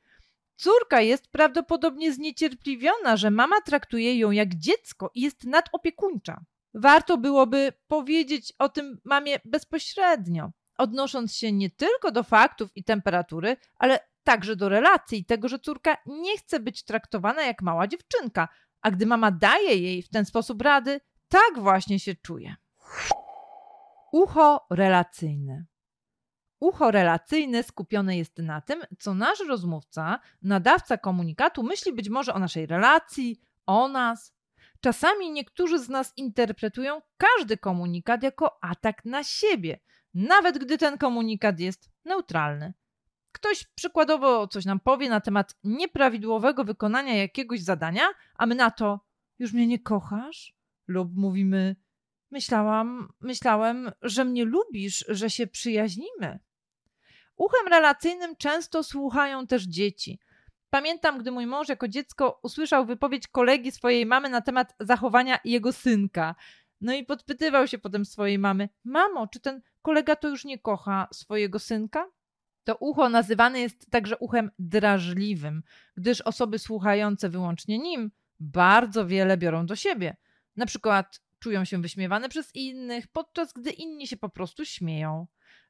Córka 0.56 1.02
jest 1.02 1.28
prawdopodobnie 1.28 2.14
zniecierpliwiona, 2.14 3.18
że 3.18 3.32
mama 3.32 3.62
traktuje 3.62 4.20
ją 4.20 4.32
jak 4.32 4.56
dziecko 4.56 5.12
i 5.16 5.22
jest 5.22 5.44
nadopiekuńcza. 5.44 6.42
Warto 6.74 7.18
byłoby 7.18 7.74
powiedzieć 7.88 8.54
o 8.60 8.70
tym 8.70 9.00
mamie 9.04 9.40
bezpośrednio, 9.46 10.52
odnosząc 10.78 11.36
się 11.36 11.52
nie 11.52 11.70
tylko 11.70 12.12
do 12.12 12.24
faktów 12.24 12.70
i 12.76 12.84
temperatury, 12.84 13.58
ale 13.76 14.00
także 14.24 14.56
do 14.56 14.70
relacji 14.70 15.20
i 15.20 15.26
tego, 15.26 15.48
że 15.48 15.60
córka 15.60 15.98
nie 16.06 16.38
chce 16.38 16.60
być 16.60 16.84
traktowana 16.84 17.42
jak 17.42 17.62
mała 17.62 17.88
dziewczynka, 17.88 18.48
a 18.82 18.92
gdy 18.92 19.06
mama 19.06 19.32
daje 19.32 19.76
jej 19.76 20.02
w 20.02 20.10
ten 20.10 20.26
sposób 20.26 20.62
rady, 20.62 21.02
tak 21.28 21.60
właśnie 21.60 22.00
się 22.00 22.16
czuje. 22.16 22.56
Ucho 24.12 24.66
relacyjne. 24.70 25.66
Ucho 26.60 26.92
relacyjne 26.92 27.64
skupione 27.64 28.18
jest 28.18 28.38
na 28.38 28.62
tym, 28.62 28.82
co 29.00 29.14
nasz 29.14 29.40
rozmówca, 29.48 30.20
nadawca 30.42 30.98
komunikatu 30.98 31.64
myśli 31.64 31.94
być 31.94 32.10
może 32.10 32.34
o 32.34 32.40
naszej 32.40 32.66
relacji, 32.66 33.40
o 33.66 33.88
nas. 33.88 34.34
Czasami 34.82 35.32
niektórzy 35.32 35.80
z 35.80 35.90
nas 35.90 36.14
interpretują 36.18 37.02
każdy 37.18 37.58
komunikat 37.58 38.24
jako 38.24 38.64
atak 38.64 39.06
na 39.06 39.24
siebie, 39.24 39.80
nawet 40.14 40.58
gdy 40.58 40.78
ten 40.78 40.98
komunikat 40.98 41.60
jest 41.60 41.90
neutralny. 42.06 42.74
Ktoś 43.38 43.66
przykładowo 43.76 44.48
coś 44.48 44.66
nam 44.66 44.80
powie 44.80 45.10
na 45.10 45.22
temat 45.22 45.56
nieprawidłowego 45.64 46.64
wykonania 46.64 47.16
jakiegoś 47.16 47.62
zadania, 47.62 48.04
a 48.36 48.46
my 48.46 48.56
na 48.56 48.72
to 48.72 49.00
już 49.40 49.54
mnie 49.54 49.68
nie 49.68 49.80
kochasz? 49.80 50.56
Lub 50.88 51.16
mówimy 51.16 51.76
myślałam, 52.32 53.14
myślałem, 53.20 53.92
że 54.02 54.26
mnie 54.26 54.46
lubisz, 54.46 55.06
że 55.08 55.30
się 55.30 55.48
przyjaźnimy. 55.48 56.40
Uchem 57.36 57.68
relacyjnym 57.68 58.36
często 58.36 58.84
słuchają 58.84 59.48
też 59.48 59.64
dzieci. 59.64 60.20
Pamiętam, 60.70 61.18
gdy 61.18 61.32
mój 61.32 61.46
mąż 61.46 61.70
jako 61.70 61.88
dziecko 61.88 62.40
usłyszał 62.44 62.86
wypowiedź 62.86 63.28
kolegi 63.28 63.72
swojej 63.72 64.06
mamy 64.06 64.30
na 64.30 64.42
temat 64.42 64.76
zachowania 64.80 65.40
jego 65.46 65.74
synka. 65.74 66.36
No 66.82 66.94
i 66.94 67.06
podpytywał 67.06 67.68
się 67.68 67.78
potem 67.78 68.06
swojej 68.06 68.40
mamy: 68.40 68.70
Mamo, 68.84 69.28
czy 69.28 69.40
ten 69.40 69.62
kolega 69.82 70.16
to 70.16 70.30
już 70.30 70.46
nie 70.46 70.60
kocha 70.60 71.08
swojego 71.14 71.60
synka? 71.60 72.08
To 72.68 72.76
ucho 72.76 73.10
nazywane 73.10 73.60
jest 73.60 73.92
także 73.92 74.18
uchem 74.18 74.52
drażliwym, 74.60 75.64
gdyż 75.98 76.22
osoby 76.22 76.60
słuchające 76.60 77.30
wyłącznie 77.30 77.80
nim 77.80 78.12
bardzo 78.40 79.08
wiele 79.08 79.38
biorą 79.38 79.66
do 79.66 79.76
siebie. 79.76 80.18
Na 80.56 80.66
przykład 80.66 81.22
czują 81.40 81.66
się 81.66 81.82
wyśmiewane 81.82 82.30
przez 82.30 82.56
innych, 82.56 83.08
podczas 83.08 83.54
gdy 83.54 83.72
inni 83.72 84.08
się 84.08 84.18
po 84.18 84.30
prostu 84.30 84.66
śmieją. 84.66 85.28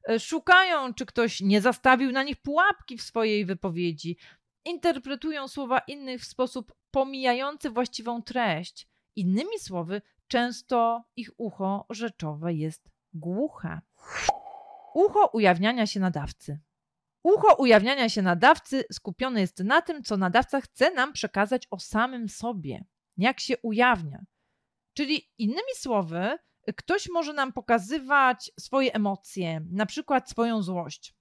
E, 0.08 0.20
szukają, 0.20 0.94
czy 0.94 1.06
ktoś 1.06 1.40
nie 1.40 1.60
zastawił 1.60 2.12
na 2.12 2.22
nich 2.22 2.36
pułapki 2.36 2.98
w 2.98 3.02
swojej 3.02 3.44
wypowiedzi. 3.44 4.16
Interpretują 4.64 5.48
słowa 5.48 5.78
innych 5.78 6.20
w 6.20 6.26
sposób 6.26 6.74
pomijający 6.90 7.70
właściwą 7.70 8.22
treść. 8.22 8.88
Innymi 9.16 9.58
słowy, 9.58 10.02
często 10.28 11.04
ich 11.16 11.30
ucho 11.36 11.86
rzeczowe 11.90 12.54
jest 12.54 12.90
głuche. 13.12 13.80
Ucho 14.94 15.26
ujawniania 15.32 15.86
się 15.86 16.00
nadawcy. 16.00 16.58
Ucho 17.22 17.54
ujawniania 17.54 18.08
się 18.08 18.22
nadawcy 18.22 18.84
skupione 18.92 19.40
jest 19.40 19.58
na 19.64 19.82
tym, 19.82 20.02
co 20.02 20.16
nadawca 20.16 20.60
chce 20.60 20.90
nam 20.90 21.12
przekazać 21.12 21.66
o 21.70 21.78
samym 21.78 22.28
sobie, 22.28 22.84
jak 23.16 23.40
się 23.40 23.54
ujawnia. 23.62 24.24
Czyli 24.94 25.30
innymi 25.38 25.74
słowy, 25.74 26.38
ktoś 26.76 27.08
może 27.08 27.32
nam 27.32 27.52
pokazywać 27.52 28.50
swoje 28.60 28.94
emocje, 28.94 29.60
na 29.70 29.86
przykład 29.86 30.30
swoją 30.30 30.62
złość. 30.62 31.14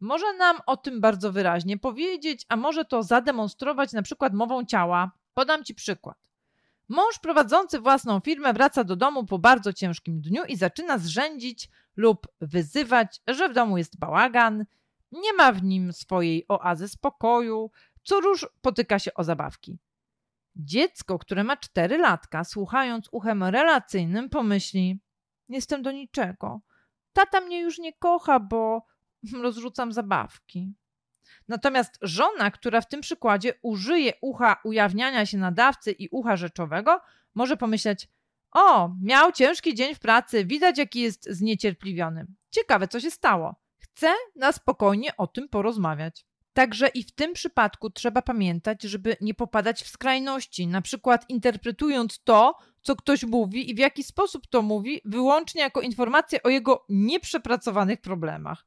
Może 0.00 0.32
nam 0.32 0.56
o 0.66 0.76
tym 0.76 1.00
bardzo 1.00 1.32
wyraźnie 1.32 1.78
powiedzieć, 1.78 2.46
a 2.48 2.56
może 2.56 2.84
to 2.84 3.02
zademonstrować 3.02 3.92
na 3.92 4.02
przykład 4.02 4.34
mową 4.34 4.64
ciała. 4.64 5.12
Podam 5.34 5.64
Ci 5.64 5.74
przykład. 5.74 6.16
Mąż 6.88 7.18
prowadzący 7.18 7.80
własną 7.80 8.20
firmę 8.20 8.52
wraca 8.52 8.84
do 8.84 8.96
domu 8.96 9.26
po 9.26 9.38
bardzo 9.38 9.72
ciężkim 9.72 10.20
dniu 10.20 10.44
i 10.44 10.56
zaczyna 10.56 10.98
zrzędzić 10.98 11.68
lub 11.96 12.26
wyzywać, 12.40 13.20
że 13.26 13.48
w 13.48 13.54
domu 13.54 13.78
jest 13.78 13.98
bałagan, 13.98 14.64
nie 15.12 15.32
ma 15.32 15.52
w 15.52 15.62
nim 15.62 15.92
swojej 15.92 16.44
oazy 16.48 16.88
spokoju, 16.88 17.70
co 18.02 18.20
róż 18.20 18.46
potyka 18.60 18.98
się 18.98 19.14
o 19.14 19.24
zabawki. 19.24 19.78
Dziecko, 20.56 21.18
które 21.18 21.44
ma 21.44 21.56
cztery 21.56 21.98
latka, 21.98 22.44
słuchając 22.44 23.08
uchem 23.12 23.44
relacyjnym, 23.44 24.30
pomyśli: 24.30 25.00
Jestem 25.48 25.82
do 25.82 25.92
niczego. 25.92 26.60
Tata 27.12 27.40
mnie 27.40 27.60
już 27.60 27.78
nie 27.78 27.92
kocha, 27.92 28.40
bo 28.40 28.86
rozrzucam 29.42 29.92
zabawki. 29.92 30.74
Natomiast 31.48 31.98
żona, 32.02 32.50
która 32.50 32.80
w 32.80 32.88
tym 32.88 33.00
przykładzie 33.00 33.54
użyje 33.62 34.12
ucha 34.20 34.60
ujawniania 34.64 35.26
się 35.26 35.38
nadawcy 35.38 35.92
i 35.92 36.08
ucha 36.08 36.36
rzeczowego, 36.36 37.00
może 37.34 37.56
pomyśleć: 37.56 38.08
O, 38.52 38.94
miał 39.02 39.32
ciężki 39.32 39.74
dzień 39.74 39.94
w 39.94 39.98
pracy, 39.98 40.44
widać, 40.44 40.78
jaki 40.78 41.00
jest 41.00 41.28
zniecierpliwiony. 41.30 42.26
Ciekawe, 42.50 42.88
co 42.88 43.00
się 43.00 43.10
stało. 43.10 43.59
Chcę 44.00 44.14
na 44.36 44.52
spokojnie 44.52 45.16
o 45.16 45.26
tym 45.26 45.48
porozmawiać. 45.48 46.26
Także 46.52 46.88
i 46.88 47.02
w 47.02 47.12
tym 47.12 47.32
przypadku 47.32 47.90
trzeba 47.90 48.22
pamiętać, 48.22 48.82
żeby 48.82 49.16
nie 49.20 49.34
popadać 49.34 49.82
w 49.82 49.88
skrajności, 49.88 50.66
na 50.66 50.82
przykład 50.82 51.24
interpretując 51.28 52.22
to, 52.24 52.58
co 52.82 52.96
ktoś 52.96 53.24
mówi 53.24 53.70
i 53.70 53.74
w 53.74 53.78
jaki 53.78 54.04
sposób 54.04 54.46
to 54.46 54.62
mówi, 54.62 55.00
wyłącznie 55.04 55.62
jako 55.62 55.80
informację 55.80 56.42
o 56.42 56.48
jego 56.48 56.84
nieprzepracowanych 56.88 58.00
problemach. 58.00 58.66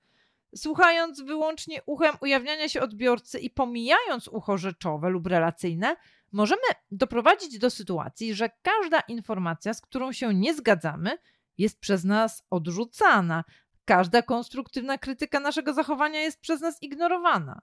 Słuchając 0.55 1.21
wyłącznie 1.21 1.81
uchem 1.85 2.15
ujawniania 2.21 2.69
się 2.69 2.81
odbiorcy 2.81 3.39
i 3.39 3.49
pomijając 3.49 4.27
ucho 4.27 4.57
rzeczowe 4.57 5.09
lub 5.09 5.27
relacyjne, 5.27 5.95
możemy 6.31 6.61
doprowadzić 6.91 7.59
do 7.59 7.69
sytuacji, 7.69 8.35
że 8.35 8.49
każda 8.61 8.99
informacja, 8.99 9.73
z 9.73 9.81
którą 9.81 10.11
się 10.11 10.33
nie 10.33 10.53
zgadzamy, 10.53 11.17
jest 11.57 11.79
przez 11.79 12.03
nas 12.03 12.43
odrzucana. 12.49 13.43
Każda 13.85 14.21
konstruktywna 14.21 14.97
krytyka 14.97 15.39
naszego 15.39 15.73
zachowania 15.73 16.19
jest 16.19 16.39
przez 16.39 16.61
nas 16.61 16.81
ignorowana 16.81 17.61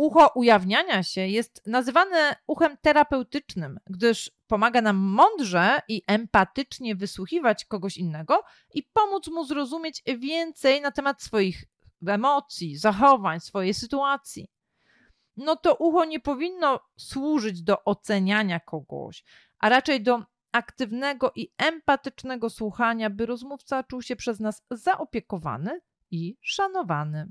ucho 0.00 0.32
ujawniania 0.34 1.02
się 1.02 1.20
jest 1.20 1.62
nazywane 1.66 2.36
uchem 2.46 2.76
terapeutycznym, 2.82 3.80
gdyż 3.86 4.30
pomaga 4.46 4.80
nam 4.80 4.96
mądrze 4.96 5.80
i 5.88 6.02
empatycznie 6.06 6.96
wysłuchiwać 6.96 7.64
kogoś 7.64 7.96
innego 7.96 8.44
i 8.74 8.82
pomóc 8.82 9.28
mu 9.28 9.44
zrozumieć 9.44 10.02
więcej 10.18 10.80
na 10.80 10.90
temat 10.90 11.22
swoich 11.22 11.64
emocji, 12.06 12.76
zachowań, 12.76 13.40
swojej 13.40 13.74
sytuacji. 13.74 14.50
No 15.36 15.56
to 15.56 15.74
ucho 15.74 16.04
nie 16.04 16.20
powinno 16.20 16.80
służyć 16.98 17.62
do 17.62 17.84
oceniania 17.84 18.60
kogoś, 18.60 19.24
a 19.58 19.68
raczej 19.68 20.02
do 20.02 20.22
aktywnego 20.52 21.32
i 21.34 21.52
empatycznego 21.58 22.50
słuchania, 22.50 23.10
by 23.10 23.26
rozmówca 23.26 23.82
czuł 23.82 24.02
się 24.02 24.16
przez 24.16 24.40
nas 24.40 24.62
zaopiekowany 24.70 25.80
i 26.10 26.36
szanowany. 26.40 27.28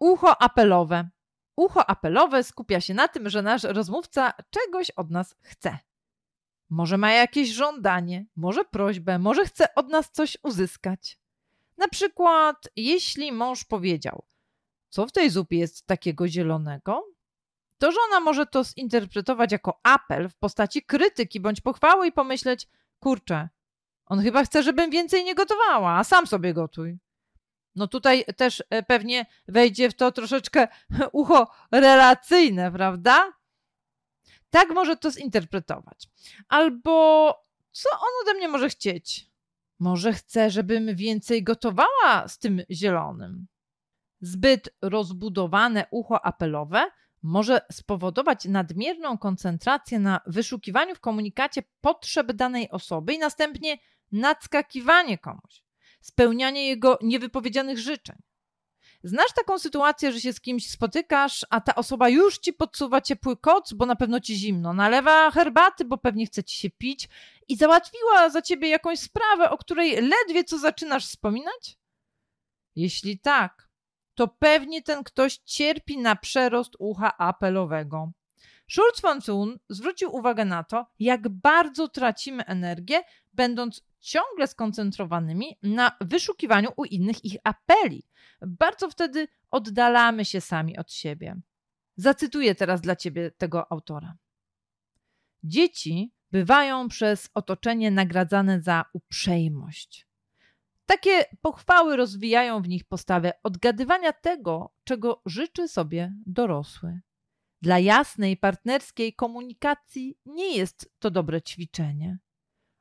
Ucho 0.00 0.42
apelowe. 0.42 1.08
Ucho 1.56 1.90
apelowe 1.90 2.44
skupia 2.44 2.80
się 2.80 2.94
na 2.94 3.08
tym, 3.08 3.28
że 3.28 3.42
nasz 3.42 3.64
rozmówca 3.64 4.32
czegoś 4.50 4.90
od 4.90 5.10
nas 5.10 5.36
chce. 5.40 5.78
Może 6.70 6.98
ma 6.98 7.12
jakieś 7.12 7.48
żądanie, 7.48 8.26
może 8.36 8.64
prośbę, 8.64 9.18
może 9.18 9.44
chce 9.44 9.74
od 9.74 9.88
nas 9.88 10.10
coś 10.10 10.38
uzyskać. 10.42 11.18
Na 11.78 11.88
przykład, 11.88 12.68
jeśli 12.76 13.32
mąż 13.32 13.64
powiedział: 13.64 14.24
Co 14.88 15.06
w 15.06 15.12
tej 15.12 15.30
zupie 15.30 15.58
jest 15.58 15.86
takiego 15.86 16.28
zielonego? 16.28 17.04
To 17.78 17.92
żona 17.92 18.20
może 18.20 18.46
to 18.46 18.64
zinterpretować 18.64 19.52
jako 19.52 19.80
apel 19.82 20.28
w 20.28 20.34
postaci 20.34 20.82
krytyki 20.82 21.40
bądź 21.40 21.60
pochwały 21.60 22.06
i 22.06 22.12
pomyśleć: 22.12 22.68
Kurczę, 23.00 23.48
on 24.06 24.20
chyba 24.20 24.44
chce, 24.44 24.62
żebym 24.62 24.90
więcej 24.90 25.24
nie 25.24 25.34
gotowała, 25.34 25.98
a 25.98 26.04
sam 26.04 26.26
sobie 26.26 26.54
gotuj. 26.54 26.98
No 27.74 27.88
tutaj 27.88 28.24
też 28.36 28.62
e, 28.70 28.82
pewnie 28.82 29.26
wejdzie 29.48 29.90
w 29.90 29.94
to 29.94 30.12
troszeczkę 30.12 30.68
ucho 31.12 31.50
relacyjne, 31.72 32.72
prawda? 32.72 33.32
Tak 34.50 34.70
może 34.70 34.96
to 34.96 35.10
zinterpretować. 35.10 36.08
Albo 36.48 37.34
co 37.72 37.90
on 37.90 38.08
ode 38.22 38.34
mnie 38.34 38.48
może 38.48 38.68
chcieć? 38.68 39.30
Może 39.78 40.12
chce, 40.12 40.50
żebym 40.50 40.96
więcej 40.96 41.42
gotowała 41.42 42.28
z 42.28 42.38
tym 42.38 42.62
zielonym. 42.70 43.46
Zbyt 44.20 44.68
rozbudowane 44.82 45.86
ucho 45.90 46.24
apelowe 46.24 46.90
może 47.22 47.60
spowodować 47.72 48.44
nadmierną 48.44 49.18
koncentrację 49.18 49.98
na 49.98 50.20
wyszukiwaniu 50.26 50.94
w 50.94 51.00
komunikacie 51.00 51.62
potrzeb 51.80 52.32
danej 52.32 52.70
osoby 52.70 53.14
i 53.14 53.18
następnie 53.18 53.78
nadskakiwanie 54.12 55.18
komuś 55.18 55.68
spełnianie 56.00 56.68
jego 56.68 56.98
niewypowiedzianych 57.02 57.78
życzeń. 57.78 58.16
Znasz 59.02 59.32
taką 59.34 59.58
sytuację, 59.58 60.12
że 60.12 60.20
się 60.20 60.32
z 60.32 60.40
kimś 60.40 60.70
spotykasz, 60.70 61.46
a 61.50 61.60
ta 61.60 61.74
osoba 61.74 62.08
już 62.08 62.38
ci 62.38 62.52
podsuwa 62.52 63.00
ciepły 63.00 63.36
koc, 63.36 63.72
bo 63.72 63.86
na 63.86 63.96
pewno 63.96 64.20
ci 64.20 64.36
zimno, 64.36 64.72
nalewa 64.72 65.30
herbaty, 65.30 65.84
bo 65.84 65.98
pewnie 65.98 66.26
chce 66.26 66.44
ci 66.44 66.56
się 66.56 66.70
pić 66.70 67.08
i 67.48 67.56
załatwiła 67.56 68.30
za 68.30 68.42
ciebie 68.42 68.68
jakąś 68.68 68.98
sprawę, 68.98 69.50
o 69.50 69.58
której 69.58 70.02
ledwie 70.02 70.44
co 70.44 70.58
zaczynasz 70.58 71.06
wspominać? 71.06 71.78
Jeśli 72.76 73.18
tak, 73.18 73.67
to 74.18 74.28
pewnie 74.28 74.82
ten 74.82 75.04
ktoś 75.04 75.38
cierpi 75.38 75.98
na 75.98 76.16
przerost 76.16 76.72
ucha 76.78 77.18
apelowego. 77.18 78.12
Schulz 78.70 79.00
von 79.00 79.20
Thun 79.20 79.58
zwrócił 79.68 80.14
uwagę 80.14 80.44
na 80.44 80.64
to, 80.64 80.86
jak 80.98 81.28
bardzo 81.28 81.88
tracimy 81.88 82.44
energię, 82.46 83.02
będąc 83.32 83.82
ciągle 84.00 84.46
skoncentrowanymi 84.46 85.58
na 85.62 85.92
wyszukiwaniu 86.00 86.68
u 86.76 86.84
innych 86.84 87.24
ich 87.24 87.36
apeli. 87.44 88.02
Bardzo 88.40 88.90
wtedy 88.90 89.28
oddalamy 89.50 90.24
się 90.24 90.40
sami 90.40 90.78
od 90.78 90.92
siebie. 90.92 91.36
Zacytuję 91.96 92.54
teraz 92.54 92.80
dla 92.80 92.96
ciebie 92.96 93.30
tego 93.30 93.72
autora. 93.72 94.16
Dzieci 95.44 96.12
bywają 96.30 96.88
przez 96.88 97.30
otoczenie 97.34 97.90
nagradzane 97.90 98.62
za 98.62 98.84
uprzejmość. 98.92 100.07
Takie 100.88 101.24
pochwały 101.40 101.96
rozwijają 101.96 102.62
w 102.62 102.68
nich 102.68 102.84
postawę 102.84 103.32
odgadywania 103.42 104.12
tego, 104.12 104.72
czego 104.84 105.22
życzy 105.26 105.68
sobie 105.68 106.14
dorosły. 106.26 107.00
Dla 107.62 107.78
jasnej, 107.78 108.36
partnerskiej 108.36 109.14
komunikacji 109.14 110.18
nie 110.26 110.56
jest 110.56 110.92
to 110.98 111.10
dobre 111.10 111.42
ćwiczenie. 111.42 112.18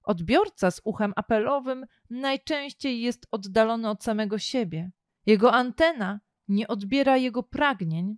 Odbiorca 0.04 0.72
z 0.72 0.82
uchem 0.84 1.14
apelowym 1.16 1.86
najczęściej 2.10 3.02
jest 3.02 3.28
oddalony 3.32 3.90
od 3.90 4.04
samego 4.04 4.40
siebie. 4.40 4.92
Jego 5.26 5.54
antena 5.54 6.20
nie 6.48 6.68
odbiera 6.68 7.18
jego 7.18 7.44
pragnień 7.44 8.18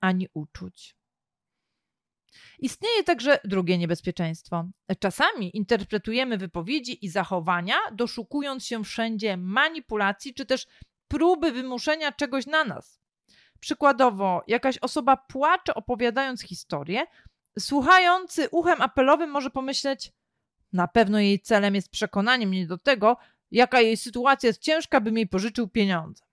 ani 0.00 0.28
uczuć. 0.34 0.96
Istnieje 2.58 3.04
także 3.04 3.38
drugie 3.44 3.78
niebezpieczeństwo. 3.78 4.64
Czasami 4.98 5.56
interpretujemy 5.56 6.38
wypowiedzi 6.38 7.04
i 7.04 7.08
zachowania, 7.08 7.74
doszukując 7.92 8.66
się 8.66 8.84
wszędzie 8.84 9.36
manipulacji 9.36 10.34
czy 10.34 10.46
też 10.46 10.66
próby 11.08 11.52
wymuszenia 11.52 12.12
czegoś 12.12 12.46
na 12.46 12.64
nas. 12.64 13.00
Przykładowo, 13.60 14.42
jakaś 14.46 14.78
osoba 14.78 15.16
płacze 15.16 15.74
opowiadając 15.74 16.42
historię, 16.42 17.06
słuchający 17.58 18.48
uchem 18.50 18.82
apelowym 18.82 19.30
może 19.30 19.50
pomyśleć: 19.50 20.12
Na 20.72 20.88
pewno 20.88 21.20
jej 21.20 21.40
celem 21.40 21.74
jest 21.74 21.90
przekonanie 21.90 22.46
mnie 22.46 22.66
do 22.66 22.78
tego, 22.78 23.16
jaka 23.50 23.80
jej 23.80 23.96
sytuacja 23.96 24.46
jest 24.46 24.62
ciężka, 24.62 25.00
bym 25.00 25.16
jej 25.16 25.26
pożyczył 25.26 25.68
pieniądze. 25.68 26.25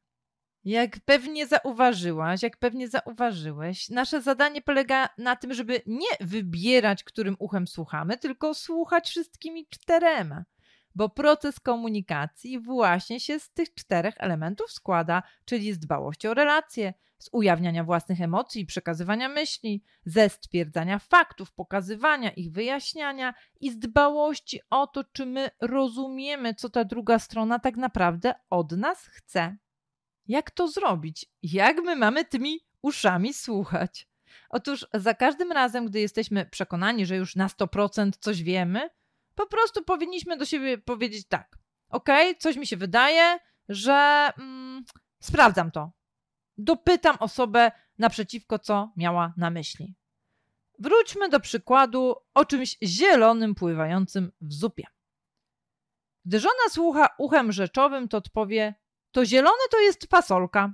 Jak 0.66 1.00
pewnie 1.00 1.48
zauważyłaś, 1.48 2.44
jak 2.44 2.58
pewnie 2.58 2.88
zauważyłeś, 2.88 3.90
nasze 3.90 4.22
zadanie 4.22 4.62
polega 4.62 5.10
na 5.18 5.36
tym, 5.36 5.54
żeby 5.54 5.82
nie 5.86 6.08
wybierać, 6.22 7.04
którym 7.04 7.36
uchem 7.40 7.68
słuchamy, 7.68 8.18
tylko 8.18 8.54
słuchać 8.54 9.10
wszystkimi 9.10 9.68
czterema. 9.68 10.44
Bo 10.96 11.10
proces 11.10 11.60
komunikacji 11.60 12.60
właśnie 12.60 13.20
się 13.20 13.40
z 13.40 13.52
tych 13.52 13.74
czterech 13.74 14.16
elementów 14.18 14.72
składa, 14.72 15.24
czyli 15.46 15.74
z 15.74 15.80
dbałości 15.80 16.28
o 16.28 16.34
relacje, 16.34 16.94
z 17.18 17.30
ujawniania 17.32 17.84
własnych 17.84 18.22
emocji 18.22 18.66
przekazywania 18.66 19.30
myśli, 19.30 19.84
ze 20.06 20.30
stwierdzania 20.30 21.00
faktów, 21.00 21.52
pokazywania 21.52 22.32
ich, 22.32 22.52
wyjaśniania 22.52 23.34
i 23.60 23.72
z 23.72 23.80
dbałości 23.80 24.60
o 24.70 24.88
to, 24.88 25.04
czy 25.04 25.26
my 25.26 25.50
rozumiemy, 25.62 26.54
co 26.54 26.70
ta 26.70 26.84
druga 26.86 27.20
strona 27.20 27.60
tak 27.60 27.78
naprawdę 27.78 28.34
od 28.50 28.72
nas 28.72 29.06
chce. 29.06 29.58
Jak 30.28 30.52
to 30.52 30.68
zrobić? 30.68 31.26
Jak 31.44 31.78
my 31.78 31.96
mamy 31.96 32.26
tymi 32.26 32.60
uszami 32.82 33.34
słuchać? 33.34 34.08
Otóż 34.50 34.86
za 34.94 35.14
każdym 35.14 35.52
razem, 35.52 35.86
gdy 35.86 36.00
jesteśmy 36.00 36.46
przekonani, 36.46 37.06
że 37.06 37.16
już 37.16 37.36
na 37.36 37.48
100% 37.48 38.12
coś 38.20 38.44
wiemy, 38.44 38.90
po 39.36 39.48
prostu 39.48 39.84
powinniśmy 39.84 40.38
do 40.38 40.46
siebie 40.46 40.78
powiedzieć 40.78 41.28
tak. 41.28 41.58
Ok, 41.90 42.08
coś 42.40 42.56
mi 42.56 42.68
się 42.68 42.78
wydaje, 42.78 43.38
że 43.70 44.30
mm, 44.38 44.84
sprawdzam 45.20 45.72
to. 45.72 45.92
Dopytam 46.58 47.18
osobę 47.20 47.72
naprzeciwko, 47.98 48.60
co 48.60 48.92
miała 48.98 49.34
na 49.38 49.50
myśli. 49.50 49.96
Wróćmy 50.80 51.30
do 51.30 51.40
przykładu 51.40 52.16
o 52.34 52.46
czymś 52.46 52.78
zielonym 52.84 53.56
pływającym 53.56 54.32
w 54.42 54.54
zupie. 54.54 54.88
Gdy 56.26 56.40
żona 56.40 56.70
słucha 56.70 57.08
uchem 57.18 57.52
rzeczowym, 57.52 58.08
to 58.08 58.18
odpowie: 58.18 58.76
to 59.14 59.26
zielone 59.26 59.68
to 59.72 59.80
jest 59.80 60.10
fasolka. 60.10 60.74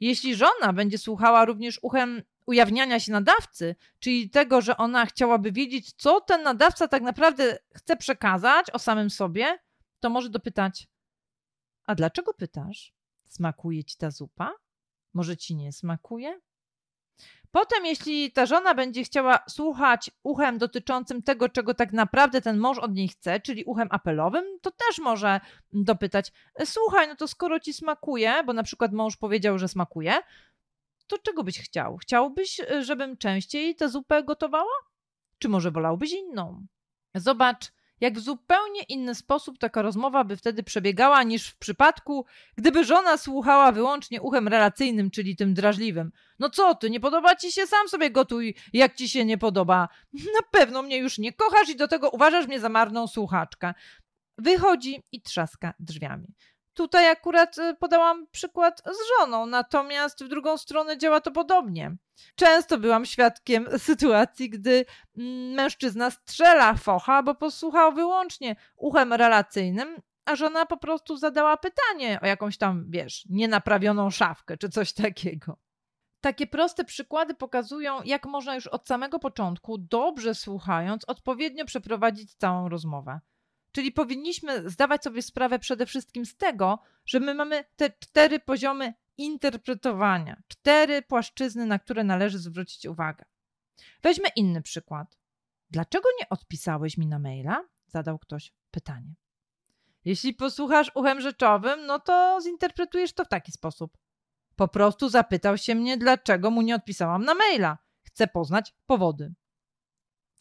Jeśli 0.00 0.34
żona 0.36 0.72
będzie 0.72 0.98
słuchała 0.98 1.44
również 1.44 1.78
uchem 1.82 2.22
ujawniania 2.46 3.00
się 3.00 3.12
nadawcy, 3.12 3.76
czyli 3.98 4.30
tego, 4.30 4.60
że 4.60 4.76
ona 4.76 5.06
chciałaby 5.06 5.52
wiedzieć, 5.52 5.92
co 5.92 6.20
ten 6.20 6.42
nadawca 6.42 6.88
tak 6.88 7.02
naprawdę 7.02 7.58
chce 7.74 7.96
przekazać 7.96 8.70
o 8.70 8.78
samym 8.78 9.10
sobie, 9.10 9.58
to 10.00 10.10
może 10.10 10.30
dopytać: 10.30 10.88
A 11.84 11.94
dlaczego 11.94 12.34
pytasz? 12.34 12.94
Smakuje 13.26 13.84
ci 13.84 13.96
ta 13.96 14.10
zupa? 14.10 14.52
Może 15.14 15.36
ci 15.36 15.56
nie 15.56 15.72
smakuje? 15.72 16.40
Potem, 17.50 17.86
jeśli 17.86 18.32
ta 18.32 18.46
żona 18.46 18.74
będzie 18.74 19.04
chciała 19.04 19.38
słuchać 19.48 20.10
uchem 20.22 20.58
dotyczącym 20.58 21.22
tego, 21.22 21.48
czego 21.48 21.74
tak 21.74 21.92
naprawdę 21.92 22.40
ten 22.40 22.58
mąż 22.58 22.78
od 22.78 22.94
niej 22.94 23.08
chce, 23.08 23.40
czyli 23.40 23.64
uchem 23.64 23.88
apelowym, 23.90 24.44
to 24.62 24.70
też 24.70 24.98
może 24.98 25.40
dopytać: 25.72 26.32
Słuchaj, 26.64 27.08
no 27.08 27.16
to 27.16 27.28
skoro 27.28 27.60
ci 27.60 27.72
smakuje, 27.72 28.44
bo 28.44 28.52
na 28.52 28.62
przykład 28.62 28.92
mąż 28.92 29.16
powiedział, 29.16 29.58
że 29.58 29.68
smakuje, 29.68 30.14
to 31.06 31.18
czego 31.18 31.44
byś 31.44 31.60
chciał? 31.60 31.96
Chciałbyś, 31.96 32.60
żebym 32.80 33.16
częściej 33.16 33.76
tę 33.76 33.88
zupę 33.88 34.24
gotowała? 34.24 34.74
Czy 35.38 35.48
może 35.48 35.70
wolałbyś 35.70 36.12
inną? 36.12 36.66
Zobacz, 37.14 37.72
jak 38.00 38.14
w 38.14 38.20
zupełnie 38.20 38.82
inny 38.82 39.14
sposób 39.14 39.58
taka 39.58 39.82
rozmowa 39.82 40.24
by 40.24 40.36
wtedy 40.36 40.62
przebiegała 40.62 41.22
niż 41.22 41.48
w 41.48 41.58
przypadku, 41.58 42.26
gdyby 42.56 42.84
żona 42.84 43.16
słuchała 43.16 43.72
wyłącznie 43.72 44.22
uchem 44.22 44.48
relacyjnym, 44.48 45.10
czyli 45.10 45.36
tym 45.36 45.54
drażliwym. 45.54 46.12
No 46.38 46.50
co 46.50 46.74
ty, 46.74 46.90
nie 46.90 47.00
podoba 47.00 47.36
ci 47.36 47.52
się, 47.52 47.66
sam 47.66 47.88
sobie 47.88 48.10
gotuj, 48.10 48.54
jak 48.72 48.94
ci 48.94 49.08
się 49.08 49.24
nie 49.24 49.38
podoba. 49.38 49.88
Na 50.36 50.42
pewno 50.50 50.82
mnie 50.82 50.98
już 50.98 51.18
nie 51.18 51.32
kochasz 51.32 51.68
i 51.68 51.76
do 51.76 51.88
tego 51.88 52.10
uważasz 52.10 52.46
mnie 52.46 52.60
za 52.60 52.68
marną 52.68 53.06
słuchaczkę. 53.06 53.74
Wychodzi 54.38 55.02
i 55.12 55.22
trzaska 55.22 55.74
drzwiami. 55.78 56.26
Tutaj 56.76 57.10
akurat 57.10 57.58
y, 57.58 57.74
podałam 57.74 58.26
przykład 58.26 58.82
z 58.86 58.96
żoną, 59.18 59.46
natomiast 59.46 60.24
w 60.24 60.28
drugą 60.28 60.56
stronę 60.56 60.98
działa 60.98 61.20
to 61.20 61.30
podobnie. 61.30 61.96
Często 62.34 62.78
byłam 62.78 63.06
świadkiem 63.06 63.66
sytuacji, 63.78 64.50
gdy 64.50 64.84
mm, 65.18 65.54
mężczyzna 65.54 66.10
strzela 66.10 66.74
focha, 66.74 67.22
bo 67.22 67.34
posłuchał 67.34 67.92
wyłącznie 67.92 68.56
uchem 68.76 69.12
relacyjnym, 69.12 70.02
a 70.24 70.36
żona 70.36 70.66
po 70.66 70.76
prostu 70.76 71.16
zadała 71.16 71.56
pytanie 71.56 72.20
o 72.22 72.26
jakąś 72.26 72.58
tam, 72.58 72.84
wiesz, 72.88 73.24
nienaprawioną 73.28 74.10
szafkę 74.10 74.56
czy 74.56 74.68
coś 74.68 74.92
takiego. 74.92 75.58
Takie 76.20 76.46
proste 76.46 76.84
przykłady 76.84 77.34
pokazują, 77.34 78.02
jak 78.02 78.26
można 78.26 78.54
już 78.54 78.66
od 78.66 78.88
samego 78.88 79.18
początku, 79.18 79.78
dobrze 79.78 80.34
słuchając, 80.34 81.04
odpowiednio 81.04 81.64
przeprowadzić 81.64 82.34
całą 82.34 82.68
rozmowę. 82.68 83.20
Czyli 83.76 83.92
powinniśmy 83.92 84.70
zdawać 84.70 85.04
sobie 85.04 85.22
sprawę 85.22 85.58
przede 85.58 85.86
wszystkim 85.86 86.26
z 86.26 86.36
tego, 86.36 86.78
że 87.06 87.20
my 87.20 87.34
mamy 87.34 87.64
te 87.76 87.90
cztery 87.90 88.40
poziomy 88.40 88.94
interpretowania, 89.16 90.42
cztery 90.48 91.02
płaszczyzny, 91.02 91.66
na 91.66 91.78
które 91.78 92.04
należy 92.04 92.38
zwrócić 92.38 92.86
uwagę. 92.86 93.24
Weźmy 94.02 94.28
inny 94.36 94.62
przykład. 94.62 95.18
Dlaczego 95.70 96.08
nie 96.20 96.28
odpisałeś 96.28 96.98
mi 96.98 97.06
na 97.06 97.18
maila? 97.18 97.64
Zadał 97.86 98.18
ktoś 98.18 98.52
pytanie. 98.70 99.14
Jeśli 100.04 100.34
posłuchasz 100.34 100.90
uchem 100.94 101.20
rzeczowym, 101.20 101.86
no 101.86 101.98
to 101.98 102.38
zinterpretujesz 102.42 103.12
to 103.12 103.24
w 103.24 103.28
taki 103.28 103.52
sposób. 103.52 103.98
Po 104.56 104.68
prostu 104.68 105.08
zapytał 105.08 105.58
się 105.58 105.74
mnie, 105.74 105.96
dlaczego 105.96 106.50
mu 106.50 106.62
nie 106.62 106.74
odpisałam 106.74 107.24
na 107.24 107.34
maila. 107.34 107.78
Chcę 108.02 108.26
poznać 108.26 108.74
powody. 108.86 109.34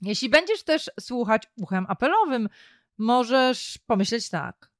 Jeśli 0.01 0.29
będziesz 0.29 0.63
też 0.63 0.91
słuchać 0.99 1.43
uchem 1.57 1.85
apelowym, 1.89 2.49
możesz 2.97 3.79
pomyśleć 3.87 4.29
tak. 4.29 4.71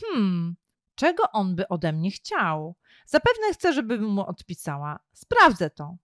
Hmm, 0.00 0.56
czego 0.94 1.30
on 1.32 1.56
by 1.56 1.68
ode 1.68 1.92
mnie 1.92 2.10
chciał? 2.10 2.76
Zapewne 3.06 3.52
chce, 3.52 3.72
żebym 3.72 4.04
mu 4.04 4.26
odpisała. 4.26 4.98
Sprawdzę 5.12 5.70
to. 5.70 5.96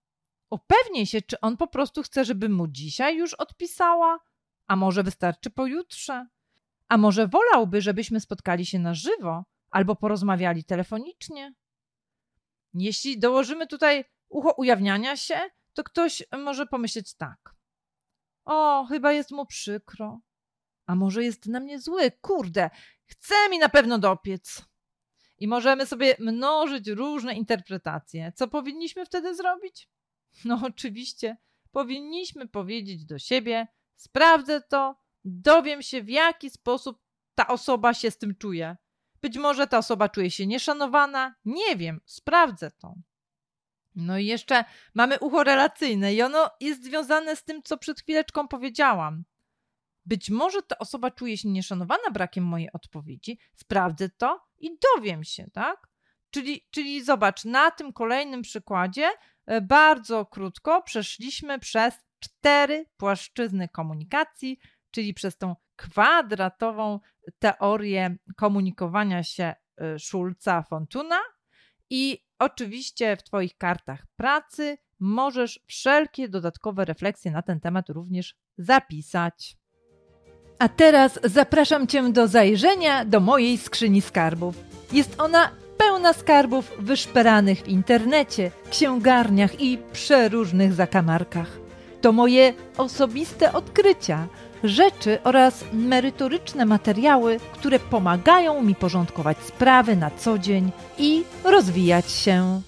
Upewnij 0.50 1.06
się, 1.06 1.22
czy 1.22 1.40
on 1.40 1.56
po 1.56 1.66
prostu 1.66 2.02
chce, 2.02 2.24
żebym 2.24 2.52
mu 2.52 2.68
dzisiaj 2.68 3.16
już 3.16 3.34
odpisała, 3.34 4.18
a 4.66 4.76
może 4.76 5.02
wystarczy 5.02 5.50
pojutrze. 5.50 6.26
A 6.88 6.96
może 6.96 7.28
wolałby, 7.28 7.80
żebyśmy 7.80 8.20
spotkali 8.20 8.66
się 8.66 8.78
na 8.78 8.94
żywo 8.94 9.44
albo 9.70 9.96
porozmawiali 9.96 10.64
telefonicznie? 10.64 11.54
Jeśli 12.74 13.18
dołożymy 13.18 13.66
tutaj 13.66 14.04
ucho 14.28 14.52
ujawniania 14.52 15.16
się, 15.16 15.40
to 15.74 15.84
ktoś 15.84 16.22
może 16.38 16.66
pomyśleć 16.66 17.14
tak. 17.14 17.54
O, 18.44 18.86
chyba 18.88 19.12
jest 19.12 19.30
mu 19.30 19.46
przykro. 19.46 20.20
A 20.90 20.94
może 20.94 21.24
jest 21.24 21.46
na 21.46 21.60
mnie 21.60 21.80
zły? 21.80 22.10
Kurde, 22.10 22.70
chce 23.04 23.34
mi 23.50 23.58
na 23.58 23.68
pewno 23.68 23.98
dopiec. 23.98 24.62
I 25.38 25.48
możemy 25.48 25.86
sobie 25.86 26.16
mnożyć 26.18 26.88
różne 26.88 27.34
interpretacje. 27.34 28.32
Co 28.36 28.48
powinniśmy 28.48 29.06
wtedy 29.06 29.34
zrobić? 29.34 29.88
No, 30.44 30.60
oczywiście, 30.66 31.36
powinniśmy 31.70 32.48
powiedzieć 32.48 33.04
do 33.04 33.18
siebie: 33.18 33.68
sprawdzę 33.96 34.60
to, 34.60 35.00
dowiem 35.24 35.82
się, 35.82 36.02
w 36.02 36.08
jaki 36.08 36.50
sposób 36.50 36.98
ta 37.34 37.48
osoba 37.48 37.94
się 37.94 38.10
z 38.10 38.18
tym 38.18 38.34
czuje. 38.34 38.76
Być 39.22 39.38
może 39.38 39.66
ta 39.66 39.78
osoba 39.78 40.08
czuje 40.08 40.30
się 40.30 40.46
nieszanowana, 40.46 41.34
nie 41.44 41.76
wiem, 41.76 42.00
sprawdzę 42.04 42.70
to. 42.70 42.94
No 43.94 44.18
i 44.18 44.26
jeszcze 44.26 44.64
mamy 44.94 45.18
ucho 45.18 45.44
relacyjne 45.44 46.14
i 46.14 46.22
ono 46.22 46.50
jest 46.60 46.84
związane 46.84 47.36
z 47.36 47.44
tym, 47.44 47.62
co 47.62 47.78
przed 47.78 48.00
chwileczką 48.00 48.48
powiedziałam. 48.48 49.24
Być 50.06 50.30
może 50.30 50.62
ta 50.62 50.78
osoba 50.78 51.10
czuje 51.10 51.38
się 51.38 51.48
nieszanowana 51.48 52.10
brakiem 52.12 52.44
mojej 52.44 52.72
odpowiedzi, 52.72 53.38
sprawdzę 53.54 54.08
to 54.08 54.46
i 54.58 54.70
dowiem 54.96 55.24
się, 55.24 55.50
tak? 55.52 55.88
Czyli, 56.30 56.66
czyli 56.70 57.04
zobacz, 57.04 57.44
na 57.44 57.70
tym 57.70 57.92
kolejnym 57.92 58.42
przykładzie 58.42 59.10
e, 59.46 59.60
bardzo 59.60 60.26
krótko 60.26 60.82
przeszliśmy 60.82 61.58
przez 61.58 61.94
cztery 62.20 62.86
płaszczyzny 62.96 63.68
komunikacji, 63.68 64.58
czyli 64.90 65.14
przez 65.14 65.36
tą 65.36 65.56
kwadratową 65.76 67.00
teorię 67.38 68.16
komunikowania 68.36 69.22
się 69.22 69.54
e, 69.76 69.98
Schulza 69.98 70.62
Fontuna 70.62 71.18
i 71.90 72.24
oczywiście 72.38 73.16
w 73.16 73.22
Twoich 73.22 73.56
kartach 73.56 74.06
pracy 74.16 74.78
możesz 75.00 75.60
wszelkie 75.66 76.28
dodatkowe 76.28 76.84
refleksje 76.84 77.30
na 77.30 77.42
ten 77.42 77.60
temat 77.60 77.88
również 77.88 78.36
zapisać. 78.58 79.59
A 80.60 80.68
teraz 80.68 81.18
zapraszam 81.24 81.86
Cię 81.86 82.12
do 82.12 82.28
zajrzenia 82.28 83.04
do 83.04 83.20
mojej 83.20 83.58
skrzyni 83.58 84.00
skarbów. 84.00 84.54
Jest 84.92 85.20
ona 85.20 85.50
pełna 85.78 86.12
skarbów 86.12 86.72
wyszperanych 86.78 87.62
w 87.62 87.68
internecie, 87.68 88.50
księgarniach 88.70 89.60
i 89.60 89.78
przeróżnych 89.92 90.72
zakamarkach. 90.72 91.58
To 92.00 92.12
moje 92.12 92.54
osobiste 92.76 93.52
odkrycia, 93.52 94.26
rzeczy 94.64 95.18
oraz 95.24 95.64
merytoryczne 95.72 96.66
materiały, 96.66 97.40
które 97.52 97.78
pomagają 97.78 98.62
mi 98.62 98.74
porządkować 98.74 99.38
sprawy 99.38 99.96
na 99.96 100.10
co 100.10 100.38
dzień 100.38 100.70
i 100.98 101.24
rozwijać 101.44 102.10
się. 102.10 102.60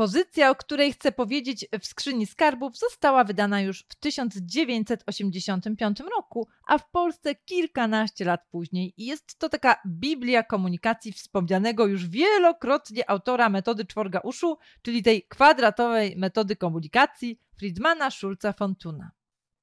Pozycja, 0.00 0.50
o 0.50 0.54
której 0.54 0.92
chcę 0.92 1.12
powiedzieć 1.12 1.66
w 1.80 1.86
skrzyni 1.86 2.26
skarbów, 2.26 2.78
została 2.78 3.24
wydana 3.24 3.60
już 3.60 3.84
w 3.88 3.94
1985 3.94 6.00
roku, 6.00 6.48
a 6.66 6.78
w 6.78 6.90
Polsce 6.90 7.34
kilkanaście 7.34 8.24
lat 8.24 8.40
później. 8.50 8.94
I 8.96 9.06
jest 9.06 9.38
to 9.38 9.48
taka 9.48 9.80
Biblia 9.86 10.42
komunikacji 10.42 11.12
wspomnianego 11.12 11.86
już 11.86 12.08
wielokrotnie 12.08 13.10
autora 13.10 13.48
metody 13.48 13.84
czworga 13.84 14.20
uszu, 14.20 14.58
czyli 14.82 15.02
tej 15.02 15.22
kwadratowej 15.22 16.16
metody 16.16 16.56
komunikacji 16.56 17.40
Friedmana 17.56 18.10
Schulza 18.10 18.52
Fontuna. 18.52 19.10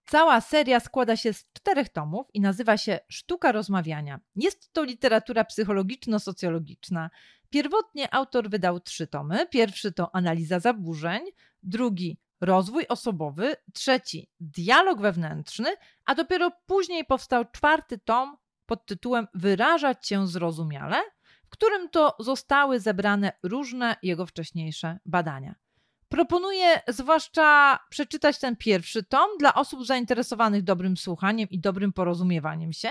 Cała 0.09 0.41
seria 0.41 0.79
składa 0.79 1.15
się 1.15 1.33
z 1.33 1.45
czterech 1.53 1.89
tomów 1.89 2.27
i 2.33 2.41
nazywa 2.41 2.77
się 2.77 2.99
Sztuka 3.09 3.51
rozmawiania. 3.51 4.19
Jest 4.35 4.73
to 4.73 4.83
literatura 4.83 5.43
psychologiczno-socjologiczna. 5.43 7.09
Pierwotnie 7.49 8.13
autor 8.13 8.49
wydał 8.49 8.79
trzy 8.79 9.07
tomy. 9.07 9.47
Pierwszy 9.47 9.91
to 9.91 10.15
Analiza 10.15 10.59
zaburzeń, 10.59 11.21
drugi 11.63 12.19
Rozwój 12.41 12.87
osobowy, 12.87 13.55
trzeci 13.73 14.29
Dialog 14.39 15.01
wewnętrzny, 15.01 15.75
a 16.05 16.15
dopiero 16.15 16.51
później 16.65 17.05
powstał 17.05 17.45
czwarty 17.51 17.97
tom 17.97 18.37
pod 18.65 18.85
tytułem 18.85 19.27
Wyrażać 19.33 20.07
się 20.07 20.27
zrozumiale, 20.27 20.97
w 21.45 21.49
którym 21.49 21.89
to 21.89 22.15
zostały 22.19 22.79
zebrane 22.79 23.31
różne 23.43 23.95
jego 24.03 24.25
wcześniejsze 24.25 24.99
badania. 25.05 25.55
Proponuję 26.09 26.81
zwłaszcza 26.87 27.79
przeczytać 27.89 28.39
ten 28.39 28.55
pierwszy 28.55 29.03
tom 29.03 29.29
dla 29.39 29.53
osób 29.53 29.85
zainteresowanych 29.85 30.63
dobrym 30.63 30.97
słuchaniem 30.97 31.49
i 31.49 31.59
dobrym 31.59 31.93
porozumiewaniem 31.93 32.73
się. 32.73 32.89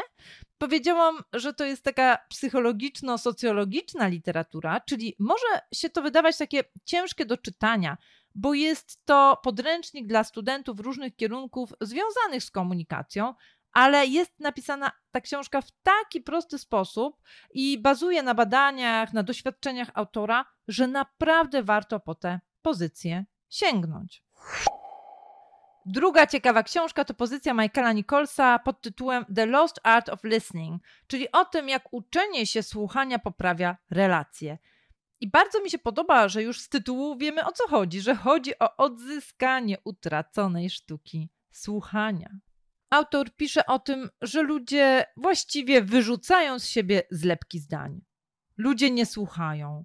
Powiedziałam, 0.59 1.17
że 1.33 1.55
to 1.55 1.65
jest 1.65 1.83
taka 1.83 2.19
psychologiczno-socjologiczna 2.35 4.11
literatura, 4.11 4.81
czyli 4.81 5.17
może 5.19 5.47
się 5.75 5.91
to 5.91 6.03
wydawać 6.03 6.37
takie 6.37 6.65
ciężkie 6.85 7.27
do 7.27 7.37
czytania, 7.37 7.97
bo 8.35 8.55
jest 8.55 9.05
to 9.05 9.41
podręcznik 9.43 10.07
dla 10.07 10.25
studentów 10.25 10.81
różnych 10.81 11.17
kierunków 11.17 11.73
związanych 11.81 12.45
z 12.45 12.51
komunikacją, 12.51 13.35
ale 13.73 14.07
jest 14.07 14.41
napisana 14.41 14.93
ta 15.11 15.21
książka 15.21 15.61
w 15.61 15.71
taki 15.83 16.21
prosty 16.21 16.59
sposób 16.59 17.23
i 17.55 17.79
bazuje 17.79 18.23
na 18.23 18.35
badaniach, 18.35 19.13
na 19.13 19.23
doświadczeniach 19.23 19.91
autora, 19.95 20.45
że 20.69 20.87
naprawdę 20.87 21.63
warto 21.63 22.01
po 22.01 22.15
te 22.15 22.41
pozycję 22.67 23.25
sięgnąć. 23.49 24.25
Druga 25.85 26.27
ciekawa 26.27 26.63
książka 26.63 27.05
to 27.05 27.15
pozycja 27.15 27.55
Michaela 27.55 27.93
Nicholsa 27.93 28.59
pod 28.59 28.81
tytułem 28.81 29.25
The 29.35 29.47
Lost 29.47 29.81
Art 29.83 30.09
of 30.09 30.25
Listening, 30.25 30.83
czyli 31.07 31.33
o 31.33 31.45
tym, 31.45 31.69
jak 31.69 31.93
uczenie 31.93 32.47
się 32.47 32.63
słuchania 32.63 33.19
poprawia 33.19 33.77
relacje. 33.91 34.59
I 35.21 35.31
bardzo 35.31 35.63
mi 35.63 35.71
się 35.71 35.79
podoba, 35.79 36.29
że 36.29 36.43
już 36.43 36.61
z 36.61 36.69
tytułu 36.69 37.17
wiemy 37.17 37.45
o 37.45 37.53
co 37.53 37.69
chodzi, 37.69 38.01
że 38.01 38.15
chodzi 38.15 38.59
o 38.59 38.77
odzyskanie 38.77 39.77
utraconej 39.85 40.71
sztuki 40.71 41.31
słuchania. 41.51 42.31
Autor 42.91 43.37
pisze 43.37 43.67
o 43.67 43.79
tym, 43.79 44.11
że 44.23 44.43
ludzie 44.43 45.05
właściwie 45.17 45.83
wyrzucają 45.83 46.59
z 46.59 46.67
siebie 46.67 47.03
zlepki 47.11 47.59
zdań. 47.59 48.01
Ludzie 48.57 48.91
nie 48.91 49.07
słuchają. 49.07 49.85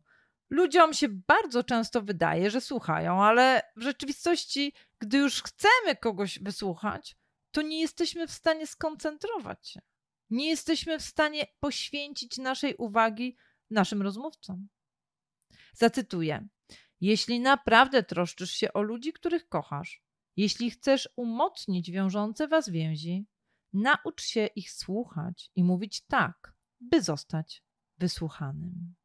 Ludziom 0.52 0.94
się 0.94 1.08
bardzo 1.10 1.64
często 1.64 2.02
wydaje, 2.02 2.52
że 2.52 2.62
słuchają, 2.62 3.24
ale 3.24 3.62
w 3.76 3.82
rzeczywistości, 3.82 4.74
gdy 5.00 5.18
już 5.18 5.44
chcemy 5.44 5.96
kogoś 5.96 6.40
wysłuchać, 6.40 7.18
to 7.52 7.62
nie 7.62 7.82
jesteśmy 7.82 8.28
w 8.28 8.32
stanie 8.32 8.68
skoncentrować 8.68 9.70
się. 9.70 9.82
Nie 10.30 10.50
jesteśmy 10.50 11.00
w 11.00 11.02
stanie 11.02 11.48
poświęcić 11.60 12.38
naszej 12.38 12.76
uwagi 12.76 13.38
naszym 13.70 14.02
rozmówcom. 14.02 14.68
Zacytuję: 15.74 16.48
Jeśli 17.02 17.40
naprawdę 17.40 18.04
troszczysz 18.04 18.52
się 18.52 18.74
o 18.74 18.82
ludzi, 18.82 19.14
których 19.14 19.48
kochasz, 19.48 20.04
jeśli 20.38 20.72
chcesz 20.72 21.10
umocnić 21.16 21.92
wiążące 21.92 22.48
was 22.48 22.70
więzi, 22.70 23.26
naucz 23.74 24.24
się 24.24 24.46
ich 24.46 24.72
słuchać 24.72 25.52
i 25.56 25.64
mówić 25.64 26.02
tak, 26.02 26.54
by 26.80 27.02
zostać 27.02 27.64
wysłuchanym. 27.98 28.96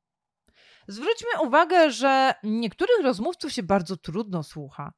Zwróćmy 0.88 1.28
uwagę, 1.42 1.90
że 1.90 2.34
niektórych 2.42 3.02
rozmówców 3.02 3.52
się 3.52 3.62
bardzo 3.62 3.96
trudno 3.96 4.42
słucha. 4.42 4.92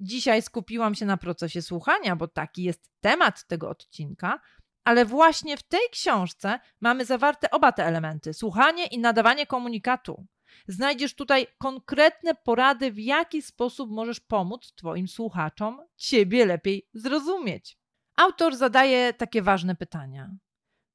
Dzisiaj 0.00 0.42
skupiłam 0.42 0.94
się 0.94 1.06
na 1.06 1.16
procesie 1.16 1.62
słuchania, 1.62 2.16
bo 2.16 2.28
taki 2.28 2.62
jest 2.62 2.90
temat 3.00 3.46
tego 3.46 3.68
odcinka, 3.68 4.40
ale 4.84 5.04
właśnie 5.04 5.56
w 5.56 5.62
tej 5.62 5.80
książce 5.92 6.60
mamy 6.80 7.04
zawarte 7.04 7.50
oba 7.50 7.72
te 7.72 7.86
elementy 7.86 8.34
słuchanie 8.34 8.86
i 8.86 8.98
nadawanie 8.98 9.46
komunikatu. 9.46 10.26
Znajdziesz 10.68 11.14
tutaj 11.14 11.46
konkretne 11.58 12.34
porady, 12.34 12.92
w 12.92 12.98
jaki 12.98 13.42
sposób 13.42 13.90
możesz 13.90 14.20
pomóc 14.20 14.72
Twoim 14.76 15.08
słuchaczom 15.08 15.80
Ciebie 15.96 16.46
lepiej 16.46 16.88
zrozumieć. 16.94 17.78
Autor 18.16 18.56
zadaje 18.56 19.12
takie 19.12 19.42
ważne 19.42 19.74
pytania. 19.74 20.30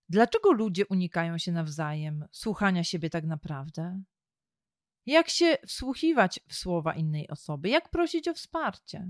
Dlaczego 0.10 0.52
ludzie 0.52 0.88
unikają 0.88 1.38
się 1.38 1.52
nawzajem, 1.52 2.26
słuchania 2.32 2.84
siebie 2.84 3.10
tak 3.10 3.26
naprawdę? 3.26 4.02
Jak 5.06 5.30
się 5.30 5.58
wsłuchiwać 5.68 6.40
w 6.48 6.56
słowa 6.56 6.94
innej 6.94 7.30
osoby, 7.30 7.70
jak 7.70 7.90
prosić 7.90 8.28
o 8.28 8.34
wsparcie. 8.34 9.08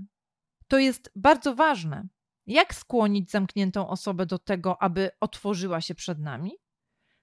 To 0.68 0.78
jest 0.78 1.12
bardzo 1.16 1.54
ważne. 1.54 2.08
Jak 2.46 2.74
skłonić 2.74 3.30
zamkniętą 3.30 3.88
osobę 3.88 4.26
do 4.26 4.38
tego, 4.38 4.82
aby 4.82 5.10
otworzyła 5.20 5.80
się 5.80 5.94
przed 5.94 6.18
nami? 6.18 6.52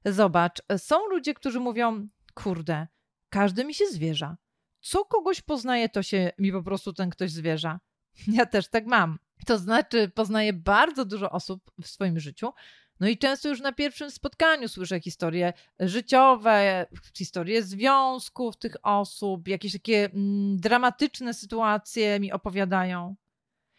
Zobacz, 0.06 0.62
są 0.78 1.08
ludzie, 1.08 1.34
którzy 1.34 1.60
mówią: 1.60 2.08
Kurde, 2.34 2.88
każdy 3.30 3.66
mi 3.66 3.74
się 3.74 3.86
zwierza. 3.86 4.38
Co 4.82 5.06
kogoś 5.06 5.42
poznaje, 5.42 5.90
to 5.90 6.04
się 6.04 6.32
mi 6.38 6.52
po 6.52 6.64
prostu 6.64 6.94
ten 6.94 7.10
ktoś 7.10 7.32
zwierza. 7.32 7.80
Ja 8.28 8.46
też 8.46 8.70
tak 8.70 8.86
mam. 8.86 9.20
To 9.46 9.58
znaczy, 9.58 10.12
poznaję 10.16 10.54
bardzo 10.54 11.06
dużo 11.06 11.30
osób 11.30 11.72
w 11.82 11.88
swoim 11.88 12.20
życiu, 12.20 12.54
no 13.00 13.08
i 13.08 13.18
często 13.18 13.50
już 13.50 13.62
na 13.62 13.72
pierwszym 13.72 14.12
spotkaniu 14.12 14.68
słyszę 14.68 15.00
historie 15.00 15.54
życiowe, 15.80 16.86
historie 17.18 17.64
związków 17.64 18.58
tych 18.58 18.76
osób, 18.84 19.48
jakieś 19.48 19.74
takie 19.74 20.06
mm, 20.06 20.58
dramatyczne 20.58 21.34
sytuacje 21.34 22.20
mi 22.20 22.32
opowiadają. 22.32 23.16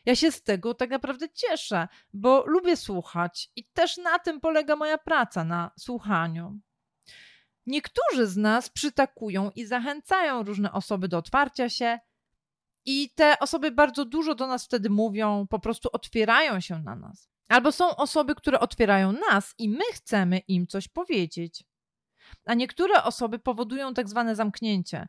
Ja 0.06 0.16
się 0.16 0.32
z 0.32 0.42
tego 0.42 0.74
tak 0.74 0.90
naprawdę 0.90 1.28
cieszę, 1.28 1.88
bo 2.12 2.44
lubię 2.46 2.76
słuchać 2.76 3.50
i 3.56 3.64
też 3.64 3.96
na 3.96 4.18
tym 4.18 4.40
polega 4.40 4.76
moja 4.76 4.98
praca 4.98 5.44
na 5.44 5.70
słuchaniu. 5.78 6.58
Niektórzy 7.66 8.26
z 8.26 8.36
nas 8.36 8.70
przytakują 8.70 9.50
i 9.50 9.66
zachęcają 9.66 10.42
różne 10.42 10.72
osoby 10.72 11.08
do 11.08 11.18
otwarcia 11.18 11.68
się, 11.68 11.98
i 12.84 13.10
te 13.14 13.38
osoby 13.38 13.70
bardzo 13.70 14.04
dużo 14.04 14.34
do 14.34 14.46
nas 14.46 14.64
wtedy 14.64 14.90
mówią, 14.90 15.46
po 15.46 15.58
prostu 15.58 15.88
otwierają 15.92 16.60
się 16.60 16.82
na 16.82 16.96
nas. 16.96 17.30
Albo 17.51 17.72
są 17.72 17.96
osoby, 17.96 18.34
które 18.34 18.61
otwierają 18.61 19.12
nas 19.12 19.55
i 19.59 19.68
my 19.68 19.84
chcemy 19.92 20.38
im 20.38 20.66
coś 20.66 20.88
powiedzieć. 20.88 21.64
A 22.44 22.55
niektóre 22.55 23.05
osoby 23.05 23.38
powodują 23.38 23.94
tak 23.94 24.09
zwane 24.09 24.36
zamknięcie. 24.36 25.09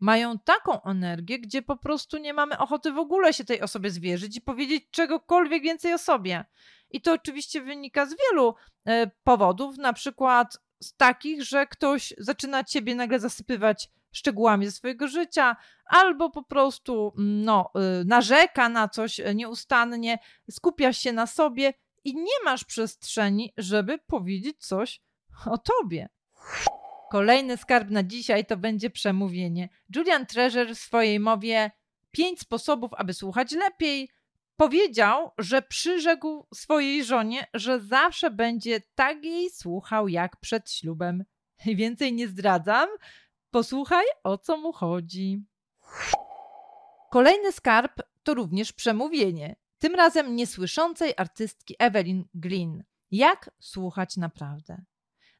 Mają 0.00 0.38
taką 0.38 0.82
energię, 0.82 1.38
gdzie 1.38 1.62
po 1.62 1.76
prostu 1.76 2.18
nie 2.18 2.34
mamy 2.34 2.58
ochoty 2.58 2.92
w 2.92 2.98
ogóle 2.98 3.32
się 3.32 3.44
tej 3.44 3.60
osobie 3.60 3.90
zwierzyć 3.90 4.36
i 4.36 4.40
powiedzieć 4.40 4.84
czegokolwiek 4.90 5.62
więcej 5.62 5.94
o 5.94 5.98
sobie. 5.98 6.44
I 6.90 7.00
to 7.00 7.12
oczywiście 7.12 7.62
wynika 7.62 8.06
z 8.06 8.16
wielu 8.18 8.54
e, 8.86 9.10
powodów, 9.24 9.78
na 9.78 9.92
przykład 9.92 10.58
z 10.82 10.96
takich, 10.96 11.42
że 11.42 11.66
ktoś 11.66 12.14
zaczyna 12.18 12.64
ciebie 12.64 12.94
nagle 12.94 13.20
zasypywać 13.20 13.90
szczegółami 14.16 14.66
ze 14.66 14.72
swojego 14.72 15.08
życia, 15.08 15.56
albo 15.86 16.30
po 16.30 16.42
prostu 16.42 17.12
no, 17.16 17.70
y, 18.00 18.04
narzeka 18.04 18.68
na 18.68 18.88
coś 18.88 19.20
nieustannie, 19.34 20.18
skupia 20.50 20.92
się 20.92 21.12
na 21.12 21.26
sobie 21.26 21.74
i 22.04 22.14
nie 22.14 22.44
masz 22.44 22.64
przestrzeni, 22.64 23.52
żeby 23.56 23.98
powiedzieć 23.98 24.66
coś 24.66 25.00
o 25.46 25.58
tobie. 25.58 26.08
Kolejny 27.10 27.56
skarb 27.56 27.90
na 27.90 28.02
dzisiaj 28.02 28.46
to 28.46 28.56
będzie 28.56 28.90
przemówienie. 28.90 29.68
Julian 29.96 30.26
Treasure 30.26 30.74
w 30.74 30.78
swojej 30.78 31.20
mowie 31.20 31.70
Pięć 32.10 32.40
sposobów, 32.40 32.90
aby 32.94 33.14
słuchać 33.14 33.52
lepiej 33.52 34.10
powiedział, 34.56 35.30
że 35.38 35.62
przyrzekł 35.62 36.46
swojej 36.54 37.04
żonie, 37.04 37.46
że 37.54 37.80
zawsze 37.80 38.30
będzie 38.30 38.80
tak 38.94 39.24
jej 39.24 39.50
słuchał 39.50 40.08
jak 40.08 40.36
przed 40.36 40.70
ślubem. 40.70 41.24
Więcej 41.66 42.12
nie 42.12 42.28
zdradzam. 42.28 42.88
Posłuchaj, 43.56 44.04
o 44.24 44.38
co 44.38 44.56
mu 44.56 44.72
chodzi. 44.72 45.44
Kolejny 47.10 47.52
skarb 47.52 47.92
to 48.22 48.34
również 48.34 48.72
przemówienie. 48.72 49.56
Tym 49.78 49.94
razem 49.94 50.36
niesłyszącej 50.36 51.14
artystki 51.16 51.74
Evelyn 51.78 52.24
Glynn. 52.34 52.84
Jak 53.10 53.50
słuchać 53.60 54.16
naprawdę? 54.16 54.84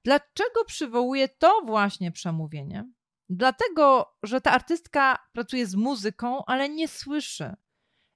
Dlaczego 0.04 0.64
przywołuję 0.66 1.28
to 1.28 1.60
właśnie 1.66 2.12
przemówienie? 2.12 2.88
Dlatego, 3.28 4.14
że 4.22 4.40
ta 4.40 4.52
artystka 4.52 5.18
pracuje 5.32 5.66
z 5.66 5.74
muzyką, 5.74 6.44
ale 6.44 6.68
nie 6.68 6.88
słyszy. 6.88 7.54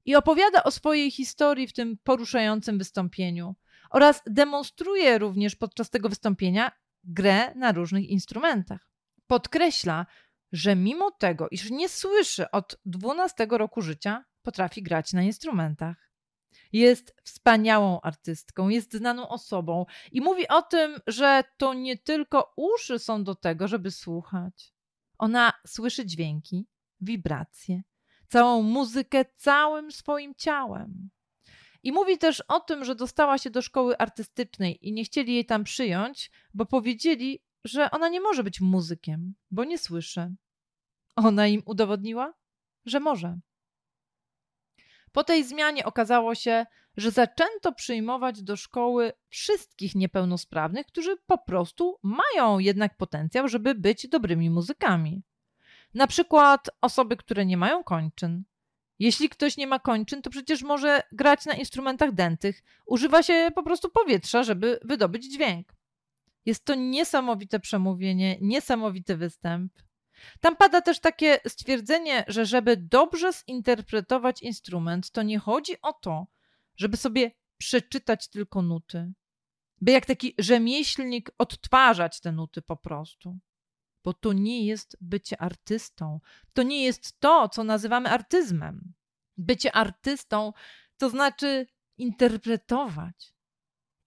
I 0.05 0.17
opowiada 0.17 0.63
o 0.63 0.71
swojej 0.71 1.11
historii 1.11 1.67
w 1.67 1.73
tym 1.73 1.99
poruszającym 2.05 2.79
wystąpieniu 2.79 3.55
oraz 3.91 4.23
demonstruje 4.27 5.19
również 5.19 5.57
podczas 5.57 5.91
tego 5.91 6.09
wystąpienia 6.09 6.73
grę 7.05 7.55
na 7.55 7.73
różnych 7.73 8.09
instrumentach. 8.09 8.90
Podkreśla, 9.31 10.07
że 10.53 10.77
mimo 10.77 11.11
tego, 11.11 11.49
iż 11.51 11.71
nie 11.71 11.89
słyszy 11.89 12.51
od 12.51 12.77
12 12.85 13.47
roku 13.51 13.83
życia, 13.83 14.25
potrafi 14.43 14.83
grać 14.83 15.13
na 15.13 15.23
instrumentach. 15.23 16.13
Jest 16.73 17.15
wspaniałą 17.25 18.01
artystką, 18.01 18.69
jest 18.69 18.95
znaną 18.95 19.29
osobą 19.29 19.87
i 20.13 20.21
mówi 20.21 20.49
o 20.49 20.63
tym, 20.63 20.99
że 21.07 21.45
to 21.57 21.75
nie 21.75 21.99
tylko 21.99 22.53
uszy 22.57 22.99
są 22.99 23.25
do 23.25 23.35
tego, 23.35 23.69
żeby 23.69 23.91
słuchać. 23.91 24.75
Ona 25.19 25.53
słyszy 25.67 26.07
dźwięki, 26.07 26.67
wibracje, 27.01 27.83
całą 28.29 28.63
muzykę 28.63 29.25
całym 29.37 29.93
swoim 29.93 30.35
ciałem. 30.35 31.11
I 31.83 31.93
mówi 31.93 32.19
też 32.19 32.43
o 32.49 32.61
tym, 32.61 32.85
że 32.85 32.95
dostała 32.95 33.39
się 33.39 33.51
do 33.51 33.63
szkoły 33.63 33.99
artystycznej 33.99 34.89
i 34.89 34.93
nie 34.93 35.05
chcieli 35.05 35.35
jej 35.35 35.47
tam 35.47 35.65
przyjąć, 35.65 36.31
bo 36.55 36.67
powiedzieli, 36.67 37.43
że 37.65 37.91
ona 37.91 38.09
nie 38.09 38.21
może 38.21 38.45
być 38.45 38.61
muzykiem, 38.61 39.35
bo 39.51 39.65
nie 39.65 39.79
słyszy. 39.79 40.35
Ona 41.17 41.47
im 41.47 41.63
udowodniła, 41.67 42.35
że 42.85 43.01
może. 43.01 43.39
Po 45.13 45.25
tej 45.25 45.45
zmianie 45.45 45.85
okazało 45.85 46.35
się, 46.35 46.67
że 46.97 47.11
zaczęto 47.11 47.73
przyjmować 47.73 48.43
do 48.43 48.57
szkoły 48.57 49.13
wszystkich 49.29 49.95
niepełnosprawnych, 49.95 50.87
którzy 50.87 51.17
po 51.27 51.39
prostu 51.39 51.99
mają 52.03 52.59
jednak 52.59 52.97
potencjał, 52.97 53.49
żeby 53.49 53.75
być 53.75 54.09
dobrymi 54.09 54.51
muzykami. 54.51 55.23
Na 55.95 56.07
przykład 56.07 56.71
osoby, 56.81 57.17
które 57.17 57.47
nie 57.47 57.57
mają 57.57 57.85
kończyn. 57.85 58.45
Jeśli 58.99 59.29
ktoś 59.29 59.57
nie 59.57 59.67
ma 59.67 59.79
kończyn, 59.79 60.23
to 60.23 60.31
przecież 60.31 60.63
może 60.63 61.03
grać 61.13 61.47
na 61.47 61.55
instrumentach 61.55 62.13
dętych. 62.13 62.63
Używa 62.87 63.23
się 63.23 63.49
po 63.55 63.63
prostu 63.63 63.91
powietrza, 63.91 64.43
żeby 64.43 64.79
wydobyć 64.85 65.33
dźwięk. 65.33 65.80
Jest 66.47 66.65
to 66.65 66.75
niesamowite 66.75 67.61
przemówienie, 67.61 68.39
niesamowity 68.41 69.17
występ. 69.17 69.73
Tam 70.41 70.57
pada 70.57 70.81
też 70.81 71.01
takie 71.01 71.41
stwierdzenie, 71.49 72.25
że 72.29 72.47
żeby 72.47 72.77
dobrze 72.77 73.33
zinterpretować 73.33 74.43
instrument, 74.43 75.11
to 75.11 75.23
nie 75.23 75.39
chodzi 75.39 75.73
o 75.83 75.93
to, 75.93 76.27
żeby 76.77 76.97
sobie 76.97 77.31
przeczytać 77.59 78.29
tylko 78.29 78.63
nuty, 78.63 79.13
by 79.81 79.93
jak 79.93 80.07
taki 80.07 80.35
rzemieślnik 80.39 81.31
odtwarzać 81.39 82.21
te 82.21 82.33
nuty 82.33 82.63
po 82.63 82.77
prostu. 82.77 83.39
Bo 84.05 84.13
to 84.13 84.33
nie 84.33 84.67
jest 84.67 84.97
bycie 85.01 85.43
artystą. 85.43 86.21
To 86.53 86.63
nie 86.63 86.85
jest 86.85 87.21
to, 87.21 87.49
co 87.49 87.65
nazywamy 87.65 88.09
artyzmem. 88.09 88.93
Bycie 89.37 89.73
artystą 89.73 90.53
to 90.97 91.11
znaczy 91.11 91.67
interpretować. 91.99 93.35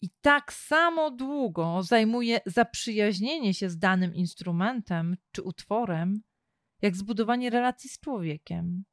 I 0.04 0.10
tak 0.22 0.54
samo 0.54 1.12
długo 1.12 1.84
zajmuje 1.84 2.40
zaprzyjaźnienie 2.46 3.54
się 3.54 3.70
z 3.70 3.78
danym 3.78 4.16
instrumentem 4.16 5.18
czy 5.32 5.42
utworem, 5.42 6.22
jak 6.82 6.96
zbudowanie 6.96 7.50
relacji 7.50 7.90
z 7.90 8.00
człowiekiem. 8.00 8.84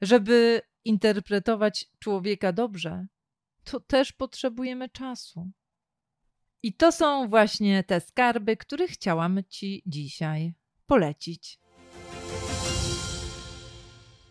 Żeby 0.00 0.62
interpretować 0.84 1.86
człowieka 1.98 2.52
dobrze, 2.52 3.06
to 3.64 3.80
też 3.80 4.12
potrzebujemy 4.12 4.88
czasu. 4.88 5.50
I 6.62 6.72
to 6.72 6.92
są 6.92 7.28
właśnie 7.28 7.84
te 7.84 8.00
skarby, 8.00 8.56
które 8.56 8.88
chciałam 8.88 9.40
Ci 9.48 9.82
dzisiaj 9.86 10.54
polecić. 10.86 11.58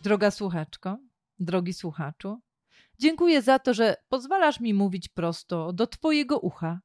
Droga 0.02 0.30
słuchaczko, 0.30 0.98
drogi 1.38 1.72
słuchaczu, 1.72 2.40
dziękuję 2.98 3.42
za 3.42 3.58
to, 3.58 3.74
że 3.74 3.96
pozwalasz 4.08 4.60
mi 4.60 4.74
mówić 4.74 5.08
prosto 5.08 5.72
do 5.72 5.86
Twojego 5.86 6.38
ucha. 6.38 6.80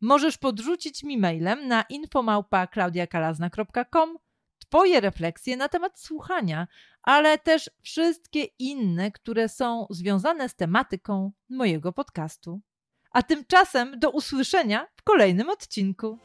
Możesz 0.00 0.38
podrzucić 0.38 1.02
mi 1.02 1.18
mailem 1.18 1.68
na 1.68 1.82
infomałpa.klaudiakalazna.com 1.82 4.18
Twoje 4.58 5.00
refleksje 5.00 5.56
na 5.56 5.68
temat 5.68 6.00
słuchania, 6.00 6.66
ale 7.02 7.38
też 7.38 7.70
wszystkie 7.82 8.44
inne, 8.58 9.12
które 9.12 9.48
są 9.48 9.86
związane 9.90 10.48
z 10.48 10.54
tematyką 10.54 11.32
mojego 11.48 11.92
podcastu. 11.92 12.60
A 13.10 13.22
tymczasem 13.22 13.98
do 13.98 14.10
usłyszenia 14.10 14.86
w 14.96 15.02
kolejnym 15.02 15.48
odcinku. 15.48 16.18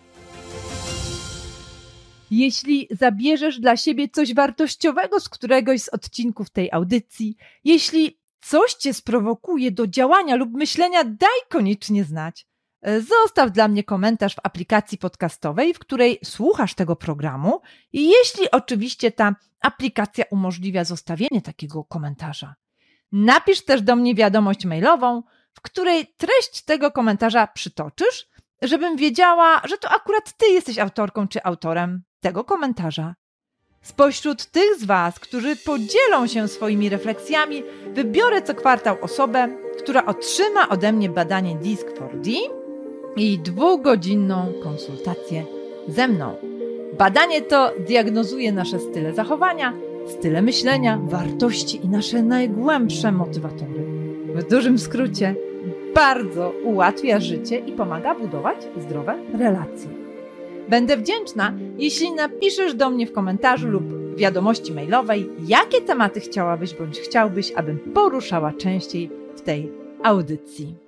Jeśli 2.32 2.88
zabierzesz 2.92 3.60
dla 3.60 3.78
siebie 3.78 4.10
coś 4.10 4.34
wartościowego 4.34 5.20
z 5.20 5.30
któregoś 5.30 5.82
z 5.82 5.90
odcinków 5.90 6.50
tej 6.50 6.72
audycji, 6.72 7.36
jeśli 7.64 8.23
coś 8.46 8.74
cię 8.74 8.94
sprowokuje 8.94 9.72
do 9.72 9.88
działania 9.88 10.36
lub 10.36 10.54
myślenia, 10.54 11.04
daj 11.04 11.40
koniecznie 11.50 12.04
znać. 12.04 12.48
Zostaw 13.24 13.52
dla 13.52 13.68
mnie 13.68 13.84
komentarz 13.84 14.36
w 14.36 14.40
aplikacji 14.44 14.98
podcastowej, 14.98 15.74
w 15.74 15.80
której 15.80 16.20
słuchasz 16.24 16.74
tego 16.74 16.96
programu, 16.96 17.62
i 17.94 18.10
jeśli 18.10 18.52
oczywiście 18.52 19.12
ta 19.12 19.36
aplikacja 19.62 20.26
umożliwia 20.32 20.84
zostawienie 20.84 21.42
takiego 21.42 21.84
komentarza. 21.84 22.56
Napisz 23.12 23.66
też 23.66 23.82
do 23.82 23.96
mnie 23.96 24.16
wiadomość 24.16 24.66
mailową, 24.66 25.24
w 25.54 25.62
której 25.62 26.08
treść 26.18 26.64
tego 26.64 26.92
komentarza 26.92 27.48
przytoczysz, 27.48 28.28
żebym 28.62 28.98
wiedziała, 28.98 29.62
że 29.68 29.78
to 29.78 29.90
akurat 29.90 30.38
ty 30.38 30.46
jesteś 30.46 30.78
autorką 30.80 31.28
czy 31.28 31.44
autorem 31.44 32.04
tego 32.20 32.44
komentarza. 32.44 33.16
Spośród 33.84 34.46
tych 34.46 34.76
z 34.80 34.86
Was, 34.86 35.20
którzy 35.20 35.56
podzielą 35.56 36.28
się 36.28 36.48
swoimi 36.48 36.90
refleksjami, 36.90 37.64
wybiorę 37.94 38.42
co 38.42 38.56
kwartał 38.56 38.98
osobę, 39.02 39.48
która 39.78 40.06
otrzyma 40.06 40.70
ode 40.70 40.94
mnie 40.94 41.10
badanie 41.10 41.56
DISC-4D 41.56 42.32
i 43.16 43.40
dwugodzinną 43.40 44.54
konsultację 44.64 45.46
ze 45.88 46.08
mną. 46.08 46.36
Badanie 46.98 47.42
to 47.42 47.72
diagnozuje 47.88 48.52
nasze 48.52 48.80
style 48.80 49.14
zachowania, 49.14 49.74
style 50.08 50.42
myślenia, 50.42 51.00
wartości 51.04 51.86
i 51.86 51.90
nasze 51.90 52.24
najgłębsze 52.24 53.12
motywatory. 53.12 53.86
W 54.36 54.50
dużym 54.50 54.80
skrócie, 54.80 55.36
bardzo 55.96 56.54
ułatwia 56.64 57.20
życie 57.20 57.60
i 57.60 57.72
pomaga 57.72 58.16
budować 58.16 58.58
zdrowe 58.78 59.16
relacje. 59.40 60.03
Będę 60.70 60.98
wdzięczna, 60.98 61.54
jeśli 61.78 62.12
napiszesz 62.12 62.74
do 62.74 62.90
mnie 62.90 63.08
w 63.08 63.14
komentarzu 63.14 63.68
lub 63.68 63.84
wiadomości 64.16 64.74
mailowej, 64.74 65.30
jakie 65.48 65.82
tematy 65.82 66.20
chciałabyś 66.20 66.74
bądź 66.74 67.00
chciałbyś, 67.00 67.52
abym 67.52 67.80
poruszała 67.80 68.54
częściej 68.54 69.10
w 69.36 69.42
tej 69.42 69.72
audycji. 70.04 70.83